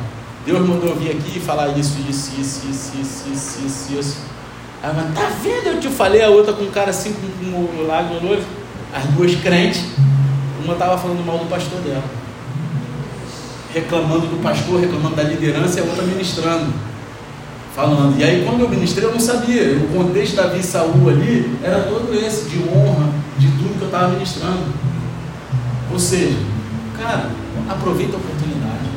Deus 0.44 0.58
mandou 0.66 0.88
eu 0.88 0.96
vir 0.96 1.10
aqui 1.12 1.36
e 1.36 1.40
falar 1.40 1.68
isso, 1.78 1.98
isso, 2.10 2.32
isso, 2.36 2.66
isso, 2.68 2.92
isso, 3.00 3.28
isso, 3.32 3.64
isso, 3.64 3.92
isso. 3.96 4.18
Aí 4.82 4.90
ela, 4.90 5.08
tá 5.14 5.30
vendo? 5.40 5.68
Eu 5.68 5.80
te 5.80 5.88
falei, 5.88 6.20
a 6.20 6.30
outra 6.30 6.52
com 6.52 6.64
um 6.64 6.70
cara 6.72 6.90
assim, 6.90 7.12
com, 7.12 7.56
o 7.56 7.86
lago 7.86 8.14
no 8.14 8.22
noivo, 8.22 8.44
as 8.92 9.04
duas 9.04 9.36
crentes, 9.36 9.84
uma 10.64 10.72
estava 10.72 10.98
falando 10.98 11.24
mal 11.24 11.38
do 11.38 11.46
pastor 11.46 11.78
dela. 11.78 12.02
Reclamando 13.72 14.26
do 14.26 14.42
pastor, 14.42 14.80
reclamando 14.80 15.14
da 15.14 15.22
liderança 15.22 15.78
e 15.78 15.82
a 15.84 15.86
outra 15.86 16.02
ministrando. 16.02 16.91
Falando. 17.74 18.18
E 18.18 18.24
aí 18.24 18.44
quando 18.44 18.60
eu 18.60 18.68
ministrei, 18.68 19.08
eu 19.08 19.12
não 19.12 19.20
sabia. 19.20 19.78
O 19.78 19.96
contexto 19.96 20.36
da 20.36 20.42
Davi 20.44 20.62
Saul 20.62 21.08
ali 21.08 21.58
era 21.62 21.80
todo 21.84 22.14
esse, 22.14 22.48
de 22.48 22.58
honra, 22.68 23.08
de 23.38 23.46
tudo 23.48 23.78
que 23.78 23.82
eu 23.82 23.86
estava 23.86 24.08
ministrando. 24.08 24.60
Ou 25.90 25.98
seja, 25.98 26.36
cara, 26.98 27.30
aproveita 27.68 28.14
a 28.14 28.16
oportunidade. 28.16 28.90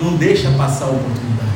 Não 0.00 0.16
deixa 0.16 0.50
passar 0.50 0.86
a 0.86 0.90
oportunidade. 0.90 1.48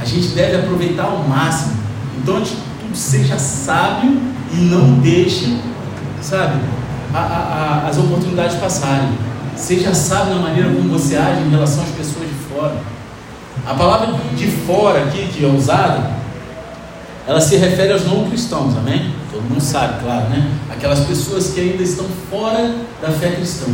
A 0.00 0.04
gente 0.04 0.28
deve 0.28 0.56
aproveitar 0.58 1.04
ao 1.04 1.24
máximo. 1.24 1.80
Então, 2.18 2.40
de 2.40 2.52
seja 2.94 3.38
sábio 3.38 4.20
e 4.52 4.56
não 4.56 4.94
deixe, 4.98 5.56
sabe, 6.20 6.60
a, 7.14 7.18
a, 7.18 7.84
a, 7.84 7.88
as 7.88 7.98
oportunidades 7.98 8.56
passarem. 8.56 9.10
Seja 9.56 9.94
sábio 9.94 10.34
na 10.34 10.40
maneira 10.40 10.70
como 10.70 10.88
você 10.88 11.16
age 11.16 11.42
em 11.42 11.50
relação 11.50 11.82
às 11.82 11.90
pessoas 11.90 12.26
de 12.26 12.34
fora. 12.48 12.76
A 13.66 13.74
palavra 13.74 14.18
de 14.36 14.46
fora 14.50 15.04
aqui, 15.04 15.28
que 15.28 15.44
é 15.44 15.48
usada, 15.48 16.10
ela 17.26 17.40
se 17.40 17.56
refere 17.56 17.92
aos 17.92 18.04
não 18.04 18.28
cristãos, 18.28 18.76
amém? 18.76 19.14
Todo 19.30 19.42
mundo 19.42 19.60
sabe, 19.60 20.02
claro, 20.02 20.28
né? 20.30 20.50
Aquelas 20.70 21.00
pessoas 21.00 21.52
que 21.52 21.60
ainda 21.60 21.82
estão 21.82 22.06
fora 22.30 22.74
da 23.00 23.08
fé 23.08 23.30
cristã. 23.30 23.66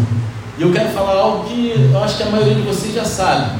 E 0.59 0.63
eu 0.63 0.73
quero 0.73 0.91
falar 0.91 1.13
algo 1.21 1.45
que 1.45 1.91
eu 1.93 2.03
acho 2.03 2.17
que 2.17 2.23
a 2.23 2.31
maioria 2.31 2.55
de 2.55 2.63
vocês 2.63 2.95
já 2.95 3.05
sabe, 3.05 3.59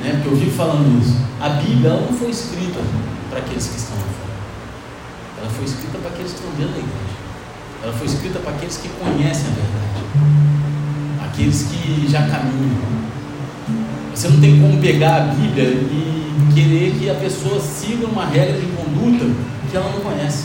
né? 0.00 0.12
Porque 0.14 0.28
eu 0.28 0.36
vivo 0.36 0.56
falando 0.56 1.00
isso. 1.02 1.16
A 1.40 1.48
Bíblia 1.48 1.90
ela 1.90 2.00
não 2.00 2.16
foi 2.16 2.30
escrita 2.30 2.80
para 3.28 3.40
aqueles 3.40 3.66
que 3.66 3.76
estão 3.76 3.96
lá 3.96 4.02
fora. 4.02 5.42
Ela 5.42 5.50
foi 5.50 5.64
escrita 5.64 5.98
para 5.98 6.10
aqueles 6.10 6.32
que 6.32 6.38
estão 6.38 6.50
dentro 6.52 6.72
da 6.72 6.78
igreja. 6.78 7.14
Ela 7.82 7.92
foi 7.92 8.06
escrita 8.06 8.38
para 8.38 8.50
aqueles 8.52 8.76
que 8.78 8.88
conhecem 8.88 9.44
a 9.44 9.54
verdade. 9.54 11.28
Aqueles 11.28 11.62
que 11.64 12.06
já 12.08 12.20
caminham. 12.20 13.13
Você 14.14 14.28
não 14.28 14.40
tem 14.40 14.60
como 14.60 14.80
pegar 14.80 15.16
a 15.16 15.20
Bíblia 15.20 15.64
e 15.64 16.52
querer 16.54 16.94
que 16.98 17.10
a 17.10 17.14
pessoa 17.14 17.60
siga 17.60 18.06
uma 18.06 18.24
regra 18.24 18.60
de 18.60 18.66
conduta 18.66 19.26
que 19.70 19.76
ela 19.76 19.90
não 19.90 20.00
conhece. 20.00 20.44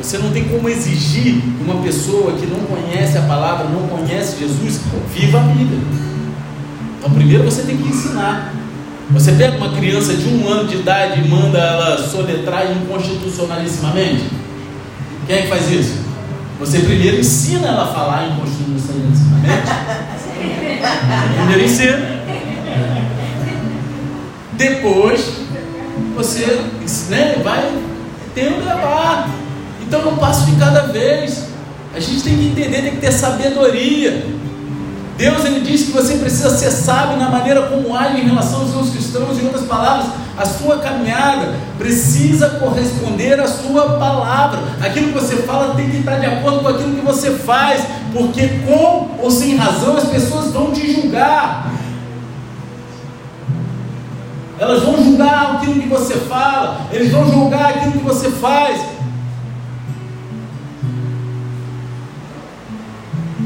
Você 0.00 0.18
não 0.18 0.30
tem 0.30 0.44
como 0.44 0.68
exigir 0.68 1.42
uma 1.60 1.82
pessoa 1.82 2.32
que 2.34 2.46
não 2.46 2.60
conhece 2.60 3.18
a 3.18 3.22
palavra, 3.22 3.66
não 3.68 3.88
conhece 3.88 4.38
Jesus, 4.38 4.80
viva 5.12 5.40
a 5.40 5.42
Bíblia. 5.42 5.80
Então, 6.98 7.10
primeiro 7.10 7.44
você 7.44 7.62
tem 7.62 7.76
que 7.76 7.88
ensinar. 7.88 8.54
Você 9.10 9.32
pega 9.32 9.56
uma 9.56 9.72
criança 9.72 10.14
de 10.14 10.28
um 10.28 10.46
ano 10.46 10.68
de 10.68 10.76
idade 10.76 11.20
e 11.20 11.28
manda 11.28 11.58
ela 11.58 11.98
soletrar 12.06 12.70
inconstitucionalissimamente? 12.70 14.24
Quem 15.26 15.36
é 15.36 15.42
que 15.42 15.48
faz 15.48 15.68
isso? 15.70 15.94
Você 16.60 16.78
primeiro 16.80 17.18
ensina 17.18 17.68
ela 17.68 17.84
a 17.84 17.86
falar 17.86 18.28
inconstitucionalissimamente. 18.28 19.66
primeiro 21.38 21.64
ensina. 21.64 22.17
Depois, 24.58 25.24
você 26.16 26.44
né, 27.10 27.40
vai 27.44 27.72
ter 28.34 28.52
um 28.52 28.58
debate. 28.58 29.30
Então, 29.80 30.08
um 30.08 30.16
passo 30.16 30.46
de 30.46 30.56
cada 30.56 30.88
vez. 30.88 31.44
A 31.94 32.00
gente 32.00 32.22
tem 32.22 32.36
que 32.36 32.46
entender, 32.48 32.82
tem 32.82 32.90
que 32.90 33.00
ter 33.00 33.12
sabedoria. 33.12 34.26
Deus 35.16 35.44
ele 35.44 35.60
diz 35.60 35.84
que 35.84 35.92
você 35.92 36.16
precisa 36.16 36.50
ser 36.50 36.70
sábio 36.70 37.16
na 37.16 37.30
maneira 37.30 37.62
como 37.62 37.96
age 37.96 38.20
em 38.20 38.24
relação 38.24 38.60
aos 38.60 38.70
seus 38.70 38.90
cristãos. 38.90 39.38
Em 39.38 39.46
outras 39.46 39.64
palavras, 39.64 40.06
a 40.36 40.44
sua 40.44 40.78
caminhada 40.78 41.54
precisa 41.78 42.50
corresponder 42.50 43.40
à 43.40 43.46
sua 43.46 43.96
palavra. 43.96 44.60
Aquilo 44.80 45.08
que 45.08 45.14
você 45.14 45.36
fala 45.36 45.74
tem 45.74 45.88
que 45.88 45.98
estar 45.98 46.16
de 46.16 46.26
acordo 46.26 46.60
com 46.60 46.68
aquilo 46.68 46.94
que 46.96 47.04
você 47.04 47.30
faz, 47.30 47.82
porque 48.12 48.48
com 48.66 49.08
ou 49.20 49.30
sem 49.30 49.56
razão 49.56 49.96
as 49.96 50.04
pessoas 50.04 50.52
vão 50.52 50.72
te 50.72 50.92
julgar. 50.92 51.77
Elas 54.58 54.82
vão 54.82 55.02
julgar 55.02 55.56
aquilo 55.56 55.80
que 55.80 55.88
você 55.88 56.14
fala, 56.14 56.88
eles 56.90 57.12
vão 57.12 57.30
julgar 57.30 57.70
aquilo 57.70 57.92
que 57.92 58.04
você 58.04 58.30
faz. 58.30 58.80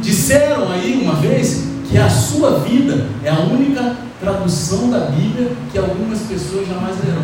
Disseram 0.01 0.73
aí 0.73 1.01
uma 1.03 1.15
vez 1.15 1.69
que 1.89 1.99
a 1.99 2.09
sua 2.09 2.61
vida 2.61 3.07
é 3.23 3.29
a 3.29 3.41
única 3.41 3.97
tradução 4.19 4.89
da 4.91 5.01
Bíblia 5.01 5.53
que 5.71 5.79
algumas 5.79 6.21
pessoas 6.21 6.67
jamais 6.67 6.97
lerão. 7.05 7.23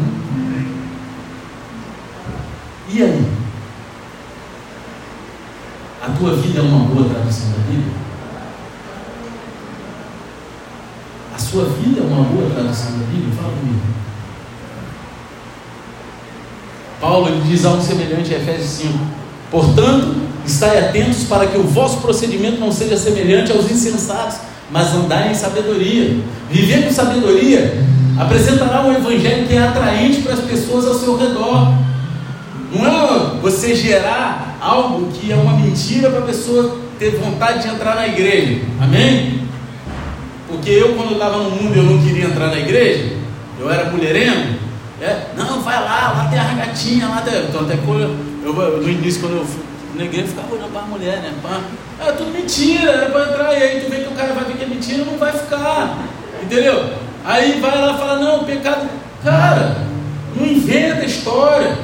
E 2.90 3.02
aí? 3.02 3.26
A 6.02 6.10
tua 6.10 6.36
vida 6.36 6.58
é 6.58 6.62
uma 6.62 6.84
boa 6.84 7.08
tradução 7.08 7.50
da 7.50 7.58
Bíblia? 7.70 8.07
Sua 11.40 11.64
vida 11.64 12.00
é 12.00 12.02
uma 12.02 12.24
boa 12.24 12.50
tradução 12.50 12.92
da 12.92 13.06
Bíblia? 13.06 13.34
Fala 13.36 13.52
comigo. 13.52 13.80
Paulo 17.00 17.28
ele 17.28 17.42
diz 17.48 17.64
algo 17.64 17.82
semelhante 17.82 18.32
em 18.32 18.36
Efésios 18.36 18.70
5. 18.70 18.98
Portanto, 19.50 20.16
estai 20.44 20.78
atentos 20.78 21.24
para 21.24 21.46
que 21.46 21.56
o 21.56 21.62
vosso 21.62 21.98
procedimento 21.98 22.58
não 22.60 22.72
seja 22.72 22.96
semelhante 22.96 23.52
aos 23.52 23.70
insensatos, 23.70 24.38
mas 24.70 24.94
andai 24.94 25.30
em 25.30 25.34
sabedoria. 25.34 26.18
Viver 26.50 26.84
com 26.84 26.92
sabedoria 26.92 27.82
apresentará 28.18 28.82
um 28.82 28.92
evangelho 28.92 29.46
que 29.46 29.54
é 29.54 29.62
atraente 29.62 30.22
para 30.22 30.34
as 30.34 30.40
pessoas 30.40 30.86
ao 30.86 30.94
seu 30.94 31.16
redor. 31.16 31.72
Não 32.72 32.86
é 32.86 33.40
você 33.40 33.74
gerar 33.74 34.58
algo 34.60 35.10
que 35.12 35.32
é 35.32 35.36
uma 35.36 35.52
mentira 35.54 36.10
para 36.10 36.20
a 36.20 36.26
pessoa 36.26 36.76
ter 36.98 37.16
vontade 37.16 37.62
de 37.62 37.68
entrar 37.68 37.94
na 37.94 38.08
igreja. 38.08 38.60
Amém? 38.80 39.47
Porque 40.48 40.70
eu, 40.70 40.94
quando 40.94 41.12
estava 41.12 41.36
no 41.36 41.50
mundo, 41.50 41.76
eu 41.76 41.82
não 41.82 42.02
queria 42.02 42.24
entrar 42.24 42.46
na 42.48 42.58
igreja, 42.58 43.16
eu 43.60 43.70
era 43.70 43.90
mulherengo. 43.90 44.58
É, 45.00 45.26
não, 45.36 45.60
vai 45.60 45.76
lá, 45.76 46.12
lá 46.16 46.28
tem 46.28 46.38
a 46.38 46.54
gatinha, 46.54 47.06
lá 47.06 47.20
tem. 47.20 47.44
Então, 47.44 47.60
até 47.60 47.76
quando 47.76 48.16
eu, 48.42 48.62
eu, 48.62 48.82
no 48.82 48.88
início, 48.88 49.20
quando 49.20 49.36
eu 49.36 49.46
na 49.94 50.04
igreja 50.04 50.26
e 50.26 50.28
ficava 50.28 50.54
olhando 50.54 50.72
para 50.72 50.82
a 50.82 50.86
mulher, 50.86 51.18
né? 51.18 51.32
Pá. 51.42 51.60
É 52.00 52.12
tudo 52.12 52.32
mentira, 52.32 52.90
era 52.90 53.10
para 53.10 53.24
entrar, 53.28 53.52
e 53.54 53.62
aí 53.62 53.80
tu 53.80 53.90
vê 53.90 53.96
que 53.98 54.08
o 54.08 54.16
cara 54.16 54.32
vai 54.32 54.44
ver 54.44 54.56
que 54.56 54.64
é 54.64 54.66
mentira, 54.66 55.04
não 55.04 55.18
vai 55.18 55.32
ficar. 55.32 55.98
Entendeu? 56.42 56.92
Aí 57.24 57.60
vai 57.60 57.78
lá 57.78 57.94
e 57.94 57.98
fala, 57.98 58.18
não, 58.18 58.44
pecado. 58.44 58.88
Cara, 59.22 59.76
não 60.36 60.46
inventa 60.46 61.04
história. 61.04 61.76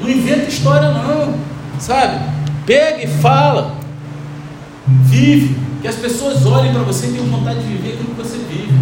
Não 0.00 0.08
inventa 0.08 0.48
história 0.48 0.88
não. 0.90 1.34
Sabe? 1.78 2.20
Pega 2.64 3.02
e 3.02 3.06
fala. 3.06 3.74
Vive. 4.86 5.56
Que 5.84 5.88
as 5.88 5.96
pessoas 5.96 6.46
olhem 6.46 6.72
para 6.72 6.80
você 6.82 7.08
e 7.08 7.10
tenham 7.10 7.26
vontade 7.26 7.60
de 7.60 7.66
viver 7.66 7.92
aquilo 7.92 8.14
que 8.14 8.22
você 8.22 8.38
vive. 8.38 8.72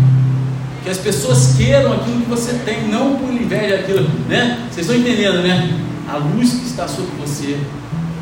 Que 0.85 0.89
as 0.89 0.99
pessoas 0.99 1.57
queiram 1.57 1.95
aquilo 1.95 2.21
que 2.21 2.31
você 2.31 2.53
tem, 2.65 2.87
não 2.87 3.17
por 3.17 3.29
inveja 3.29 3.75
aquilo, 3.75 4.09
né? 4.29 4.69
Vocês 4.71 4.87
estão 4.87 4.95
entendendo, 4.95 5.43
né? 5.43 5.81
A 6.09 6.19
luz 6.19 6.51
que 6.53 6.65
está 6.65 6.87
sobre 6.87 7.11
você, 7.21 7.59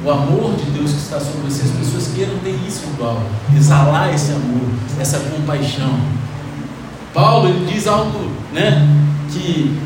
o 0.02 0.10
amor 0.10 0.54
de 0.54 0.70
Deus 0.70 0.92
que 0.92 0.96
está 0.96 1.20
sobre 1.20 1.42
você, 1.42 1.64
as 1.64 1.72
pessoas 1.72 2.10
queiram 2.14 2.38
ter 2.38 2.58
isso 2.66 2.84
igual, 2.94 3.22
exalar 3.54 4.14
esse 4.14 4.32
amor, 4.32 4.70
essa 4.98 5.18
compaixão. 5.18 6.00
Paulo 7.12 7.50
ele 7.50 7.70
diz 7.70 7.86
algo, 7.86 8.30
né? 8.50 8.88
Que 9.30 9.78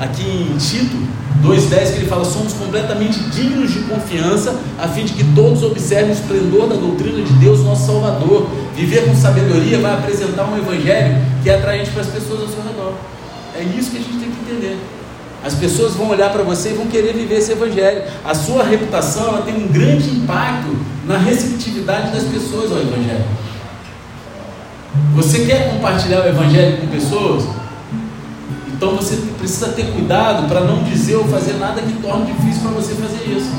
aqui 0.00 0.22
em 0.22 0.56
Tito 0.56 0.96
2,10 1.42 1.92
que 1.92 1.98
ele 1.98 2.06
fala: 2.06 2.24
somos 2.24 2.52
completamente 2.54 3.18
dignos 3.30 3.72
de 3.72 3.80
confiança, 3.80 4.58
a 4.78 4.88
fim 4.88 5.04
de 5.04 5.12
que 5.12 5.24
todos 5.34 5.62
observem 5.62 6.10
o 6.10 6.12
esplendor 6.12 6.68
da 6.68 6.76
doutrina 6.76 7.22
de 7.22 7.32
Deus, 7.34 7.60
nosso 7.60 7.86
Salvador. 7.86 8.48
Viver 8.74 9.04
com 9.04 9.14
sabedoria 9.14 9.78
vai 9.78 9.94
apresentar 9.94 10.44
um 10.44 10.56
evangelho 10.56 11.16
que 11.42 11.50
é 11.50 11.56
atraente 11.56 11.90
para 11.90 12.02
as 12.02 12.08
pessoas 12.08 12.40
ao 12.42 12.48
seu 12.48 12.62
redor. 12.62 12.94
É 13.56 13.62
isso 13.62 13.90
que 13.90 13.98
a 13.98 14.00
gente 14.00 14.18
tem 14.18 14.30
que 14.30 14.40
entender. 14.40 14.78
As 15.44 15.54
pessoas 15.54 15.92
vão 15.92 16.08
olhar 16.08 16.30
para 16.32 16.42
você 16.42 16.70
e 16.70 16.72
vão 16.72 16.86
querer 16.86 17.12
viver 17.12 17.36
esse 17.36 17.52
evangelho. 17.52 18.02
A 18.24 18.34
sua 18.34 18.64
reputação 18.64 19.28
ela 19.28 19.42
tem 19.42 19.54
um 19.54 19.68
grande 19.68 20.08
impacto 20.08 20.74
na 21.06 21.18
receptividade 21.18 22.12
das 22.12 22.24
pessoas 22.24 22.72
ao 22.72 22.78
evangelho. 22.78 23.24
Você 25.14 25.44
quer 25.44 25.70
compartilhar 25.70 26.22
o 26.22 26.28
evangelho 26.28 26.78
com 26.78 26.86
pessoas? 26.86 27.44
Então 28.84 28.96
você 28.96 29.16
precisa 29.38 29.68
ter 29.68 29.86
cuidado 29.92 30.46
para 30.46 30.60
não 30.60 30.82
dizer 30.82 31.16
ou 31.16 31.24
fazer 31.24 31.54
nada 31.54 31.80
que 31.80 31.94
torne 32.02 32.30
difícil 32.30 32.60
para 32.60 32.72
você 32.72 32.94
fazer 32.94 33.34
isso. 33.34 33.50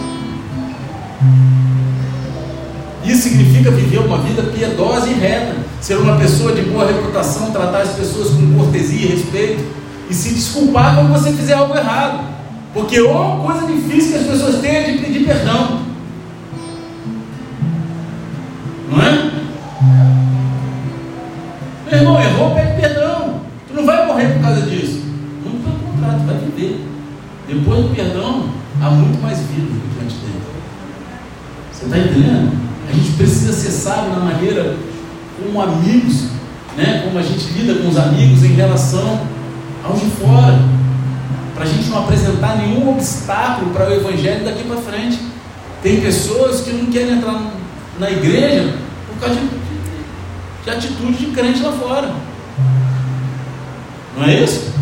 Isso 3.04 3.24
significa 3.24 3.72
viver 3.72 4.02
uma 4.02 4.20
vida 4.20 4.44
piedosa 4.44 5.10
e 5.10 5.16
reta, 5.16 5.56
ser 5.82 5.98
uma 5.98 6.16
pessoa 6.18 6.52
de 6.52 6.62
boa 6.62 6.86
reputação, 6.86 7.50
tratar 7.50 7.82
as 7.82 7.94
pessoas 7.94 8.30
com 8.30 8.56
cortesia 8.56 9.08
e 9.08 9.16
respeito 9.16 9.64
e 10.12 10.14
se 10.14 10.32
desculpar 10.32 10.94
quando 10.94 11.12
você 11.12 11.32
fizer 11.32 11.56
algo 11.56 11.76
errado. 11.76 12.24
Porque 12.72 13.02
uma 13.02 13.52
coisa 13.52 13.66
difícil 13.66 14.12
que 14.12 14.18
as 14.20 14.28
pessoas 14.28 14.62
têm 14.62 14.76
é 14.76 14.92
de 14.92 15.00
pedir 15.00 15.26
perdão. 15.26 15.82
Não 18.92 19.02
é? 19.02 19.32
Meu 21.90 22.00
irmão, 22.00 22.22
errou, 22.22 22.54
pede 22.54 22.80
perdão. 22.80 23.42
Tu 23.68 23.74
não 23.74 23.88
vai 23.88 24.06
morrer 24.06 24.28
por 24.34 24.44
causa 24.44 24.62
disso. 24.62 24.95
Depois 27.48 27.84
do 27.84 27.96
perdão, 27.96 28.50
há 28.82 28.90
muito 28.90 29.22
mais 29.22 29.40
vida 29.40 29.62
do 29.62 29.98
que 29.98 30.04
antes 30.04 30.18
dele. 30.18 30.42
Você 31.72 31.86
está 31.86 31.98
entendendo? 31.98 32.52
A 32.90 32.94
gente 32.94 33.12
precisa 33.12 33.54
ser 33.54 33.72
sábio 33.72 34.14
na 34.14 34.20
maneira 34.20 34.78
como 35.38 35.62
amigos, 35.62 36.30
né? 36.78 37.02
como 37.04 37.20
a 37.20 37.22
gente 37.22 37.46
lida 37.54 37.76
com 37.82 37.90
os 37.90 37.98
amigos 37.98 38.44
em 38.44 38.54
relação 38.54 39.22
aos 39.84 40.00
de 40.00 40.08
fora. 40.12 40.60
Para 41.54 41.64
a 41.64 41.68
gente 41.68 41.90
não 41.90 42.00
apresentar 42.00 42.58
nenhum 42.58 42.90
obstáculo 42.90 43.72
para 43.72 43.90
o 43.90 43.94
evangelho 43.94 44.44
daqui 44.44 44.64
para 44.64 44.78
frente. 44.78 45.20
Tem 45.82 46.02
pessoas 46.02 46.62
que 46.62 46.72
não 46.72 46.88
querem 46.88 47.18
entrar 47.18 47.52
na 48.00 48.12
igreja 48.12 48.76
por 49.08 49.20
causa 49.20 49.40
de 49.40 49.66
de 50.66 50.72
atitude 50.72 51.14
de 51.14 51.26
crente 51.28 51.62
lá 51.62 51.72
fora. 51.74 52.12
Não 54.18 54.26
é 54.26 54.44
isso? 54.44 54.74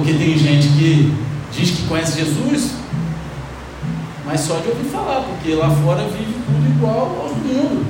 Porque 0.00 0.14
tem 0.14 0.38
gente 0.38 0.66
que 0.68 1.12
diz 1.52 1.70
que 1.72 1.82
conhece 1.82 2.18
Jesus, 2.18 2.70
mas 4.24 4.40
só 4.40 4.54
de 4.54 4.68
ouvir 4.68 4.88
falar, 4.88 5.20
porque 5.20 5.54
lá 5.54 5.68
fora 5.68 6.04
vive 6.04 6.36
tudo 6.46 6.74
igual 6.74 7.18
ao 7.20 7.34
mundo. 7.34 7.84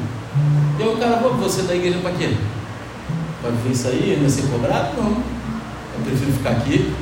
E 0.76 0.82
aí 0.82 0.88
o 0.88 0.96
cara, 0.96 1.18
você 1.40 1.62
da 1.62 1.76
igreja 1.76 1.98
para 2.02 2.11
quê? 2.11 2.34
Para 3.40 3.52
viver 3.52 3.72
isso 3.72 3.86
aí, 3.86 4.16
ainda 4.16 4.28
ser 4.28 4.42
cobrado? 4.48 4.96
Não. 4.96 5.11
Eu 5.12 6.04
prefiro 6.04 6.32
ficar 6.32 6.50
aqui. 6.50 6.92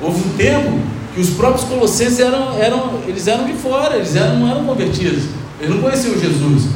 Houve 0.00 0.20
um 0.20 0.36
tempo 0.36 0.78
que 1.16 1.20
os 1.20 1.30
próprios 1.30 1.64
colossenses 1.64 2.20
eram, 2.20 2.56
eram, 2.56 3.00
eles 3.08 3.26
eram 3.26 3.44
de 3.44 3.54
fora, 3.54 3.96
eles 3.96 4.14
eram, 4.14 4.38
não 4.38 4.48
eram 4.48 4.64
convertidos, 4.64 5.24
eles 5.58 5.74
não 5.74 5.82
conheciam 5.82 6.16
Jesus. 6.16 6.68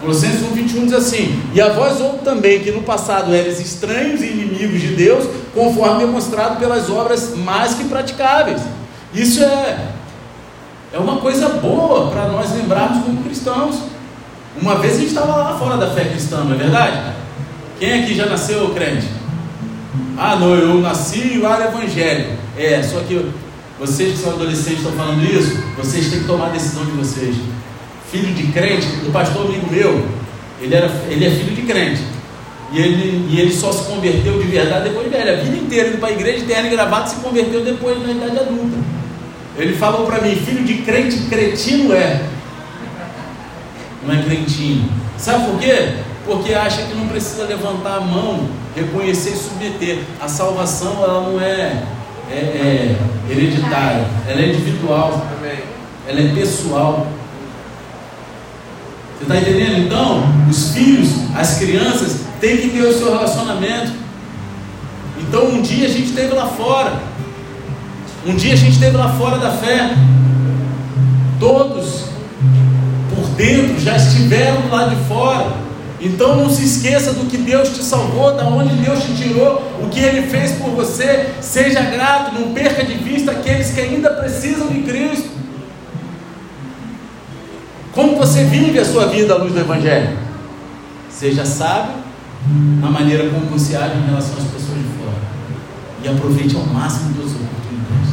Colossenses 0.00 0.42
1, 0.42 0.54
21 0.54 0.84
diz 0.86 0.94
assim: 0.94 1.42
E 1.52 1.60
a 1.60 1.68
vós 1.68 2.00
outro 2.00 2.24
também, 2.24 2.60
que 2.60 2.70
no 2.70 2.82
passado 2.82 3.34
eres 3.34 3.60
estranhos 3.60 4.22
e 4.22 4.26
inimigos 4.26 4.80
de 4.80 4.94
Deus, 4.94 5.28
conforme 5.54 6.06
demonstrado 6.06 6.56
pelas 6.58 6.88
obras 6.88 7.36
mais 7.36 7.74
que 7.74 7.84
praticáveis. 7.84 8.62
Isso 9.12 9.42
é, 9.42 9.88
é 10.94 10.98
uma 10.98 11.18
coisa 11.18 11.50
boa 11.50 12.10
para 12.10 12.28
nós 12.28 12.50
lembrarmos 12.52 13.04
como 13.04 13.22
cristãos. 13.22 13.76
Uma 14.60 14.76
vez 14.76 14.94
a 14.94 14.98
gente 15.00 15.08
estava 15.08 15.36
lá 15.36 15.58
fora 15.58 15.76
da 15.76 15.90
fé 15.90 16.06
cristã, 16.06 16.44
não 16.44 16.54
é 16.54 16.58
verdade? 16.58 17.14
Quem 17.78 18.02
aqui 18.02 18.14
já 18.14 18.26
nasceu 18.26 18.70
crente? 18.70 19.06
Ah, 20.16 20.36
não, 20.36 20.54
eu 20.54 20.80
nasci 20.80 21.38
lá 21.38 21.58
no 21.58 21.64
Evangelho. 21.64 22.38
É, 22.56 22.82
só 22.82 23.00
que 23.00 23.30
vocês 23.78 24.12
que 24.12 24.18
são 24.18 24.32
adolescentes 24.32 24.78
estão 24.78 24.92
falando 24.92 25.22
isso, 25.24 25.56
vocês 25.76 26.10
têm 26.10 26.20
que 26.20 26.26
tomar 26.26 26.46
a 26.46 26.50
decisão 26.50 26.84
de 26.84 26.92
vocês 26.92 27.36
filho 28.10 28.34
de 28.34 28.52
crente, 28.52 28.86
um 29.06 29.12
pastor 29.12 29.46
amigo 29.46 29.70
meu, 29.70 30.06
ele, 30.60 30.74
era, 30.74 30.90
ele 31.08 31.26
é 31.26 31.30
filho 31.30 31.54
de 31.54 31.62
crente. 31.62 32.02
E 32.72 32.78
ele, 32.78 33.26
e 33.30 33.40
ele 33.40 33.52
só 33.52 33.72
se 33.72 33.84
converteu 33.84 34.38
de 34.40 34.46
verdade 34.46 34.88
depois 34.88 35.10
de 35.10 35.16
velho. 35.16 35.32
A 35.32 35.42
vida 35.42 35.56
inteira 35.56 35.88
indo 35.88 35.98
para 35.98 36.08
a 36.08 36.12
igreja, 36.12 36.44
terno 36.46 36.68
e 36.68 36.70
gravado, 36.70 37.08
se 37.08 37.16
converteu 37.16 37.64
depois 37.64 38.00
na 38.00 38.12
idade 38.12 38.38
adulta. 38.38 38.76
Ele 39.58 39.74
falou 39.74 40.06
para 40.06 40.20
mim, 40.20 40.36
filho 40.36 40.64
de 40.64 40.74
crente, 40.82 41.16
cretino 41.28 41.92
é. 41.92 42.22
Não 44.06 44.14
é 44.14 44.22
crentinho. 44.22 44.88
Sabe 45.18 45.46
por 45.46 45.58
quê? 45.58 45.94
Porque 46.24 46.54
acha 46.54 46.82
que 46.82 46.94
não 46.94 47.08
precisa 47.08 47.44
levantar 47.44 47.96
a 47.96 48.00
mão, 48.00 48.48
reconhecer 48.76 49.30
e 49.30 49.36
submeter. 49.36 49.98
A 50.20 50.28
salvação 50.28 51.02
ela 51.02 51.28
não 51.28 51.40
é, 51.40 51.82
é, 52.30 52.34
é 52.34 52.96
hereditária, 53.28 54.06
ela 54.28 54.40
é 54.40 54.48
individual, 54.48 55.26
ela 56.06 56.20
é 56.20 56.34
pessoal. 56.34 57.06
Você 59.20 59.24
está 59.24 59.36
entendendo? 59.36 59.78
Então, 59.80 60.24
os 60.48 60.72
filhos, 60.72 61.10
as 61.36 61.58
crianças, 61.58 62.20
têm 62.40 62.56
que 62.56 62.70
ter 62.70 62.82
o 62.82 62.92
seu 62.92 63.12
relacionamento. 63.12 63.92
Então, 65.20 65.44
um 65.50 65.60
dia 65.60 65.86
a 65.86 65.90
gente 65.90 66.06
esteve 66.06 66.32
lá 66.32 66.46
fora. 66.46 67.02
Um 68.26 68.34
dia 68.34 68.54
a 68.54 68.56
gente 68.56 68.72
esteve 68.72 68.96
lá 68.96 69.10
fora 69.10 69.36
da 69.36 69.50
fé. 69.50 69.94
Todos, 71.38 72.04
por 73.14 73.26
dentro, 73.36 73.78
já 73.78 73.96
estiveram 73.96 74.68
lado 74.70 74.96
de 74.96 75.04
fora. 75.04 75.70
Então 76.00 76.34
não 76.34 76.48
se 76.48 76.64
esqueça 76.64 77.12
do 77.12 77.28
que 77.28 77.36
Deus 77.36 77.68
te 77.68 77.82
salvou, 77.82 78.34
da 78.34 78.44
onde 78.44 78.74
Deus 78.76 79.02
te 79.04 79.14
tirou, 79.14 79.62
o 79.82 79.88
que 79.88 80.00
Ele 80.00 80.26
fez 80.28 80.52
por 80.52 80.70
você. 80.70 81.26
Seja 81.42 81.82
grato, 81.82 82.34
não 82.34 82.54
perca 82.54 82.82
de 82.82 82.94
vista 82.94 83.32
aqueles 83.32 83.70
que 83.70 83.80
ainda 83.80 84.08
precisam 84.10 84.68
de 84.68 84.80
Cristo. 84.80 85.29
Como 87.92 88.16
você 88.16 88.44
vive 88.44 88.78
a 88.78 88.84
sua 88.84 89.06
vida 89.06 89.34
à 89.34 89.36
luz 89.36 89.52
do 89.52 89.60
Evangelho? 89.60 90.16
Seja 91.10 91.44
sábio 91.44 91.94
na 92.80 92.88
maneira 92.88 93.28
como 93.28 93.46
você 93.46 93.74
age 93.74 93.96
em 93.96 94.06
relação 94.06 94.34
às 94.38 94.44
pessoas 94.44 94.78
de 94.78 94.84
fora. 94.96 95.18
E 96.04 96.08
aproveite 96.08 96.54
ao 96.54 96.64
máximo 96.66 97.14
das 97.14 97.32
oportunidades. 97.32 98.10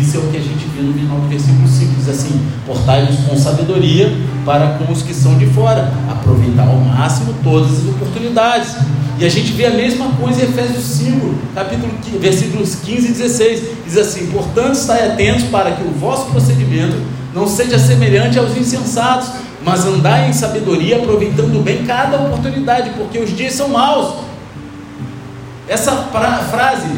Isso 0.00 0.16
é 0.16 0.20
o 0.20 0.28
que 0.28 0.36
a 0.36 0.40
gente 0.40 0.64
vê 0.68 0.82
no 0.82 0.94
final 0.94 1.18
do 1.18 1.28
versículo 1.28 1.66
5. 1.66 1.94
Diz 1.96 2.08
assim: 2.08 2.40
Portai-vos 2.64 3.16
com 3.26 3.36
sabedoria 3.36 4.16
para 4.46 4.78
com 4.78 4.92
os 4.92 5.02
que 5.02 5.12
são 5.12 5.36
de 5.36 5.46
fora. 5.46 5.92
Aproveitar 6.08 6.68
ao 6.68 6.76
máximo 6.76 7.34
todas 7.42 7.72
as 7.72 7.84
oportunidades. 7.88 8.76
E 9.18 9.24
a 9.24 9.28
gente 9.28 9.52
vê 9.52 9.66
a 9.66 9.70
mesma 9.70 10.12
coisa 10.12 10.42
em 10.42 10.44
Efésios 10.44 10.84
5, 10.84 11.34
capítulo, 11.56 11.92
versículos 12.20 12.76
15 12.76 13.08
e 13.08 13.12
16. 13.12 13.62
Diz 13.84 13.96
assim: 13.96 14.28
Portanto, 14.28 14.74
estai 14.74 15.08
atentos 15.08 15.44
para 15.46 15.72
que 15.72 15.82
o 15.82 15.90
vosso 15.90 16.30
procedimento 16.30 16.96
não 17.34 17.46
seja 17.46 17.78
semelhante 17.78 18.38
aos 18.38 18.56
insensatos, 18.56 19.30
mas 19.64 19.86
andai 19.86 20.28
em 20.28 20.32
sabedoria, 20.32 20.96
aproveitando 20.96 21.62
bem 21.62 21.84
cada 21.84 22.16
oportunidade, 22.18 22.90
porque 22.96 23.18
os 23.18 23.34
dias 23.36 23.54
são 23.54 23.68
maus. 23.68 24.16
Essa 25.68 25.92
frase, 26.50 26.88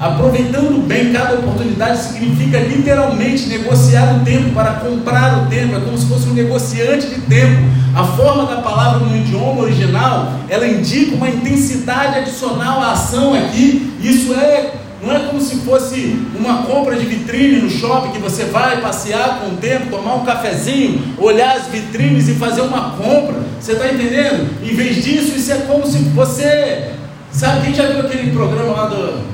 aproveitando 0.00 0.86
bem 0.86 1.12
cada 1.12 1.34
oportunidade, 1.34 2.00
significa 2.00 2.58
literalmente 2.60 3.48
negociar 3.48 4.14
o 4.14 4.24
tempo 4.24 4.50
para 4.50 4.74
comprar 4.74 5.42
o 5.42 5.46
tempo, 5.46 5.76
é 5.76 5.80
como 5.80 5.98
se 5.98 6.06
fosse 6.06 6.28
um 6.28 6.34
negociante 6.34 7.08
de 7.08 7.20
tempo. 7.22 7.62
A 7.94 8.04
forma 8.04 8.46
da 8.46 8.62
palavra 8.62 9.00
no 9.00 9.16
idioma 9.16 9.62
original, 9.62 10.32
ela 10.48 10.66
indica 10.66 11.14
uma 11.16 11.28
intensidade 11.28 12.20
adicional 12.20 12.80
à 12.80 12.92
ação 12.92 13.34
aqui. 13.34 13.92
Isso 14.00 14.32
é 14.32 14.81
Não 15.02 15.12
é 15.12 15.18
como 15.18 15.40
se 15.40 15.56
fosse 15.56 16.16
uma 16.38 16.62
compra 16.62 16.94
de 16.94 17.04
vitrine 17.04 17.62
no 17.62 17.68
shopping 17.68 18.12
que 18.12 18.18
você 18.18 18.44
vai 18.44 18.80
passear 18.80 19.40
com 19.40 19.48
o 19.48 19.56
tempo, 19.56 19.90
tomar 19.90 20.14
um 20.14 20.24
cafezinho, 20.24 21.16
olhar 21.18 21.56
as 21.56 21.66
vitrines 21.66 22.28
e 22.28 22.34
fazer 22.34 22.60
uma 22.60 22.90
compra. 22.90 23.34
Você 23.60 23.72
está 23.72 23.88
entendendo? 23.88 24.48
Em 24.62 24.74
vez 24.74 25.02
disso, 25.02 25.36
isso 25.36 25.52
é 25.52 25.56
como 25.66 25.84
se 25.84 25.98
você. 25.98 26.92
Sabe, 27.32 27.62
quem 27.62 27.74
já 27.74 27.86
viu 27.86 28.00
aquele 28.00 28.30
programa 28.30 28.72
lá 28.72 28.86
do, 28.86 29.24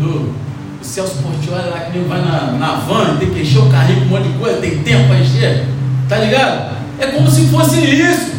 do, 0.00 0.32
do 0.80 0.84
Celso 0.84 1.16
Portioli 1.22 1.70
lá 1.70 1.80
que 1.80 1.96
ele 1.96 2.08
vai 2.08 2.20
na, 2.20 2.52
na 2.52 2.74
van, 2.76 3.16
tem 3.18 3.30
que 3.30 3.42
encher 3.42 3.58
o 3.58 3.68
carrinho 3.68 4.00
com 4.00 4.06
um 4.06 4.18
monte 4.18 4.28
de 4.32 4.38
coisa, 4.38 4.60
tem 4.60 4.78
tempo 4.78 5.06
para 5.06 5.18
encher? 5.20 5.64
Tá 6.08 6.16
ligado? 6.16 6.74
É 6.98 7.06
como 7.08 7.30
se 7.30 7.46
fosse 7.46 7.78
isso. 7.78 8.34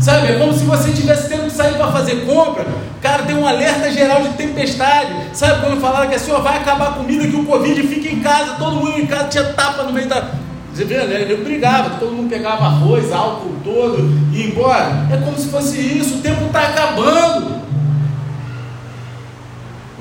Sabe? 0.00 0.28
É 0.28 0.38
como 0.38 0.52
se 0.52 0.64
você 0.64 0.90
tivesse 0.92 1.28
tendo 1.28 1.43
sair 1.54 1.74
para 1.74 1.92
fazer 1.92 2.26
compra. 2.26 2.66
Cara, 3.00 3.24
tem 3.24 3.36
um 3.36 3.46
alerta 3.46 3.90
geral 3.90 4.22
de 4.22 4.30
tempestade. 4.30 5.14
Sabe 5.32 5.60
quando 5.60 5.80
falaram 5.80 6.08
que 6.08 6.14
a 6.14 6.18
senhora 6.18 6.42
vai 6.42 6.58
acabar 6.58 6.88
a 6.88 6.92
comida, 6.92 7.26
que 7.26 7.36
o 7.36 7.44
Covid 7.44 7.86
fica 7.86 8.08
em 8.08 8.20
casa, 8.20 8.54
todo 8.58 8.76
mundo 8.76 8.98
em 8.98 9.06
casa 9.06 9.28
tinha 9.28 9.44
tapa 9.44 9.82
no 9.82 9.92
meio 9.92 10.08
da. 10.08 10.30
Você 10.72 10.84
vê, 10.84 10.96
né? 11.04 11.24
Brigava, 11.36 11.98
todo 12.00 12.12
mundo 12.12 12.28
pegava 12.28 12.64
arroz, 12.64 13.12
álcool 13.12 13.54
todo 13.62 13.98
e 14.32 14.38
ia 14.38 14.46
embora. 14.46 15.06
É 15.12 15.16
como 15.18 15.38
se 15.38 15.48
fosse 15.48 15.78
isso, 15.78 16.16
o 16.16 16.20
tempo 16.20 16.46
está 16.46 16.62
acabando. 16.68 17.62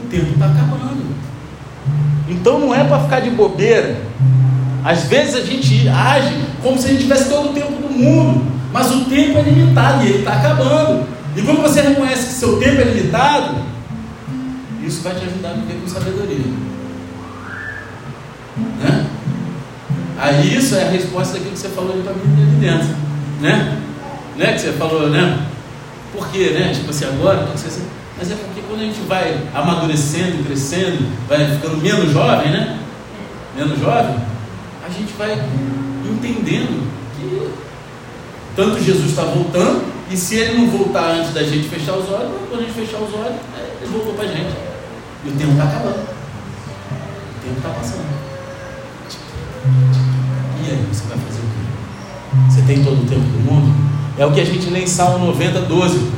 O 0.01 0.08
tempo 0.10 0.34
está 0.34 0.45
acabando. 0.45 1.14
Então 2.28 2.60
não 2.60 2.74
é 2.74 2.84
para 2.84 3.01
ficar 3.01 3.20
de 3.20 3.30
bobeira. 3.30 3.97
Às 4.84 5.04
vezes 5.04 5.36
a 5.36 5.41
gente 5.41 5.88
age 5.88 6.36
como 6.62 6.78
se 6.78 6.88
a 6.88 6.89
gente 6.89 7.04
tivesse 7.04 7.30
todo 7.30 7.51
o 7.51 7.54
tempo 7.54 7.72
do 7.74 7.89
mundo, 7.89 8.45
mas 8.72 8.91
o 8.91 9.06
tempo 9.06 9.38
é 9.38 9.41
limitado 9.41 10.04
e 10.04 10.08
ele 10.08 10.20
está 10.20 10.34
acabando. 10.34 11.06
E 11.36 11.41
quando 11.41 11.61
você 11.61 11.81
reconhece 11.81 12.27
que 12.27 12.34
seu 12.34 12.59
tempo 12.59 12.81
é 12.81 12.84
limitado, 12.84 13.55
isso 14.84 15.01
vai 15.01 15.15
te 15.15 15.25
ajudar 15.25 15.49
a 15.49 15.53
viver 15.53 15.79
com 15.81 15.88
sabedoria. 15.88 16.45
Né? 18.79 19.05
Aí 20.19 20.55
isso 20.55 20.75
é 20.75 20.84
a 20.84 20.89
resposta 20.89 21.34
daquilo 21.34 21.53
que 21.53 21.59
você 21.59 21.69
falou 21.69 22.01
para 22.03 22.13
mim 22.13 22.43
ali 22.43 22.55
dentro. 22.59 22.95
Né? 23.41 23.81
né? 24.38 24.53
Que 24.53 24.59
você 24.59 24.71
falou, 24.73 25.09
né? 25.09 25.47
Por 26.11 26.27
quê, 26.29 26.51
né? 26.51 26.71
Tipo 26.73 26.91
assim, 26.91 27.05
agora, 27.05 27.47
mas 28.17 28.31
é 28.31 28.36
porque 28.36 28.61
quando 28.67 28.81
a 28.81 28.84
gente 28.84 29.01
vai 29.01 29.41
amadurecendo, 29.53 30.43
crescendo, 30.45 31.11
vai 31.27 31.45
ficando 31.51 31.77
menos 31.77 32.11
jovem, 32.11 32.51
né? 32.51 32.79
Menos 33.55 33.79
jovem, 33.79 34.15
a 34.86 34.89
gente 34.89 35.13
vai 35.17 35.34
entendendo 36.05 36.88
que 37.15 37.51
tanto 38.55 38.81
Jesus 38.81 39.09
está 39.09 39.23
voltando, 39.23 39.84
e 40.14 40.18
se 40.18 40.36
ele 40.36 40.59
não 40.59 40.70
voltar 40.70 41.16
antes 41.16 41.34
da 41.34 41.41
gente 41.41 41.68
fechar 41.68 41.93
os 41.93 42.07
olhos, 42.07 42.34
quando 42.47 42.61
a 42.61 42.64
gente 42.66 42.74
fechar 42.74 42.97
os 42.97 43.11
olhos, 43.16 43.36
é, 43.57 43.78
ele 43.82 43.91
voltou 43.91 44.14
para 44.14 44.26
a 44.26 44.28
gente. 44.28 44.53
E 45.26 45.30
o 45.30 45.32
tempo 45.32 45.53
está 45.53 45.64
acabando. 45.64 46.03
O 46.03 47.41
tempo 47.43 47.57
está 47.57 47.70
passando. 47.70 48.05
E 50.61 50.70
aí, 50.70 50.88
você 50.88 51.07
vai 51.07 51.18
fazer 51.18 51.39
o 51.39 51.45
quê? 51.45 52.47
Você 52.47 52.61
tem 52.61 52.84
todo 52.84 53.01
o 53.01 53.07
tempo 53.07 53.22
do 53.22 53.39
mundo? 53.39 53.74
É 54.16 54.24
o 54.24 54.32
que 54.32 54.39
a 54.39 54.45
gente 54.45 54.70
lê 54.70 54.84
em 54.84 54.88
Salmo 54.88 55.26
90, 55.26 55.61
12. 55.61 56.11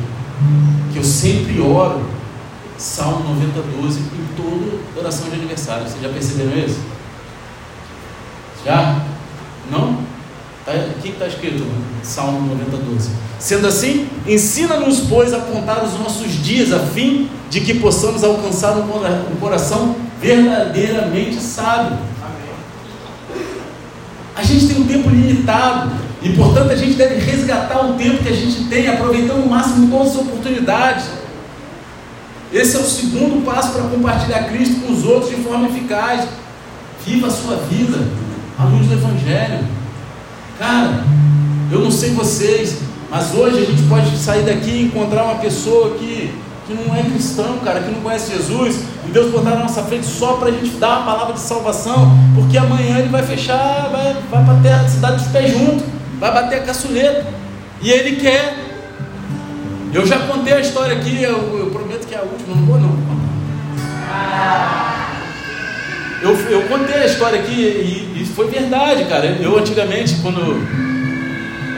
Que 0.92 1.00
eu 1.00 1.04
sempre 1.04 1.62
oro. 1.62 2.06
Salmo 2.78 3.30
90, 3.30 3.62
12 3.82 4.00
em 4.00 4.28
toda 4.36 4.78
oração 5.00 5.30
de 5.30 5.36
aniversário. 5.36 5.88
Vocês 5.88 6.02
já 6.02 6.10
perceberam 6.10 6.58
isso? 6.58 6.82
Já? 8.66 9.05
Aqui 11.06 11.14
está 11.14 11.28
escrito, 11.28 11.64
Salmo 12.02 12.56
90, 12.56 12.78
12. 12.78 13.12
Sendo 13.38 13.68
assim, 13.68 14.08
ensina-nos, 14.26 15.02
pois, 15.02 15.36
a 15.36 15.40
contar 15.40 15.84
os 15.84 16.00
nossos 16.00 16.32
dias, 16.44 16.74
a 16.74 16.80
fim 16.80 17.30
de 17.48 17.62
que 17.62 17.76
possamos 17.76 18.24
alcançar 18.24 18.76
um 18.76 19.36
coração 19.40 19.96
verdadeiramente 20.20 21.36
sábio. 21.36 21.96
A 24.36 24.42
gente 24.42 24.68
tem 24.68 24.82
um 24.82 24.88
tempo 24.88 25.08
limitado 25.12 25.92
e, 26.24 26.30
portanto, 26.30 26.72
a 26.72 26.76
gente 26.76 26.96
deve 26.96 27.20
resgatar 27.20 27.86
o 27.86 27.94
tempo 27.94 28.24
que 28.24 28.30
a 28.30 28.36
gente 28.36 28.64
tem, 28.64 28.88
aproveitando 28.88 29.46
o 29.46 29.48
máximo 29.48 29.88
todas 29.92 30.14
as 30.14 30.22
oportunidades. 30.22 31.06
Esse 32.52 32.78
é 32.78 32.80
o 32.80 32.84
segundo 32.84 33.46
passo 33.46 33.74
para 33.74 33.84
compartilhar 33.84 34.46
Cristo 34.46 34.82
com 34.82 34.92
os 34.92 35.06
outros 35.06 35.30
de 35.30 35.44
forma 35.44 35.68
eficaz. 35.68 36.28
Viva 37.06 37.28
a 37.28 37.30
sua 37.30 37.58
vida 37.58 38.08
à 38.58 38.64
luz 38.64 38.88
do 38.88 38.94
Evangelho. 38.94 39.85
Cara, 40.58 41.04
eu 41.70 41.80
não 41.82 41.92
sei 41.92 42.12
vocês, 42.12 42.78
mas 43.10 43.34
hoje 43.34 43.58
a 43.58 43.66
gente 43.66 43.84
pode 43.84 44.16
sair 44.18 44.44
daqui 44.44 44.70
e 44.70 44.84
encontrar 44.84 45.26
uma 45.26 45.36
pessoa 45.36 45.98
que, 45.98 46.34
que 46.66 46.74
não 46.74 46.96
é 46.96 47.04
cristão, 47.04 47.60
cara, 47.60 47.82
que 47.82 47.92
não 47.92 48.00
conhece 48.00 48.32
Jesus, 48.32 48.80
e 49.06 49.12
Deus 49.12 49.32
botar 49.32 49.52
na 49.52 49.64
nossa 49.64 49.84
frente 49.84 50.06
só 50.06 50.34
para 50.34 50.48
a 50.48 50.52
gente 50.52 50.78
dar 50.78 51.00
uma 51.00 51.06
palavra 51.06 51.34
de 51.34 51.42
salvação, 51.42 52.18
porque 52.36 52.58
amanhã 52.58 53.00
ele 53.00 53.10
vai 53.10 53.24
fechar, 53.24 53.90
vai, 53.92 54.16
vai 54.32 54.44
bater 54.44 54.72
a 54.72 54.88
cidade 54.88 55.24
dos 55.24 55.28
pés 55.28 55.52
junto, 55.52 55.84
vai 56.20 56.34
bater 56.34 56.62
a 56.62 56.64
caçuleta, 56.64 57.26
e 57.82 57.92
ele 57.92 58.16
quer. 58.16 58.58
Eu 59.94 60.06
já 60.06 60.20
contei 60.20 60.54
a 60.54 60.60
história 60.62 60.96
aqui, 60.96 61.22
eu, 61.22 61.60
eu 61.60 61.70
prometo 61.70 62.08
que 62.08 62.16
é 62.16 62.18
a 62.18 62.22
última, 62.22 62.56
não 62.56 62.66
vou 62.66 62.80
não. 62.80 62.96
Eu, 66.26 66.34
eu 66.50 66.64
contei 66.64 66.96
a 66.96 67.06
história 67.06 67.40
aqui 67.40 67.54
e, 67.54 68.22
e 68.22 68.26
foi 68.26 68.50
verdade, 68.50 69.06
cara. 69.06 69.28
Eu 69.28 69.60
antigamente, 69.60 70.16
quando 70.24 70.42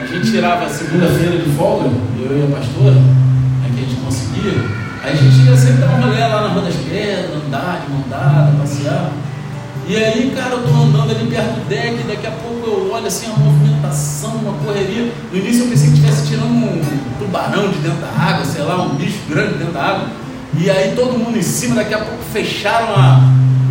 a 0.02 0.06
gente 0.06 0.30
tirava 0.30 0.64
a 0.64 0.70
segunda-feira 0.70 1.36
de 1.36 1.50
folga, 1.50 1.90
eu 2.18 2.38
e 2.38 2.44
a 2.44 2.56
pastora, 2.56 2.94
né, 2.94 3.70
que 3.76 3.84
a 3.84 3.86
gente 3.86 4.00
conseguia, 4.00 4.54
aí 5.04 5.12
a 5.12 5.16
gente 5.16 5.46
ia 5.46 5.54
sempre 5.54 5.82
dar 5.82 5.88
uma 5.88 6.06
rolê 6.06 6.20
lá 6.20 6.40
na 6.40 6.48
Rua 6.48 6.62
das 6.62 6.76
Pedras, 6.76 7.44
andar 7.44 7.84
de 7.84 7.92
mão 7.92 8.02
dada, 8.08 8.56
passear. 8.58 9.12
E 9.86 9.96
aí, 9.96 10.32
cara, 10.34 10.54
eu 10.54 10.62
tô 10.62 10.70
andando 10.70 11.10
ali 11.10 11.26
perto 11.26 11.60
do 11.60 11.68
deck, 11.68 12.02
daqui 12.04 12.26
a 12.26 12.30
pouco 12.30 12.66
eu 12.66 12.90
olho 12.90 13.06
assim, 13.06 13.26
uma 13.26 13.50
movimentação, 13.50 14.30
uma 14.30 14.54
correria. 14.64 15.12
No 15.30 15.38
início 15.38 15.64
eu 15.64 15.68
pensei 15.68 15.88
que 15.88 15.94
estivesse 15.98 16.26
tirando 16.26 16.48
um 16.48 16.80
tubarão 17.18 17.68
de 17.68 17.80
dentro 17.80 17.98
da 17.98 18.08
água, 18.08 18.46
sei 18.46 18.62
lá, 18.62 18.80
um 18.80 18.94
bicho 18.94 19.18
grande 19.28 19.58
dentro 19.58 19.74
da 19.74 19.82
água. 19.82 20.08
E 20.58 20.70
aí 20.70 20.94
todo 20.96 21.18
mundo 21.18 21.36
em 21.36 21.42
cima, 21.42 21.74
daqui 21.74 21.92
a 21.92 21.98
pouco 21.98 22.22
fecharam 22.32 22.94
a, 22.96 23.20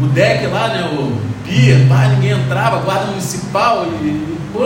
o 0.07 0.13
deck 0.13 0.47
lá, 0.47 0.69
né, 0.69 0.89
o 0.93 1.11
pia, 1.43 1.85
pá, 1.87 2.07
ninguém 2.07 2.31
entrava, 2.31 2.77
guarda 2.79 3.07
municipal 3.07 3.85
e, 4.01 4.05
e, 4.05 4.37
pô, 4.53 4.65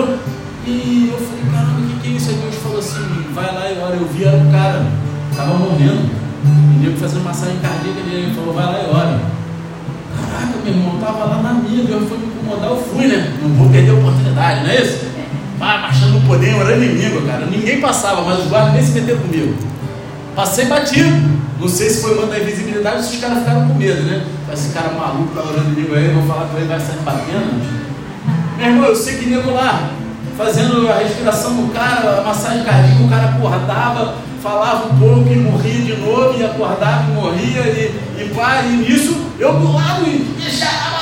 e 0.65 1.09
eu 1.11 1.17
falei, 1.17 1.43
caramba, 1.51 1.79
o 1.79 1.87
que, 1.87 1.99
que 1.99 2.07
é 2.07 2.11
isso? 2.11 2.29
Aí 2.29 2.35
Deus 2.35 2.55
falou 2.55 2.79
assim, 2.79 3.25
vai 3.33 3.53
lá 3.53 3.71
e 3.71 3.79
ora, 3.79 3.95
eu 3.95 4.07
vi 4.07 4.23
era 4.23 4.37
um 4.37 4.51
cara, 4.51 4.85
tava 5.35 5.53
morrendo, 5.55 6.09
o 6.45 6.83
nego 6.83 6.97
fazendo 6.97 7.23
massagem 7.23 7.57
cardíaca, 7.57 7.99
ele 7.99 8.33
falou, 8.35 8.53
vai 8.53 8.65
lá 8.65 8.79
e 8.79 8.95
ora. 8.95 9.19
Caraca, 10.15 10.57
meu 10.63 10.73
irmão, 10.73 10.97
tava 10.99 11.25
lá 11.25 11.41
na 11.41 11.53
minha, 11.53 11.83
Deus 11.83 12.07
foi 12.07 12.17
me 12.17 12.25
incomodar, 12.27 12.69
eu 12.69 12.77
fui, 12.77 13.07
né? 13.07 13.33
Não 13.41 13.49
vou 13.49 13.69
perder 13.69 13.91
a 13.91 13.93
oportunidade, 13.93 14.63
não 14.63 14.69
é 14.69 14.81
isso? 14.81 15.05
Vai 15.57 15.81
marchando 15.81 16.13
no 16.13 16.21
poder, 16.21 16.55
orando 16.55 16.83
inimigo, 16.83 17.21
cara. 17.21 17.45
Ninguém 17.45 17.79
passava, 17.79 18.21
mas 18.23 18.39
os 18.39 18.47
guardas 18.47 18.73
nem 18.73 18.83
se 18.83 18.99
meteram 18.99 19.21
comigo. 19.21 19.55
Passei 20.35 20.65
batido. 20.65 21.41
Não 21.59 21.67
sei 21.67 21.91
se 21.91 22.01
foi 22.01 22.19
manda 22.19 22.39
invisibilidade 22.39 22.97
ou 22.97 23.03
se 23.03 23.15
os 23.15 23.21
caras 23.21 23.39
ficaram 23.39 23.67
com 23.67 23.75
medo, 23.75 24.01
né? 24.01 24.25
Esse 24.53 24.73
cara 24.73 24.89
maluco 24.91 25.33
tá 25.33 25.41
orando 25.41 25.71
inimigo 25.71 25.95
aí, 25.95 26.09
vou 26.13 26.23
falar 26.23 26.47
com 26.47 26.57
ele, 26.57 26.67
vai 26.67 26.79
sair 26.79 26.99
batendo. 26.99 27.81
Meu 28.57 28.67
irmão, 28.67 28.89
eu 28.89 28.95
sei 28.95 29.17
que 29.17 29.25
nego 29.27 29.51
lá, 29.51 29.89
fazendo 30.37 30.89
a 30.89 30.97
respiração 30.97 31.55
do 31.55 31.73
cara, 31.73 32.19
a 32.19 32.23
massagem 32.23 32.63
cardíaca, 32.63 33.03
o 33.03 33.09
cara 33.09 33.29
acordava, 33.29 34.15
falava 34.41 34.87
um 34.87 34.99
pouco 34.99 35.31
e 35.31 35.37
morria 35.37 35.95
de 35.95 35.95
novo, 35.97 36.37
e 36.37 36.43
acordava 36.43 37.09
e 37.09 37.13
morria, 37.13 37.61
e, 37.61 38.21
e 38.21 38.33
pai, 38.35 38.67
e 38.67 38.77
nisso, 38.77 39.15
eu 39.39 39.53
do 39.53 39.73
lado, 39.73 40.05
e 40.05 40.19
deixava 40.39 41.01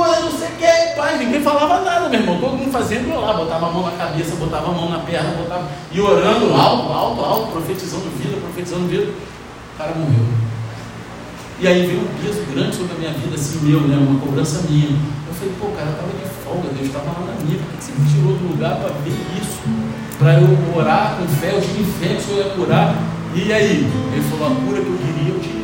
cura, 0.00 0.20
não 0.20 0.30
sei 0.30 0.48
o 0.48 0.52
que, 0.52 0.96
pai, 0.96 1.18
ninguém 1.18 1.42
falava 1.42 1.84
nada, 1.84 2.08
meu 2.08 2.20
irmão, 2.20 2.38
todo 2.40 2.56
mundo 2.56 2.72
fazendo 2.72 3.12
eu 3.12 3.20
lá, 3.20 3.34
botava 3.34 3.66
a 3.66 3.70
mão 3.70 3.82
na 3.82 3.92
cabeça, 3.92 4.34
botava 4.36 4.70
a 4.70 4.72
mão 4.72 4.88
na 4.88 4.98
perna, 5.00 5.30
botava, 5.36 5.64
e 5.92 6.00
orando 6.00 6.54
alto, 6.54 6.92
alto, 6.92 7.24
alto, 7.24 7.52
profetizando 7.52 8.10
vida, 8.18 8.36
profetizando 8.40 8.86
vida, 8.86 9.12
o 9.74 9.78
cara 9.78 9.92
morreu. 9.94 10.49
E 11.62 11.68
aí 11.68 11.86
veio 11.86 12.00
um 12.00 12.08
peso 12.24 12.42
grande 12.54 12.74
sobre 12.74 12.94
a 12.94 12.98
minha 12.98 13.12
vida, 13.12 13.34
assim, 13.34 13.60
meu, 13.60 13.82
né? 13.82 13.94
Uma 13.94 14.18
cobrança 14.18 14.62
minha. 14.66 14.96
Eu 15.28 15.34
falei, 15.34 15.52
pô, 15.60 15.66
cara, 15.76 15.88
eu 15.88 15.92
estava 15.92 16.08
de 16.08 16.24
folga, 16.42 16.68
Deus 16.72 16.86
estava 16.86 17.20
lá 17.20 17.26
na 17.26 17.44
minha, 17.44 17.58
por 17.58 17.76
que 17.76 17.84
você 17.84 17.92
me 17.92 18.08
tirou 18.08 18.32
do 18.32 18.48
lugar 18.48 18.76
para 18.76 18.88
ver 19.04 19.12
isso? 19.36 19.60
Para 20.18 20.40
eu 20.40 20.48
orar 20.74 21.18
com 21.18 21.28
fé, 21.28 21.52
eu 21.52 21.60
tive 21.60 21.84
fé 22.00 22.14
que 22.14 22.16
o 22.16 22.20
Senhor 22.22 22.46
ia 22.46 22.52
curar. 22.54 22.96
E 23.34 23.52
aí? 23.52 23.84
Ele 23.84 24.24
falou, 24.30 24.46
a 24.46 24.54
cura 24.56 24.80
que 24.80 24.88
eu 24.88 24.98
queria, 25.04 25.34
eu 25.34 25.40
tive. 25.40 25.60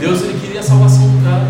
Deus, 0.00 0.22
ele 0.22 0.40
queria 0.40 0.60
a 0.60 0.62
salvação 0.62 1.06
do 1.06 1.22
cara. 1.22 1.44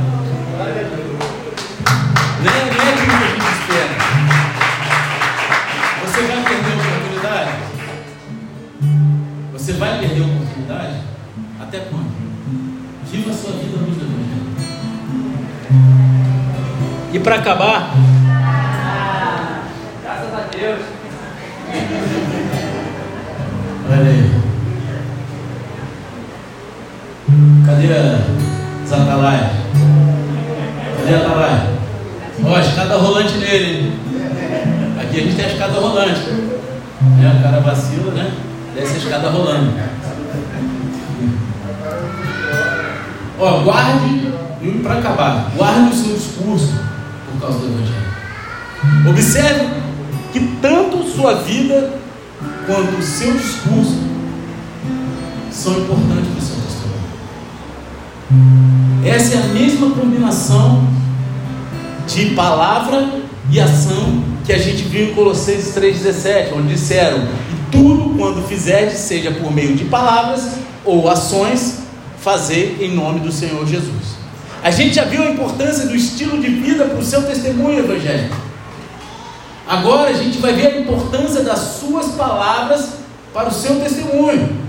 Nem, 2.43 2.53
nem 2.53 2.75
é 2.75 2.93
aquilo 2.93 3.07
que 3.07 3.25
a 3.25 3.31
gente 3.31 3.47
espera. 3.55 3.95
Você 6.03 6.21
vai 6.27 6.43
perder 6.43 6.73
a 6.73 6.75
oportunidade? 6.75 7.53
Você 9.53 9.73
vai 9.75 9.99
perder 10.01 10.21
a 10.21 10.25
oportunidade? 10.25 10.44
Até 11.61 11.79
quando? 11.91 12.11
Viva 13.11 13.31
a 13.31 13.35
sua 13.35 13.53
vida 13.53 13.77
no 13.77 13.87
Evangelho. 13.87 14.15
E 17.13 17.19
para 17.19 17.35
acabar. 17.37 17.93
Graças 20.03 20.35
a 20.35 20.41
Deus. 20.57 20.81
Olha 23.91 24.11
aí. 24.11 24.31
Cadê 27.67 27.93
a 27.93 28.87
Zatalaia? 28.87 29.51
Cadê 30.97 31.15
a 31.15 31.19
Atalaia? 31.19 31.75
Ó, 32.43 32.59
escada 32.59 32.97
rolante 32.97 33.37
nele? 33.37 33.99
Aqui 35.01 35.19
a 35.19 35.23
gente 35.25 35.37
tem 35.37 35.45
a 35.45 35.49
escada 35.49 35.79
rolante. 35.79 36.21
É, 36.21 37.39
o 37.39 37.43
cara 37.43 37.61
vacila, 37.61 38.13
né? 38.13 38.33
Desce 38.75 38.95
a 38.95 38.99
escada 38.99 39.29
rolando. 39.29 39.73
Ó, 43.39 43.61
guarde, 43.63 44.33
para 44.83 44.99
acabar, 44.99 45.53
guarde 45.57 45.91
o 45.91 45.95
seu 45.95 46.15
discurso 46.15 46.73
por 47.31 47.41
causa 47.41 47.59
do 47.59 47.67
Evangelho. 47.67 48.15
Observe 49.09 49.69
que 50.33 50.41
tanto 50.61 51.05
sua 51.05 51.35
vida 51.43 51.93
quanto 52.67 52.97
o 52.99 53.03
seu 53.03 53.33
discurso 53.33 53.99
são 55.51 55.79
importantes 55.81 56.29
para 56.29 56.39
o 56.39 56.43
seu 56.43 56.57
testemunho. 56.57 57.05
Essa 59.05 59.35
é 59.35 59.39
a 59.39 59.47
mesma 59.49 59.91
combinação 59.91 60.85
de 62.07 62.35
palavra 62.35 63.09
e 63.51 63.61
ação 63.61 64.25
que 64.45 64.53
a 64.53 64.59
gente 64.59 64.83
viu 64.85 65.11
em 65.11 65.15
Colossenses 65.15 65.75
3,17, 65.75 66.53
onde 66.57 66.75
disseram: 66.75 67.27
tudo 67.75 68.17
quando 68.17 68.47
fizerdes, 68.49 68.99
seja 68.99 69.31
por 69.31 69.53
meio 69.53 69.75
de 69.75 69.85
palavras 69.85 70.53
ou 70.85 71.09
ações, 71.11 71.81
fazer 72.21 72.79
em 72.81 72.95
nome 72.95 73.21
do 73.21 73.31
Senhor 73.31 73.67
Jesus. 73.67 74.15
A 74.63 74.71
gente 74.71 74.95
já 74.95 75.05
viu 75.05 75.23
a 75.23 75.31
importância 75.31 75.87
do 75.87 75.95
estilo 75.95 76.41
de 76.41 76.49
vida 76.49 76.87
para 76.87 76.99
o 76.99 77.05
seu 77.05 77.23
testemunho 77.23 77.81
evangélico. 77.81 78.37
Agora 79.69 80.11
a 80.11 80.13
gente 80.15 80.39
vai 80.39 80.55
ver 80.55 80.69
a 80.69 80.81
importância 80.81 81.43
das 81.43 81.59
suas 81.59 82.13
palavras 82.13 82.89
para 83.33 83.49
o 83.49 83.53
seu 83.53 83.81
testemunho. 83.81 84.64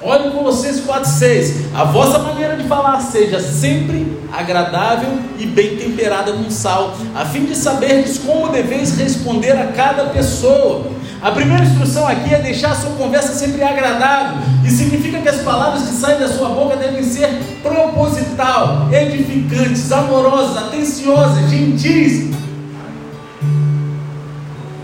Olhe 0.00 0.30
Colossenses 0.30 0.84
4,6. 0.86 1.74
A 1.74 1.84
vossa 1.84 2.18
maneira 2.20 2.56
de 2.56 2.68
falar 2.68 3.00
seja 3.00 3.40
sempre 3.40 4.16
agradável 4.32 5.18
e 5.38 5.46
bem 5.46 5.76
temperada 5.76 6.32
com 6.32 6.48
sal, 6.50 6.96
a 7.14 7.24
fim 7.24 7.44
de 7.44 7.56
saberdes 7.56 8.18
como 8.18 8.48
deveis 8.48 8.96
responder 8.96 9.52
a 9.52 9.72
cada 9.72 10.04
pessoa. 10.06 10.86
A 11.20 11.32
primeira 11.32 11.64
instrução 11.64 12.06
aqui 12.06 12.32
é 12.32 12.40
deixar 12.40 12.70
a 12.70 12.74
sua 12.76 12.90
conversa 12.90 13.32
sempre 13.32 13.60
agradável, 13.64 14.38
e 14.64 14.70
significa 14.70 15.20
que 15.20 15.28
as 15.28 15.42
palavras 15.42 15.82
que 15.82 15.94
saem 15.96 16.20
da 16.20 16.28
sua 16.28 16.50
boca 16.50 16.76
devem 16.76 17.02
ser 17.02 17.28
proposital, 17.60 18.88
edificantes, 18.92 19.90
amorosas, 19.90 20.56
atenciosas, 20.58 21.50
gentis. 21.50 22.30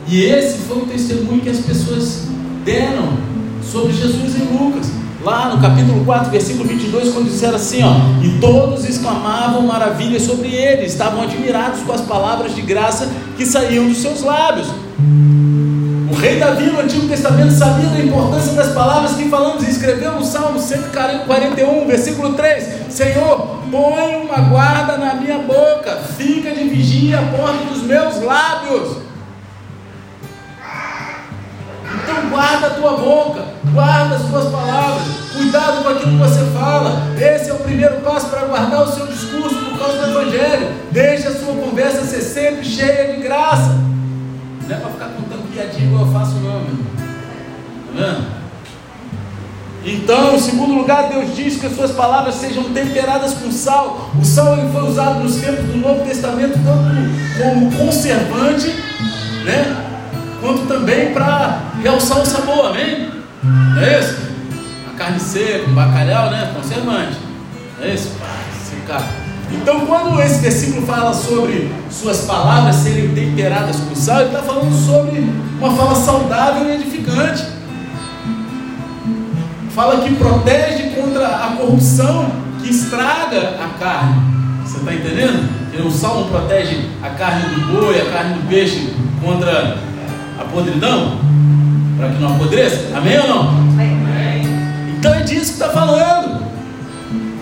E 0.09 0.25
esse 0.25 0.59
foi 0.67 0.79
o 0.79 0.87
testemunho 0.87 1.41
que 1.41 1.51
as 1.51 1.61
pessoas 1.61 2.23
deram 2.65 3.17
sobre 3.63 3.93
Jesus 3.93 4.35
em 4.37 4.59
Lucas. 4.59 5.04
Lá 5.25 5.49
no 5.49 5.59
capítulo 5.59 6.05
4, 6.05 6.31
versículo 6.31 6.69
22, 6.69 7.15
quando 7.15 7.31
disseram 7.31 7.57
assim: 7.57 7.83
ó, 7.83 8.23
E 8.23 8.39
todos 8.41 8.85
exclamavam 8.85 9.63
maravilhas 9.63 10.21
sobre 10.21 10.55
ele, 10.55 10.85
estavam 10.85 11.23
admirados 11.23 11.81
com 11.81 11.93
as 11.93 12.03
palavras 12.03 12.55
de 12.55 12.61
graça 12.61 13.09
que 13.35 13.47
saíam 13.47 13.89
dos 13.89 14.03
seus 14.03 14.21
lábios. 14.21 14.69
O 16.11 16.15
rei 16.15 16.39
Davi 16.39 16.67
no 16.67 16.79
Antigo 16.79 17.09
Testamento 17.09 17.53
sabia 17.53 17.89
da 17.89 18.01
importância 18.01 18.53
das 18.53 18.75
palavras 18.75 19.13
que 19.13 19.31
falamos 19.31 19.67
e 19.67 19.71
escreveu 19.71 20.13
no 20.13 20.25
Salmo 20.25 20.59
141, 20.61 21.87
versículo 21.87 22.35
3: 22.35 22.93
Senhor, 22.93 23.61
põe 23.71 24.17
uma 24.17 24.41
guarda 24.43 24.99
na 24.99 25.15
minha 25.15 25.39
boca, 25.39 26.03
fica 26.19 26.51
de 26.51 26.65
vigia 26.69 27.21
a 27.21 27.23
porta 27.23 27.65
dos 27.73 27.83
meus 27.83 28.23
lábios. 28.23 28.99
Então 32.03 32.29
guarda 32.29 32.67
a 32.67 32.71
tua 32.71 32.97
boca, 32.99 33.54
guarda 33.75 34.15
as 34.15 34.23
tuas 34.23 34.49
palavras, 34.51 35.03
cuidado 35.33 35.83
com 35.83 35.89
aquilo 35.91 36.13
que 36.13 36.17
você 36.17 36.45
fala. 36.57 37.03
Esse 37.21 37.51
é 37.51 37.53
o 37.53 37.59
primeiro 37.59 37.97
passo 37.97 38.29
para 38.29 38.47
guardar 38.47 38.85
o 38.85 38.93
seu 38.93 39.07
discurso 39.07 39.57
por 39.57 39.79
causa 39.79 39.99
do 39.99 40.11
Evangelho. 40.11 40.69
Deixe 40.93 41.27
a 41.27 41.35
sua 41.35 41.55
conversa 41.55 42.05
ser 42.05 42.23
sempre 42.23 42.65
cheia 42.65 43.13
de 43.13 43.23
graça. 43.23 43.77
Não 44.67 44.77
é 44.77 44.79
para 44.79 44.91
ficar 44.91 45.09
contando 45.09 45.53
piadinha 45.53 45.89
igual 45.89 46.07
eu 46.07 46.13
faço, 46.13 46.35
não, 46.37 46.61
meu 46.61 46.61
vendo? 46.61 48.35
Então, 49.87 50.35
em 50.35 50.41
segundo 50.41 50.73
lugar, 50.73 51.11
Deus 51.11 51.37
diz 51.37 51.61
que 51.61 51.67
as 51.67 51.75
suas 51.75 51.91
palavras 51.91 52.37
sejam 52.37 52.65
temperadas 52.73 53.35
com 53.35 53.53
sal. 53.53 54.11
O 54.19 54.25
sal 54.25 54.57
foi 54.73 54.83
usado 54.89 55.23
nos 55.23 55.37
tempos 55.37 55.67
do 55.67 55.77
Novo 55.77 56.03
Testamento 56.07 56.55
tanto 56.65 57.43
como 57.43 57.71
conservante, 57.77 58.69
né? 59.45 59.85
quanto 60.45 60.67
também 60.67 61.13
para 61.13 61.73
realçar 61.83 62.21
o 62.21 62.27
sabor, 62.27 62.67
amém? 62.67 63.14
Não 63.45 63.83
é 63.83 64.01
isso? 64.01 64.17
A 64.89 64.97
carne 64.97 65.21
seca, 65.21 65.69
o 65.69 65.75
bacalhau, 65.75 66.31
né? 66.31 66.53
Conservante. 66.57 67.17
Não 67.79 67.87
é 67.87 67.95
isso? 67.95 68.13
Então, 69.53 69.87
quando 69.87 70.21
esse 70.21 70.41
versículo 70.41 70.87
fala 70.87 71.13
sobre 71.13 71.73
suas 71.91 72.23
palavras 72.23 72.77
serem 72.77 73.15
temperadas 73.15 73.77
com 73.77 73.95
sal, 73.95 74.21
ele 74.21 74.29
está 74.29 74.43
falando 74.43 74.75
sobre 74.75 75.21
uma 75.59 75.75
fala 75.77 75.95
saudável 75.95 76.69
e 76.69 76.75
edificante. 76.75 77.45
Fala 79.71 80.03
que 80.03 80.15
protege 80.15 80.91
contra 80.95 81.27
a 81.27 81.57
corrupção 81.57 82.31
que 82.63 82.71
estraga 82.71 83.57
a 83.63 83.79
carne. 83.79 84.23
Você 84.65 84.79
está 84.79 84.95
entendendo? 84.95 85.71
Que 85.71 85.83
o 85.83 85.91
sal 85.91 86.21
não 86.21 86.29
protege 86.29 86.89
a 87.03 87.11
carne 87.11 87.55
do 87.55 87.67
boi, 87.73 88.01
a 88.01 88.11
carne 88.11 88.35
do 88.35 88.49
peixe 88.49 88.95
contra 89.23 89.77
a 90.39 90.45
podridão? 90.45 91.19
Para 91.97 92.09
que 92.11 92.21
não 92.21 92.35
apodreça? 92.35 92.97
Amém 92.97 93.19
ou 93.21 93.29
não? 93.29 93.49
Amém. 93.49 94.43
Então 94.99 95.15
é 95.15 95.21
disso 95.21 95.57
que 95.57 95.63
está 95.63 95.69
falando. 95.69 96.45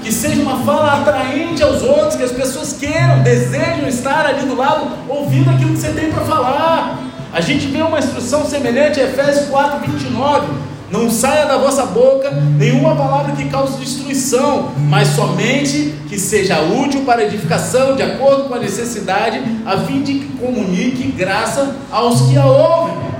Que 0.02 0.12
seja 0.12 0.42
uma 0.42 0.58
fala 0.64 1.00
atraente 1.00 1.62
aos 1.62 1.82
outros, 1.82 2.16
que 2.16 2.24
as 2.24 2.32
pessoas 2.32 2.72
queiram, 2.72 3.22
desejam 3.22 3.88
estar 3.88 4.26
ali 4.26 4.46
do 4.46 4.56
lado, 4.56 4.88
ouvindo 5.08 5.48
aquilo 5.48 5.72
que 5.72 5.78
você 5.78 5.92
tem 5.92 6.10
para 6.10 6.24
falar. 6.24 6.98
A 7.32 7.40
gente 7.40 7.66
vê 7.68 7.80
uma 7.80 7.98
instrução 7.98 8.44
semelhante 8.44 9.00
a 9.00 9.04
Efésios 9.04 9.48
4, 9.48 9.90
29. 9.90 10.46
Não 10.90 11.08
saia 11.08 11.46
da 11.46 11.56
vossa 11.56 11.86
boca 11.86 12.30
nenhuma 12.30 12.94
palavra 12.94 13.34
que 13.34 13.48
cause 13.48 13.78
destruição, 13.78 14.72
mas 14.76 15.08
somente 15.08 15.94
que 16.06 16.18
seja 16.18 16.60
útil 16.60 17.02
para 17.06 17.24
edificação, 17.24 17.96
de 17.96 18.02
acordo 18.02 18.44
com 18.44 18.54
a 18.54 18.58
necessidade, 18.58 19.40
a 19.64 19.78
fim 19.78 20.02
de 20.02 20.18
que 20.18 20.36
comunique 20.36 21.10
graça 21.12 21.74
aos 21.90 22.20
que 22.22 22.36
a 22.36 22.44
ouvem. 22.44 23.11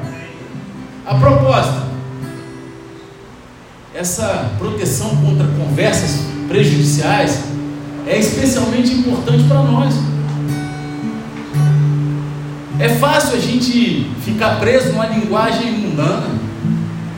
A 1.04 1.14
proposta: 1.16 1.82
essa 3.94 4.52
proteção 4.58 5.16
contra 5.16 5.46
conversas 5.48 6.26
prejudiciais 6.48 7.44
é 8.06 8.18
especialmente 8.18 8.92
importante 8.92 9.44
para 9.44 9.62
nós. 9.62 9.94
É 12.78 12.88
fácil 12.88 13.36
a 13.36 13.40
gente 13.40 14.10
ficar 14.24 14.58
preso 14.58 14.92
numa 14.92 15.06
linguagem 15.06 15.72
mundana. 15.72 16.30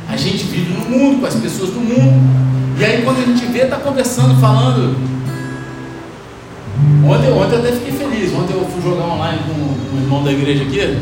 A 0.09 0.17
gente 0.17 0.45
vive 0.45 0.73
no 0.73 0.85
mundo, 0.91 1.21
com 1.21 1.27
as 1.27 1.35
pessoas 1.35 1.71
do 1.71 1.81
mundo. 1.81 2.23
E 2.79 2.85
aí 2.85 3.03
quando 3.03 3.19
a 3.19 3.25
gente 3.25 3.47
vê, 3.47 3.63
está 3.63 3.77
conversando, 3.77 4.39
falando. 4.41 4.97
Ontem, 7.07 7.31
ontem 7.33 7.57
eu 7.57 7.61
até 7.61 7.73
fiquei 7.73 7.93
feliz. 7.93 8.33
Ontem 8.35 8.55
eu 8.55 8.67
fui 8.67 8.83
jogar 8.83 9.05
online 9.05 9.39
com 9.47 9.97
o 9.97 10.01
irmão 10.01 10.25
da 10.25 10.33
igreja 10.33 10.65
aqui. 10.65 10.99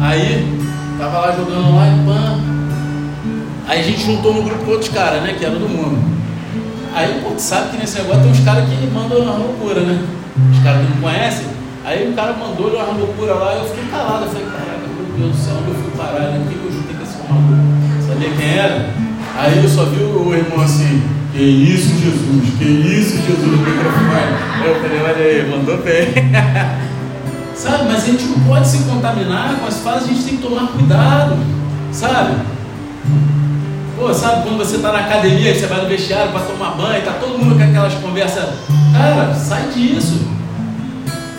Aí, 0.00 0.71
tava 1.02 1.18
lá 1.18 1.32
jogando 1.32 1.66
online, 1.66 2.06
pã. 2.06 2.38
Aí 3.66 3.80
a 3.80 3.82
gente 3.82 4.06
juntou 4.06 4.32
no 4.34 4.42
grupo 4.42 4.64
com 4.64 4.70
outros 4.70 4.90
caras, 4.90 5.20
né? 5.22 5.34
Que 5.36 5.44
eram 5.44 5.58
do 5.58 5.68
mundo. 5.68 5.98
Aí, 6.94 7.20
pô, 7.20 7.30
tu 7.30 7.42
sabe 7.42 7.70
que 7.70 7.76
nesse 7.78 7.98
negócio 7.98 8.22
tem 8.22 8.30
uns 8.30 8.40
caras 8.40 8.68
que 8.68 8.86
mandam 8.86 9.18
uma 9.18 9.34
loucura, 9.34 9.80
né? 9.80 10.00
Os 10.52 10.62
caras 10.62 10.86
que 10.86 10.94
não 10.94 11.02
conhecem. 11.02 11.46
Aí 11.84 12.08
o 12.08 12.12
cara 12.14 12.34
mandou 12.34 12.70
uma 12.70 12.84
loucura 12.84 13.34
lá, 13.34 13.54
eu 13.54 13.64
fiquei 13.64 13.84
calado. 13.90 14.26
Eu 14.26 14.30
falei, 14.30 14.46
caraca, 14.46 14.78
meu 14.78 15.18
Deus 15.18 15.36
do 15.36 15.44
céu, 15.44 15.54
onde 15.60 15.70
eu 15.70 15.74
fui 15.74 15.90
parar? 15.96 16.20
Né? 16.20 16.44
Por 16.44 16.52
que 16.52 16.66
eu 16.66 16.72
juntei 16.72 16.94
com 16.94 17.02
esse 17.02 17.18
maluco? 17.18 18.06
Sabia 18.06 18.30
quem 18.36 18.58
era? 18.58 18.90
Aí 19.38 19.58
eu 19.64 19.68
só 19.68 19.84
vi 19.86 20.04
o 20.04 20.34
irmão 20.34 20.60
assim, 20.60 21.02
que 21.32 21.42
isso, 21.42 21.88
Jesus, 21.98 22.58
que 22.58 22.64
isso, 22.64 23.16
Jesus, 23.16 23.58
microfone. 23.58 24.66
Eu 24.66 24.80
falei, 24.80 25.02
olha 25.02 25.24
aí, 25.24 25.50
mandou 25.50 25.78
bem. 25.78 26.12
sabe, 27.62 27.84
mas 27.84 28.02
a 28.02 28.06
gente 28.06 28.24
não 28.24 28.40
pode 28.40 28.66
se 28.66 28.78
contaminar 28.78 29.54
com 29.60 29.66
as 29.66 29.78
falas, 29.78 30.02
a 30.02 30.06
gente 30.08 30.24
tem 30.24 30.36
que 30.36 30.42
tomar 30.42 30.66
cuidado, 30.68 31.36
sabe? 31.92 32.34
Pô, 33.96 34.12
sabe 34.12 34.42
quando 34.42 34.58
você 34.58 34.76
está 34.76 34.90
na 34.90 34.98
academia, 34.98 35.54
você 35.54 35.66
vai 35.66 35.80
no 35.80 35.88
vestiário 35.88 36.32
para 36.32 36.40
tomar 36.40 36.70
banho, 36.70 37.04
tá 37.04 37.12
todo 37.20 37.38
mundo 37.38 37.56
com 37.56 37.62
aquelas 37.62 37.94
conversas. 37.94 38.48
Cara, 38.92 39.32
sai 39.34 39.68
disso. 39.68 40.26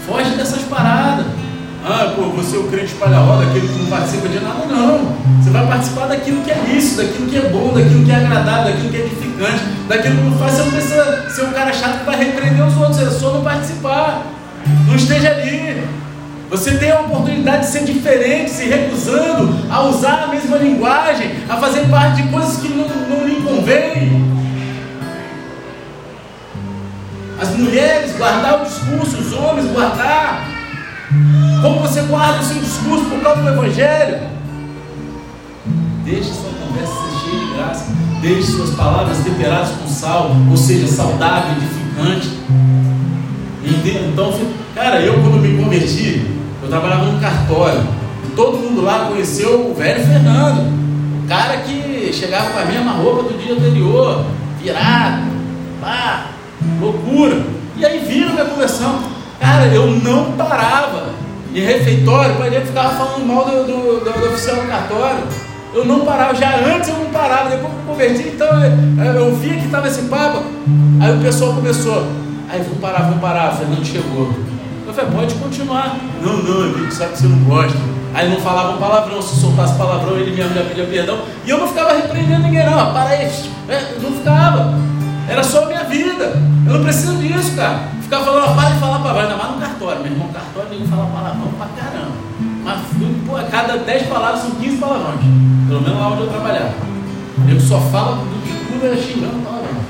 Foge 0.07 0.29
dessas 0.31 0.61
paradas. 0.63 1.25
Ah, 1.85 2.13
pô, 2.15 2.29
você 2.29 2.55
é 2.55 2.59
o 2.59 2.63
crente 2.69 2.93
espalha-roda, 2.93 3.43
aquele 3.43 3.67
que 3.67 3.79
não 3.79 3.87
participa 3.87 4.29
de 4.29 4.39
nada, 4.39 4.65
não. 4.65 5.17
Você 5.41 5.49
vai 5.49 5.67
participar 5.67 6.05
daquilo 6.05 6.41
que 6.41 6.51
é 6.51 6.63
lícito, 6.73 7.01
daquilo 7.01 7.27
que 7.27 7.37
é 7.37 7.49
bom, 7.49 7.73
daquilo 7.73 8.05
que 8.05 8.11
é 8.11 8.15
agradável, 8.15 8.71
daquilo 8.71 8.89
que 8.89 8.95
é 8.95 8.99
edificante, 9.01 9.63
daquilo 9.89 10.15
que 10.15 10.23
não 10.23 10.37
faz. 10.37 10.53
Você 10.53 10.61
não 10.61 10.71
precisa 10.71 11.29
ser 11.29 11.43
um 11.43 11.51
cara 11.51 11.73
chato 11.73 11.99
que 11.99 12.05
vai 12.05 12.15
repreender 12.15 12.65
os 12.65 12.77
outros, 12.77 13.01
é 13.01 13.11
só 13.11 13.33
não 13.33 13.41
participar. 13.43 14.21
Não 14.87 14.95
esteja 14.95 15.29
ali. 15.31 16.02
Você 16.53 16.77
tem 16.77 16.91
a 16.91 17.01
oportunidade 17.01 17.65
de 17.65 17.71
ser 17.71 17.83
diferente, 17.83 18.51
se 18.51 18.65
recusando 18.65 19.71
a 19.71 19.81
usar 19.85 20.25
a 20.25 20.27
mesma 20.27 20.57
linguagem, 20.57 21.31
a 21.49 21.57
fazer 21.57 21.89
parte 21.89 22.21
de 22.21 22.29
coisas 22.29 22.57
que 22.57 22.69
não, 22.69 22.87
não 22.87 23.27
lhe 23.27 23.41
convém. 23.41 24.23
mulheres 27.57 28.15
guardar 28.17 28.61
o 28.61 28.65
discurso, 28.65 29.17
os 29.17 29.33
homens 29.33 29.71
guardar. 29.71 30.47
Como 31.59 31.79
você 31.79 32.01
guarda 32.01 32.39
o 32.39 32.43
seu 32.43 32.61
discurso 32.61 33.05
por 33.05 33.19
causa 33.21 33.41
do 33.41 33.49
Evangelho? 33.49 34.19
Deixe 36.05 36.33
sua 36.33 36.51
conversa 36.51 36.93
ser 36.93 37.31
cheia 37.31 37.45
de 37.45 37.53
graça. 37.55 37.85
Deixe 38.21 38.51
suas 38.51 38.75
palavras 38.75 39.17
temperadas 39.23 39.69
com 39.71 39.87
sal, 39.87 40.31
ou 40.51 40.55
seja, 40.55 40.85
saudável, 40.85 41.53
edificante. 41.53 42.29
Então, 44.13 44.33
cara, 44.75 45.01
eu 45.01 45.13
quando 45.15 45.41
me 45.41 45.57
converti, 45.57 46.32
eu 46.63 46.69
trabalhava 46.69 47.05
num 47.05 47.19
cartório. 47.19 47.81
Todo 48.35 48.57
mundo 48.57 48.81
lá 48.81 49.07
conheceu 49.09 49.69
o 49.69 49.75
velho 49.75 50.03
Fernando, 50.05 50.73
o 51.23 51.27
cara 51.27 51.57
que 51.57 52.11
chegava 52.11 52.51
com 52.51 52.59
a 52.59 52.65
mesma 52.65 52.91
roupa 52.93 53.23
do 53.23 53.37
dia 53.37 53.53
anterior, 53.53 54.25
virado, 54.61 55.23
pá, 55.79 56.27
loucura. 56.81 57.43
E 57.77 57.85
aí 57.85 57.99
viram 57.99 58.33
minha 58.33 58.45
conversão. 58.45 59.03
Cara, 59.39 59.65
eu 59.65 59.87
não 59.87 60.31
parava. 60.31 61.13
Em 61.53 61.59
refeitório, 61.59 62.35
o 62.35 62.49
dele 62.49 62.65
ficava 62.65 62.95
falando 62.95 63.27
mal 63.27 63.45
do, 63.45 63.63
do, 63.65 64.03
do, 64.03 64.19
do 64.19 64.27
oficial 64.29 64.55
do 64.55 64.67
cartório. 64.67 65.23
Eu 65.73 65.85
não 65.85 65.99
parava, 66.01 66.33
já 66.33 66.55
antes 66.55 66.89
eu 66.89 66.95
não 66.95 67.11
parava, 67.11 67.49
depois 67.49 67.71
que 67.71 67.79
eu 67.79 67.85
converti, 67.87 68.27
então 68.29 68.47
eu, 68.63 69.13
eu 69.13 69.35
via 69.35 69.53
que 69.53 69.65
estava 69.65 69.87
esse 69.87 70.03
papo. 70.03 70.43
Aí 70.99 71.15
o 71.15 71.21
pessoal 71.21 71.53
começou, 71.53 72.07
aí 72.49 72.61
vamos 72.61 72.79
parar, 72.79 73.03
vamos 73.03 73.19
parar, 73.19 73.51
Fernando 73.55 73.85
chegou. 73.85 74.31
Eu 74.85 74.93
falei, 74.93 75.11
pode 75.11 75.35
continuar. 75.35 75.97
Não, 76.21 76.37
não, 76.43 76.63
amigo, 76.63 76.91
sabe 76.91 77.13
que 77.13 77.19
você 77.19 77.27
não 77.27 77.39
gosta. 77.45 77.77
Aí 78.13 78.29
não 78.29 78.37
falava 78.41 78.75
um 78.75 78.77
palavrão, 78.77 79.21
se 79.21 79.39
soltasse 79.39 79.75
palavrão, 79.75 80.17
ele 80.17 80.35
já 80.35 80.47
pedia 80.63 80.85
perdão. 80.85 81.19
E 81.45 81.49
eu 81.49 81.57
não 81.57 81.67
ficava 81.67 81.93
repreendendo 81.93 82.43
ninguém, 82.43 82.65
não. 82.65 82.93
Para 82.93 83.09
aí, 83.09 83.25
é, 83.69 83.97
não 84.01 84.11
ficava. 84.11 84.73
Era 85.27 85.43
só 85.43 85.63
a 85.63 85.65
minha 85.67 85.83
vida. 85.85 86.25
Eu 86.67 86.73
não 86.73 86.83
preciso 86.83 87.15
disso, 87.17 87.55
cara. 87.55 87.87
Ficava 88.01 88.25
falando, 88.25 88.55
para 88.55 88.69
de 88.69 88.79
falar 88.79 88.99
palavrão, 88.99 89.21
ainda 89.23 89.35
mais 89.35 89.55
no 89.55 89.61
cartório. 89.61 90.01
Meu 90.03 90.11
irmão, 90.11 90.27
cartório, 90.29 90.69
ninguém 90.69 90.87
fala 90.87 91.05
palavrão 91.07 91.51
pra 91.57 91.67
caramba. 91.67 92.11
Mas 92.63 92.79
pô, 93.25 93.35
a 93.35 93.43
cada 93.43 93.77
10 93.77 94.07
palavras 94.07 94.41
são 94.41 94.51
15 94.51 94.77
palavrões. 94.77 95.19
Pelo 95.67 95.81
menos 95.81 95.99
lá 95.99 96.07
onde 96.09 96.21
eu 96.21 96.27
trabalhava. 96.27 96.73
Eu 97.49 97.59
só 97.59 97.79
fala 97.79 98.17
do 98.17 98.41
que 98.43 98.71
tudo 98.71 98.85
é 98.85 98.95
xingando 98.95 99.43
palavrão. 99.43 99.81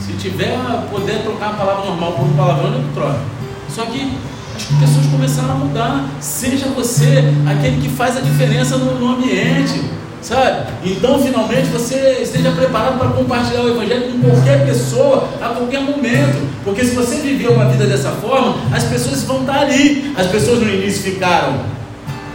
Se 0.00 0.12
tiver 0.14 0.58
poder 0.90 1.22
trocar 1.22 1.50
uma 1.50 1.58
palavra 1.58 1.86
normal 1.86 2.12
por 2.12 2.24
um 2.24 2.36
palavrão, 2.36 2.74
eu 2.74 2.84
troco. 2.94 3.35
Só 3.76 3.84
que 3.84 4.10
as 4.56 4.64
pessoas 4.80 5.06
começaram 5.10 5.50
a 5.50 5.54
mudar. 5.56 6.08
Seja 6.18 6.64
você 6.68 7.24
aquele 7.46 7.82
que 7.82 7.90
faz 7.90 8.16
a 8.16 8.20
diferença 8.20 8.78
no, 8.78 8.98
no 8.98 9.16
ambiente. 9.16 9.82
Sabe? 10.22 10.72
Então, 10.82 11.22
finalmente, 11.22 11.66
você 11.66 12.20
esteja 12.22 12.50
preparado 12.52 12.98
para 12.98 13.10
compartilhar 13.10 13.60
o 13.60 13.68
Evangelho 13.68 14.12
com 14.12 14.30
qualquer 14.30 14.64
pessoa, 14.64 15.28
a 15.42 15.50
qualquer 15.50 15.82
momento. 15.82 16.48
Porque 16.64 16.86
se 16.86 16.94
você 16.94 17.16
viver 17.16 17.48
uma 17.50 17.66
vida 17.66 17.86
dessa 17.86 18.12
forma, 18.12 18.56
as 18.74 18.84
pessoas 18.84 19.22
vão 19.24 19.42
estar 19.42 19.60
ali. 19.60 20.14
As 20.16 20.26
pessoas 20.28 20.60
no 20.60 20.70
início 20.70 21.02
ficaram 21.02 21.60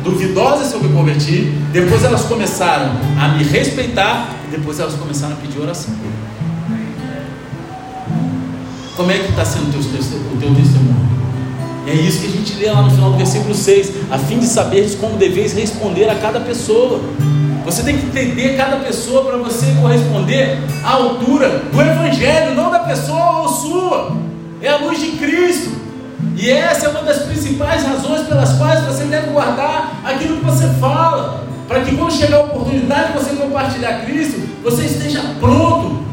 duvidosas 0.04 0.68
se 0.68 0.76
eu 0.76 0.82
me 0.82 0.90
converti, 0.94 1.52
depois 1.74 2.04
elas 2.04 2.22
começaram 2.24 2.92
a 3.20 3.30
me 3.30 3.44
respeitar, 3.44 4.30
e 4.48 4.58
depois 4.58 4.80
elas 4.80 4.94
começaram 4.94 5.34
a 5.34 5.38
pedir 5.38 5.60
oração. 5.60 5.94
Como 8.96 9.12
é 9.12 9.18
que 9.18 9.30
está 9.30 9.44
sendo 9.44 9.70
o 9.70 9.72
teu, 9.72 9.82
o 9.82 10.38
teu 10.40 10.56
testemunho? 10.56 11.11
É 11.92 11.94
isso 11.94 12.22
que 12.22 12.28
a 12.28 12.30
gente 12.30 12.54
lê 12.54 12.72
lá 12.72 12.84
no 12.84 12.90
final 12.90 13.12
do 13.12 13.18
versículo 13.18 13.54
6, 13.54 13.92
a 14.10 14.18
fim 14.18 14.40
de 14.40 14.46
saberes 14.46 14.96
como 14.96 15.18
deveis 15.18 15.52
responder 15.52 16.10
a 16.10 16.16
cada 16.16 16.40
pessoa. 16.40 17.02
Você 17.66 17.84
tem 17.84 17.98
que 17.98 18.06
entender 18.06 18.56
cada 18.56 18.78
pessoa 18.78 19.26
para 19.26 19.36
você 19.36 19.66
corresponder 19.82 20.58
à 20.86 20.94
altura 20.94 21.64
do 21.70 21.82
Evangelho, 21.82 22.56
não 22.56 22.72
da 22.72 22.80
pessoa 22.80 23.42
ou 23.42 23.50
sua. 23.50 24.18
É 24.62 24.70
a 24.70 24.78
luz 24.78 25.02
de 25.02 25.18
Cristo. 25.18 25.70
E 26.38 26.50
essa 26.50 26.86
é 26.86 26.90
uma 26.90 27.02
das 27.02 27.24
principais 27.24 27.84
razões 27.84 28.26
pelas 28.26 28.54
quais 28.54 28.86
você 28.86 29.04
deve 29.04 29.28
guardar 29.32 30.02
aquilo 30.06 30.38
que 30.38 30.46
você 30.46 30.70
fala. 30.80 31.44
Para 31.68 31.82
que 31.82 31.94
quando 31.98 32.14
chegar 32.14 32.38
a 32.38 32.44
oportunidade 32.46 33.12
de 33.12 33.20
você 33.20 33.36
compartilhar 33.36 34.06
Cristo, 34.06 34.40
você 34.64 34.86
esteja 34.86 35.22
pronto, 35.42 36.06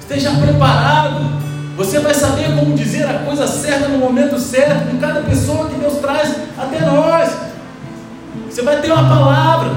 esteja 0.00 0.32
preparado. 0.32 1.49
Você 1.80 1.98
vai 1.98 2.12
saber 2.12 2.54
como 2.54 2.76
dizer 2.76 3.08
a 3.08 3.20
coisa 3.20 3.46
certa 3.46 3.88
no 3.88 3.96
momento 3.96 4.38
certo, 4.38 4.90
com 4.90 4.98
cada 4.98 5.22
pessoa 5.22 5.66
que 5.66 5.76
Deus 5.76 5.94
traz 5.94 6.30
até 6.58 6.78
nós. 6.84 7.30
Você 8.50 8.60
vai 8.60 8.82
ter 8.82 8.92
uma 8.92 9.08
palavra. 9.08 9.72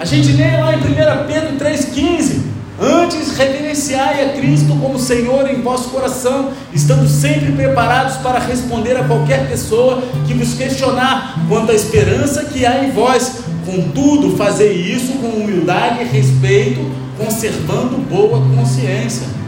A 0.00 0.04
gente 0.04 0.32
lê 0.32 0.56
lá 0.56 0.74
em 0.74 0.78
1 0.78 0.82
Pedro 1.28 1.64
3,15: 1.64 2.40
Antes 2.80 3.36
reverenciai 3.36 4.24
a 4.24 4.32
Cristo 4.32 4.76
como 4.80 4.98
Senhor 4.98 5.48
em 5.48 5.62
vosso 5.62 5.88
coração, 5.90 6.50
estando 6.74 7.08
sempre 7.08 7.52
preparados 7.52 8.16
para 8.16 8.40
responder 8.40 8.96
a 8.96 9.04
qualquer 9.04 9.48
pessoa 9.48 10.02
que 10.26 10.34
vos 10.34 10.54
questionar 10.54 11.38
quanto 11.48 11.70
à 11.70 11.74
esperança 11.76 12.46
que 12.46 12.66
há 12.66 12.82
em 12.82 12.90
vós. 12.90 13.44
Contudo, 13.64 14.36
fazer 14.36 14.72
isso 14.72 15.12
com 15.12 15.28
humildade 15.28 16.02
e 16.02 16.06
respeito, 16.06 16.80
conservando 17.16 17.98
boa 17.98 18.42
consciência. 18.56 19.42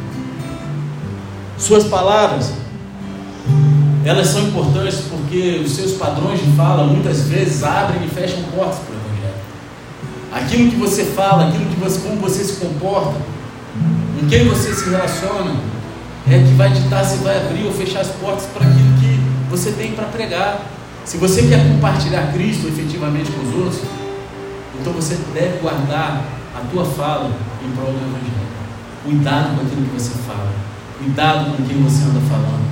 Suas 1.64 1.84
palavras, 1.84 2.52
elas 4.04 4.26
são 4.26 4.42
importantes 4.42 5.00
porque 5.08 5.62
os 5.64 5.72
seus 5.72 5.92
padrões 5.92 6.38
de 6.38 6.52
fala 6.58 6.84
muitas 6.84 7.22
vezes 7.22 7.62
abrem 7.62 8.04
e 8.04 8.08
fecham 8.08 8.42
portas 8.54 8.80
para 8.80 10.40
Aquilo 10.40 10.70
que 10.72 10.76
você 10.76 11.04
fala, 11.04 11.48
aquilo 11.48 11.64
que 11.64 11.80
você, 11.80 12.00
como 12.00 12.20
você 12.20 12.44
se 12.44 12.60
comporta, 12.60 13.14
com 14.20 14.28
quem 14.28 14.46
você 14.46 14.74
se 14.74 14.90
relaciona, 14.90 15.56
é 16.28 16.38
que 16.38 16.52
vai 16.54 16.70
ditar 16.70 17.02
se 17.02 17.16
vai 17.24 17.38
abrir 17.38 17.64
ou 17.64 17.72
fechar 17.72 18.00
as 18.00 18.08
portas 18.08 18.44
para 18.52 18.66
aquilo 18.66 18.98
que 19.00 19.18
você 19.48 19.72
tem 19.72 19.92
para 19.92 20.04
pregar. 20.08 20.60
Se 21.06 21.16
você 21.16 21.44
quer 21.44 21.66
compartilhar 21.66 22.30
Cristo 22.34 22.68
efetivamente 22.68 23.30
com 23.30 23.40
os 23.40 23.54
outros, 23.54 23.80
então 24.78 24.92
você 24.92 25.16
deve 25.32 25.60
guardar 25.62 26.24
a 26.54 26.60
tua 26.70 26.84
fala 26.84 27.30
em 27.64 27.70
prol 27.70 27.90
do 27.90 27.96
Evangelho. 27.96 28.44
Cuidado 29.02 29.56
com 29.56 29.66
aquilo 29.66 29.86
que 29.86 29.94
você 29.94 30.12
fala. 30.26 30.73
Cuidado 31.04 31.54
com 31.54 31.62
quem 31.64 31.82
você 31.82 32.02
anda 32.04 32.20
falando. 32.30 32.64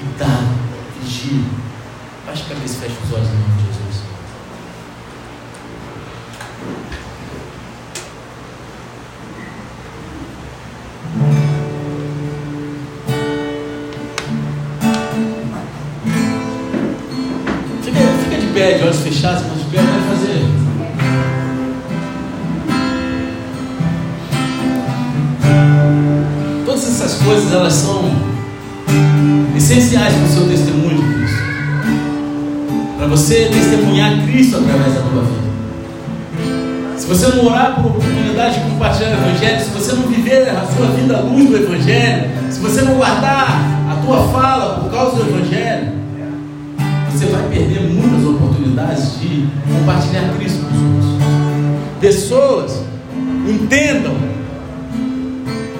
Cuidado, 0.00 0.48
vigia. 1.02 1.44
Baixa 2.24 2.44
a 2.44 2.48
cabeça 2.54 2.76
e 2.76 2.88
fecha 2.88 2.94
os 3.04 3.12
olhos 3.12 3.28
em 3.28 3.32
nome 3.32 3.56
de 3.58 3.66
Jesus. 3.66 4.04
pé, 18.54 18.78
de 18.78 18.84
olhos 18.84 19.00
fechados, 19.00 19.42
mas 19.48 19.63
coisas 27.24 27.52
elas 27.52 27.72
são 27.72 28.04
essenciais 29.56 30.14
para 30.14 30.24
o 30.24 30.28
seu 30.28 30.48
testemunho 30.48 31.02
Cristo. 31.14 31.38
Para 32.98 33.06
você 33.08 33.48
testemunhar 33.52 34.22
Cristo 34.24 34.58
através 34.58 34.94
da 34.94 35.00
tua 35.00 35.22
vida. 35.22 35.44
Se 36.98 37.06
você 37.06 37.28
não 37.28 37.46
orar 37.46 37.74
por 37.76 37.86
oportunidade 37.86 38.60
de 38.60 38.70
compartilhar 38.70 39.10
o 39.10 39.12
Evangelho, 39.12 39.60
se 39.60 39.70
você 39.70 39.92
não 39.92 40.02
viver 40.04 40.48
a 40.48 40.66
sua 40.66 40.86
vida 40.88 41.16
à 41.16 41.20
luz 41.20 41.48
do 41.48 41.56
Evangelho, 41.56 42.30
se 42.50 42.60
você 42.60 42.82
não 42.82 42.94
guardar 42.94 43.48
a 43.90 43.96
tua 44.04 44.28
fala 44.28 44.80
por 44.80 44.90
causa 44.90 45.16
do 45.16 45.28
Evangelho, 45.28 45.92
você 47.10 47.26
vai 47.26 47.42
perder 47.48 47.80
muitas 47.90 48.26
oportunidades 48.26 49.20
de 49.20 49.48
compartilhar 49.72 50.34
Cristo 50.36 50.64
com 50.64 50.76
os 50.76 50.82
outros. 50.82 51.30
Pessoas, 52.00 52.82
entendam, 53.48 54.14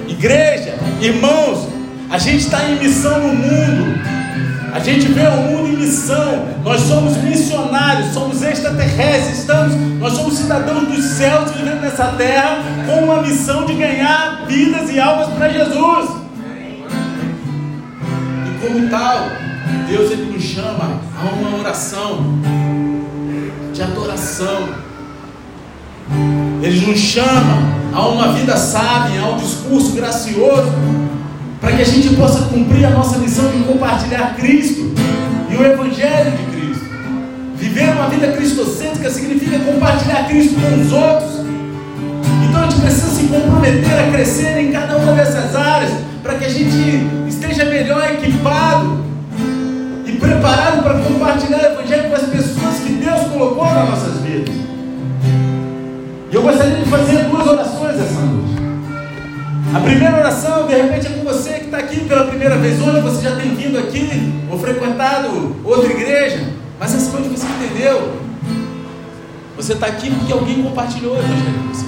igreja, 0.07 0.54
irmãos, 1.01 1.67
a 2.09 2.17
gente 2.17 2.45
está 2.45 2.63
em 2.69 2.79
missão 2.79 3.19
no 3.19 3.33
mundo. 3.33 4.15
A 4.73 4.79
gente 4.79 5.07
vê 5.07 5.25
o 5.27 5.37
mundo 5.37 5.69
em 5.69 5.77
missão. 5.77 6.47
Nós 6.63 6.81
somos 6.81 7.15
missionários, 7.17 8.13
somos 8.13 8.41
extraterrestres, 8.41 9.39
estamos, 9.39 9.73
nós 9.99 10.13
somos 10.13 10.37
cidadãos 10.37 10.87
dos 10.87 11.03
céus 11.03 11.51
vivendo 11.51 11.81
nessa 11.81 12.07
terra 12.07 12.57
com 12.85 13.05
uma 13.05 13.21
missão 13.21 13.65
de 13.65 13.73
ganhar 13.73 14.45
vidas 14.47 14.89
e 14.89 14.99
almas 14.99 15.29
para 15.29 15.49
Jesus. 15.49 16.09
E 18.47 18.67
como 18.67 18.89
tal, 18.89 19.29
Deus 19.87 20.11
ele 20.11 20.33
nos 20.33 20.43
chama 20.43 20.99
a 21.17 21.33
uma 21.33 21.57
oração 21.57 22.39
de 23.73 23.81
adoração. 23.81 24.69
Ele 26.61 26.85
nos 26.85 26.99
chama 26.99 27.84
a 27.95 28.07
uma 28.09 28.33
vida 28.33 28.57
sábia, 28.57 29.21
a 29.21 29.29
um 29.29 29.37
discurso 29.37 29.91
gracioso, 29.93 30.69
para 31.61 31.71
que 31.71 31.81
a 31.81 31.85
gente 31.85 32.13
possa 32.15 32.41
cumprir 32.49 32.85
a 32.85 32.89
nossa 32.89 33.17
missão 33.17 33.49
de 33.49 33.63
compartilhar 33.63 34.35
Cristo 34.35 34.93
e 35.49 35.55
o 35.55 35.65
Evangelho 35.65 36.31
de 36.31 36.43
Cristo. 36.57 36.85
Viver 37.55 37.89
uma 37.93 38.09
vida 38.09 38.33
cristocêntrica 38.33 39.09
significa 39.09 39.57
compartilhar 39.59 40.27
Cristo 40.27 40.55
com 40.55 40.81
os 40.81 40.91
outros. 40.91 41.45
Então 42.49 42.61
a 42.61 42.69
gente 42.69 42.81
precisa 42.81 43.07
se 43.07 43.23
comprometer 43.27 43.97
a 43.97 44.11
crescer 44.11 44.57
em 44.57 44.73
cada 44.73 44.97
uma 44.97 45.13
dessas 45.13 45.55
áreas, 45.55 45.91
para 46.21 46.35
que 46.35 46.43
a 46.43 46.49
gente 46.49 47.07
esteja 47.29 47.63
melhor 47.63 48.03
equipado 48.11 49.05
e 50.05 50.11
preparado 50.17 50.83
para 50.83 50.99
compartilhar 50.99 51.59
o 51.59 51.65
Evangelho 51.73 52.09
com 52.09 52.15
as 52.15 52.23
pessoas 52.23 52.75
que 52.85 52.91
Deus 52.91 53.21
colocou 53.31 53.63
nas 53.63 53.89
nossas 53.89 54.13
vidas. 54.15 54.24
Gostaria 56.45 56.75
de 56.75 56.85
fazer 56.91 57.23
duas 57.23 57.47
orações 57.47 57.99
essa 57.99 58.21
noite. 58.21 58.53
A 59.73 59.79
primeira 59.79 60.15
oração, 60.15 60.67
de 60.67 60.75
repente, 60.75 61.07
é 61.07 61.09
com 61.09 61.23
você 61.23 61.53
que 61.53 61.65
está 61.65 61.77
aqui 61.77 62.01
pela 62.01 62.25
primeira 62.25 62.55
vez 62.59 62.79
hoje, 62.79 63.01
você 63.01 63.23
já 63.23 63.35
tem 63.35 63.55
vindo 63.55 63.79
aqui 63.79 64.31
ou 64.51 64.59
frequentado 64.59 65.55
outra 65.63 65.91
igreja, 65.91 66.47
mas 66.79 66.93
essa 66.93 67.11
noite 67.13 67.29
você 67.29 67.47
entendeu. 67.47 68.13
Você 69.57 69.73
está 69.73 69.87
aqui 69.87 70.11
porque 70.11 70.31
alguém 70.31 70.61
compartilhou 70.61 71.15
o 71.15 71.17
Evangelho 71.17 71.53
com 71.63 71.73
você. 71.73 71.85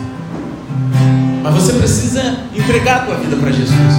Mas 1.44 1.54
você 1.54 1.74
precisa 1.74 2.38
entregar 2.56 2.96
a 2.96 3.06
tua 3.06 3.16
vida 3.18 3.36
para 3.36 3.52
Jesus. 3.52 3.94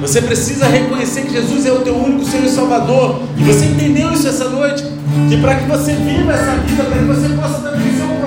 Você 0.00 0.20
precisa 0.20 0.66
reconhecer 0.66 1.22
que 1.22 1.32
Jesus 1.32 1.64
é 1.64 1.70
o 1.70 1.82
teu 1.82 1.96
único 1.96 2.24
Senhor 2.24 2.44
e 2.44 2.50
Salvador. 2.50 3.22
E 3.36 3.44
você 3.44 3.66
entendeu 3.66 4.12
isso 4.12 4.26
essa 4.26 4.48
noite? 4.48 4.82
Que 5.28 5.36
para 5.40 5.54
que 5.54 5.68
você 5.68 5.92
viva 5.92 6.32
essa 6.32 6.56
vida, 6.56 6.82
para 6.82 6.98
que 6.98 7.04
você 7.04 7.28
possa 7.34 7.60
também 7.60 7.92
ser 7.96 8.02
um 8.02 8.20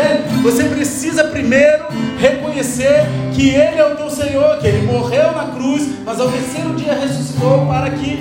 Evangelho, 0.00 0.42
você 0.42 0.64
precisa 0.64 1.24
primeiro 1.24 1.84
reconhecer 2.18 3.06
que 3.32 3.50
Ele 3.50 3.78
é 3.78 3.92
o 3.92 3.96
teu 3.96 4.10
Senhor, 4.10 4.58
que 4.58 4.66
Ele 4.66 4.86
morreu 4.86 5.32
na 5.32 5.46
cruz, 5.46 5.88
mas 6.04 6.20
ao 6.20 6.30
terceiro 6.30 6.74
dia 6.74 6.94
ressuscitou 6.94 7.66
para 7.66 7.90
que 7.90 8.18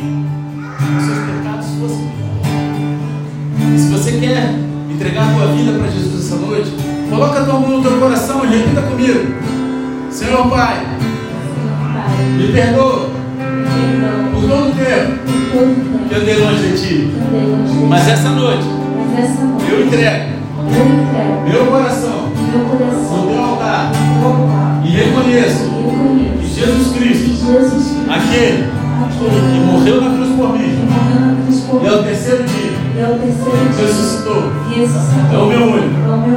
os 0.97 1.05
seus 1.05 1.19
pecados 1.19 1.67
fossem. 1.79 2.11
E 3.75 3.79
se 3.79 3.87
você 3.89 4.11
quer 4.13 4.53
entregar 4.89 5.29
a 5.29 5.33
tua 5.33 5.47
vida 5.53 5.77
para 5.77 5.87
Jesus 5.89 6.25
essa 6.25 6.35
noite, 6.35 6.71
Coloca 7.09 7.39
a 7.39 7.43
tua 7.43 7.59
mão 7.59 7.77
no 7.77 7.81
teu 7.81 7.99
coração 7.99 8.45
e 8.45 8.49
repita 8.49 8.83
comigo. 8.83 9.33
Senhor 10.11 10.47
Pai, 10.47 10.85
me 12.37 12.53
perdoa 12.53 13.09
por 14.31 14.41
todo 14.41 14.69
o 14.69 14.75
tempo 14.75 16.07
que 16.07 16.15
eu 16.15 16.23
dei 16.23 16.37
longe 16.37 16.69
de 16.69 16.87
Ti. 16.87 17.11
Mas 17.89 18.07
essa 18.07 18.29
noite, 18.29 18.67
eu 19.71 19.87
entrego 19.87 20.28
meu 21.49 21.65
coração 21.65 22.29
no 22.29 23.27
teu 23.27 23.43
altar 23.43 23.91
e 24.83 24.89
reconheço 24.89 25.69
que 26.39 26.47
Jesus 26.47 26.93
Cristo, 26.93 27.29
aquele 28.09 28.69
que 29.51 29.59
morreu 29.65 30.01
na 30.01 30.09
cruz 30.15 30.29
por 30.35 30.49
mim, 30.57 30.71
e 31.83 31.87
ao 31.87 32.03
terceiro 32.03 32.43
dia, 32.43 32.71
ressuscitou. 33.77 34.43
É 35.31 35.37
o 35.37 35.45
meu 35.47 35.63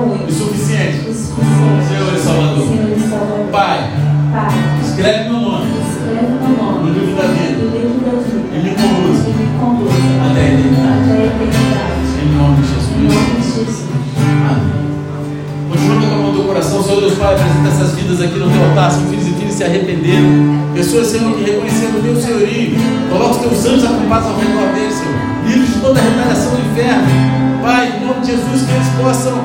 único 0.02 0.28
e 0.28 0.32
suficiente. 0.32 1.12
Senhor 1.12 2.14
e 2.14 2.18
Salvador. 2.18 3.48
Pai, 3.50 3.78
escreve 4.82 5.28
meu 5.28 5.40
nome 5.40 5.61
coração, 16.62 16.82
Senhor 16.82 17.00
Deus 17.00 17.14
Pai, 17.14 17.34
apresenta 17.34 17.68
essas 17.68 17.92
vidas 17.94 18.20
aqui 18.20 18.38
no 18.38 18.48
teu 18.48 18.64
altar. 18.64 18.92
São 18.92 19.06
filhos 19.06 19.26
e 19.26 19.32
filhas 19.32 19.54
se 19.54 19.64
arrependeram. 19.64 20.72
Pessoas, 20.74 21.08
Senhor, 21.08 21.34
que 21.34 21.50
reconheceram 21.50 21.98
o 21.98 22.02
teu 22.02 22.16
senhorio. 22.16 22.78
Coloca 23.10 23.30
os 23.30 23.36
teus 23.38 23.66
anjos 23.66 23.84
acampados 23.84 24.28
ao 24.28 24.36
redor 24.36 24.72
deles, 24.74 24.94
Senhor. 24.94 25.14
Livre 25.46 25.66
de 25.66 25.80
toda 25.80 25.98
a 25.98 26.02
retaliação 26.02 26.52
do 26.54 26.70
inferno. 26.70 27.62
Pai, 27.62 27.92
em 27.96 28.06
nome 28.06 28.20
de 28.20 28.26
Jesus, 28.28 28.62
que 28.62 28.72
eles 28.72 28.88
possam 29.00 29.44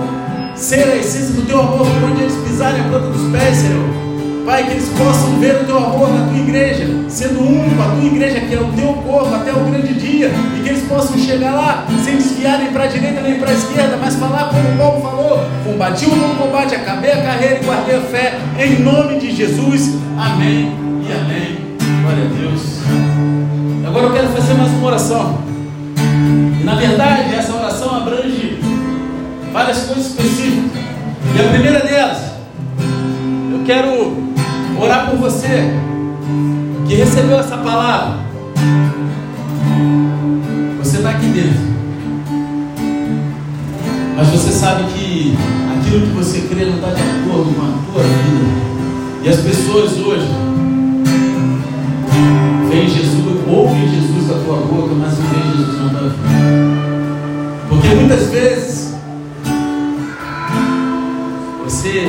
ser 0.56 0.84
a 0.84 0.96
essência 0.96 1.34
do 1.34 1.42
teu 1.46 1.60
amor 1.60 1.88
por 1.88 2.12
onde 2.12 2.22
eles 2.22 2.36
pisarem 2.36 2.82
a 2.82 2.84
planta 2.84 3.08
dos 3.08 3.32
pés, 3.32 3.58
Senhor. 3.58 4.08
Pai, 4.46 4.64
que 4.64 4.72
eles 4.72 4.90
possam 4.90 5.40
ver 5.40 5.62
o 5.62 5.66
teu 5.66 5.78
amor 5.78 6.10
na 6.10 6.28
tua 6.28 6.38
igreja, 6.38 6.88
sendo 7.10 7.42
único, 7.42 7.82
a 7.82 7.96
tua 7.96 8.06
igreja 8.06 8.40
que 8.40 8.54
é 8.54 8.60
o 8.60 8.72
teu 8.72 8.94
corpo 8.94 9.36
até 9.36 9.52
o 9.52 9.60
grande 9.66 9.94
dia, 9.94 10.32
e 10.58 10.64
que 10.64 10.70
eles 10.70 10.88
possam 10.88 11.18
chegar 11.18 11.54
lá 11.54 11.86
sem 12.06 12.16
desviar 12.16 12.60
nem 12.60 12.72
para 12.72 12.86
a 12.86 12.88
direita 12.88 13.22
nem 13.22 13.38
para 13.40 13.50
a 13.50 13.54
esquerda, 13.54 13.98
mas 14.00 14.16
falar 14.16 14.50
como 14.50 14.78
Paulo 14.78 15.02
falou: 15.02 15.46
combati 15.78 16.06
o 16.08 16.10
bom 16.10 16.36
combate, 16.44 16.74
acabei 16.74 17.12
a 17.12 17.22
carreira 17.22 17.60
e 17.62 17.64
guardei 17.64 17.96
a 17.98 18.02
fé, 18.02 18.40
em 18.58 18.82
nome 18.82 19.20
de 19.20 19.32
Jesus. 19.32 19.94
Amém 20.18 20.76
e 21.08 21.14
amém. 21.14 21.78
Glória 22.02 22.26
a 22.26 22.34
Deus. 22.34 22.80
Agora 23.86 24.08
eu 24.08 24.14
quero 24.14 24.28
fazer 24.30 24.56
mais 24.56 24.72
uma 24.72 24.88
oração. 24.88 25.38
E 26.60 26.64
na 26.64 26.74
verdade, 26.74 27.36
essa 27.36 27.54
oração 27.54 27.96
abrange 27.96 28.60
várias 29.54 29.84
coisas 29.84 30.08
específicas. 30.08 30.82
E 31.36 31.40
a 31.40 31.50
primeira 31.52 31.80
delas, 31.82 32.18
eu 33.52 33.64
quero 33.64 34.18
orar 34.82 35.12
por 35.12 35.20
você 35.20 35.72
que 36.88 36.96
recebeu 36.96 37.40
essa 37.40 37.56
palavra. 37.56 38.18
Você 40.80 40.98
está 40.98 41.12
aqui 41.12 41.28
dentro. 41.28 41.68
Mas 44.16 44.28
você 44.30 44.52
sabe 44.52 44.84
que 44.86 45.38
aquilo 45.88 46.08
que 46.08 46.14
você 46.14 46.42
crê 46.42 46.66
não 46.66 46.76
está 46.76 46.90
de 46.90 47.02
acordo 47.02 47.56
com 47.56 47.62
a 47.62 47.94
tua 47.94 48.04
vida. 48.04 49.24
E 49.24 49.30
as 49.30 49.38
pessoas 49.38 49.98
hoje 49.98 50.28
veem 52.70 52.90
Jesus, 52.90 53.26
ouvem 53.48 53.90
Jesus 53.90 54.28
da 54.28 54.34
tua 54.44 54.58
boca, 54.58 54.94
mas 54.96 55.18
não 55.18 55.28
veem 55.28 55.58
Jesus 55.58 55.82
na 55.82 55.90
tua 55.90 56.10
vida. 56.10 56.28
Porque 57.70 57.88
muitas 57.88 58.28
vezes 58.28 58.96
você 61.64 62.08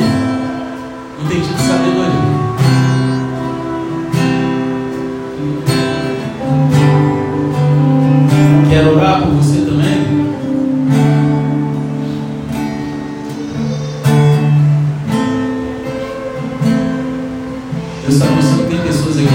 Está 18.08 18.24
mostrando 18.24 18.64
que 18.64 18.74
tem 18.74 18.86
pessoas 18.86 19.18
aqui 19.18 19.26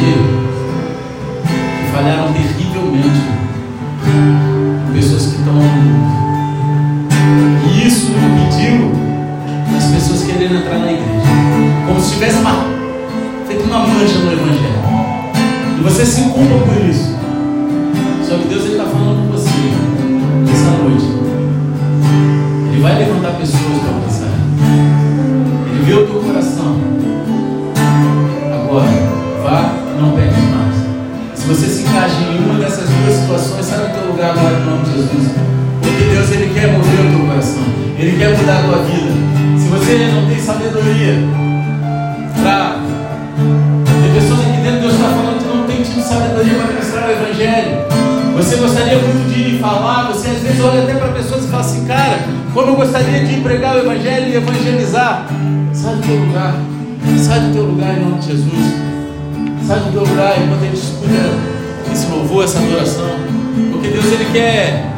que 1.79 1.91
falharam 1.91 2.33
terrivelmente. 2.33 3.21
Pessoas 4.91 5.27
que 5.27 5.35
estão. 5.35 5.53
E 7.69 7.87
isso 7.87 8.11
impediu 8.11 8.91
as 9.77 9.85
pessoas 9.85 10.23
querendo 10.23 10.55
entrar 10.55 10.79
na 10.79 10.91
igreja. 10.91 11.21
Como 11.87 12.01
se 12.01 12.13
tivesse 12.13 12.39
uma, 12.39 12.65
feito 13.47 13.63
uma 13.65 13.79
mancha 13.79 14.17
no 14.17 14.31
Evangelho. 14.31 14.83
E 15.77 15.83
você 15.83 16.05
se 16.05 16.21
culpa 16.21 16.65
por 16.65 16.82
Ele 38.03 38.17
quer 38.17 38.37
mudar 38.37 38.59
a 38.59 38.63
tua 38.63 38.83
vida. 38.83 39.13
Se 39.57 39.69
você 39.69 40.11
não 40.13 40.27
tem 40.27 40.37
sabedoria 40.37 41.13
para. 42.43 42.75
Tem 43.87 44.13
pessoas 44.13 44.41
aqui 44.41 44.61
dentro, 44.61 44.81
Deus 44.81 44.93
está 44.95 45.07
falando 45.07 45.39
que 45.39 45.57
não 45.57 45.63
tem 45.65 45.81
tido 45.81 46.03
sabedoria 46.03 46.53
para 46.55 46.67
ministrar 46.73 47.07
o 47.07 47.11
Evangelho. 47.13 47.77
Você 48.35 48.57
gostaria 48.57 48.97
muito 48.97 49.33
de 49.33 49.57
falar, 49.59 50.11
você 50.11 50.31
às 50.31 50.39
vezes 50.39 50.59
olha 50.59 50.83
até 50.83 50.95
para 50.95 51.13
pessoas 51.13 51.45
e 51.45 51.47
fala 51.47 51.61
assim, 51.61 51.85
cara, 51.85 52.19
como 52.53 52.71
eu 52.71 52.75
gostaria 52.75 53.25
de 53.25 53.39
pregar 53.39 53.77
o 53.77 53.79
Evangelho 53.79 54.27
e 54.27 54.35
evangelizar. 54.35 55.25
Sai 55.71 55.95
do 55.95 56.01
teu 56.01 56.15
lugar, 56.15 56.55
sai 57.17 57.39
do 57.39 57.53
teu 57.53 57.63
lugar 57.63 57.97
em 57.97 58.01
nome 58.01 58.19
de 58.19 58.25
Jesus. 58.25 58.73
Sai 59.65 59.79
do 59.79 59.91
teu 59.93 60.01
lugar 60.01 60.35
enquanto 60.43 60.61
a 60.61 60.65
gente 60.65 60.75
escuta 60.75 61.89
esse 61.89 62.05
louvor, 62.07 62.43
essa 62.43 62.59
adoração. 62.59 63.15
Porque 63.71 63.87
Deus 63.87 64.05
ele 64.07 64.27
quer. 64.33 64.92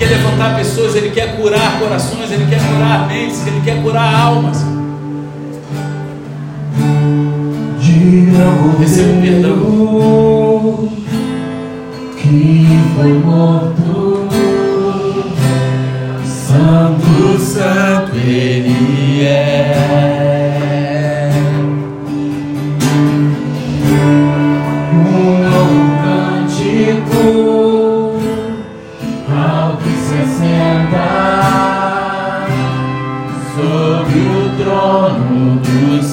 Ele 0.00 0.08
quer 0.08 0.16
levantar 0.16 0.56
pessoas, 0.56 0.96
Ele 0.96 1.10
quer 1.10 1.36
curar 1.36 1.78
corações, 1.78 2.30
Ele 2.32 2.46
quer 2.46 2.58
curar 2.58 3.06
mentes, 3.06 3.46
Ele 3.46 3.60
quer 3.60 3.82
curar 3.82 4.14
almas. 4.14 4.64
Receba 8.80 9.20
perdão. 9.20 10.88
Que 12.16 12.66
foi 12.96 13.12
morto, 13.12 14.26
Santo, 16.24 17.38
Santo 17.38 18.16
Ele 18.16 19.22
é. 19.22 20.49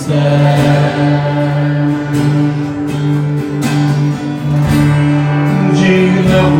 céu. 0.08 0.16
Digno 5.74 6.32
é 6.32 6.42
o 6.42 6.56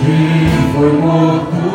que 0.00 0.18
foi 0.72 0.92
morto, 0.92 1.68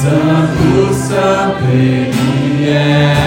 Santo, 0.00 0.94
Santo 0.94 1.64
Ele 1.70 2.68
é. 2.70 3.23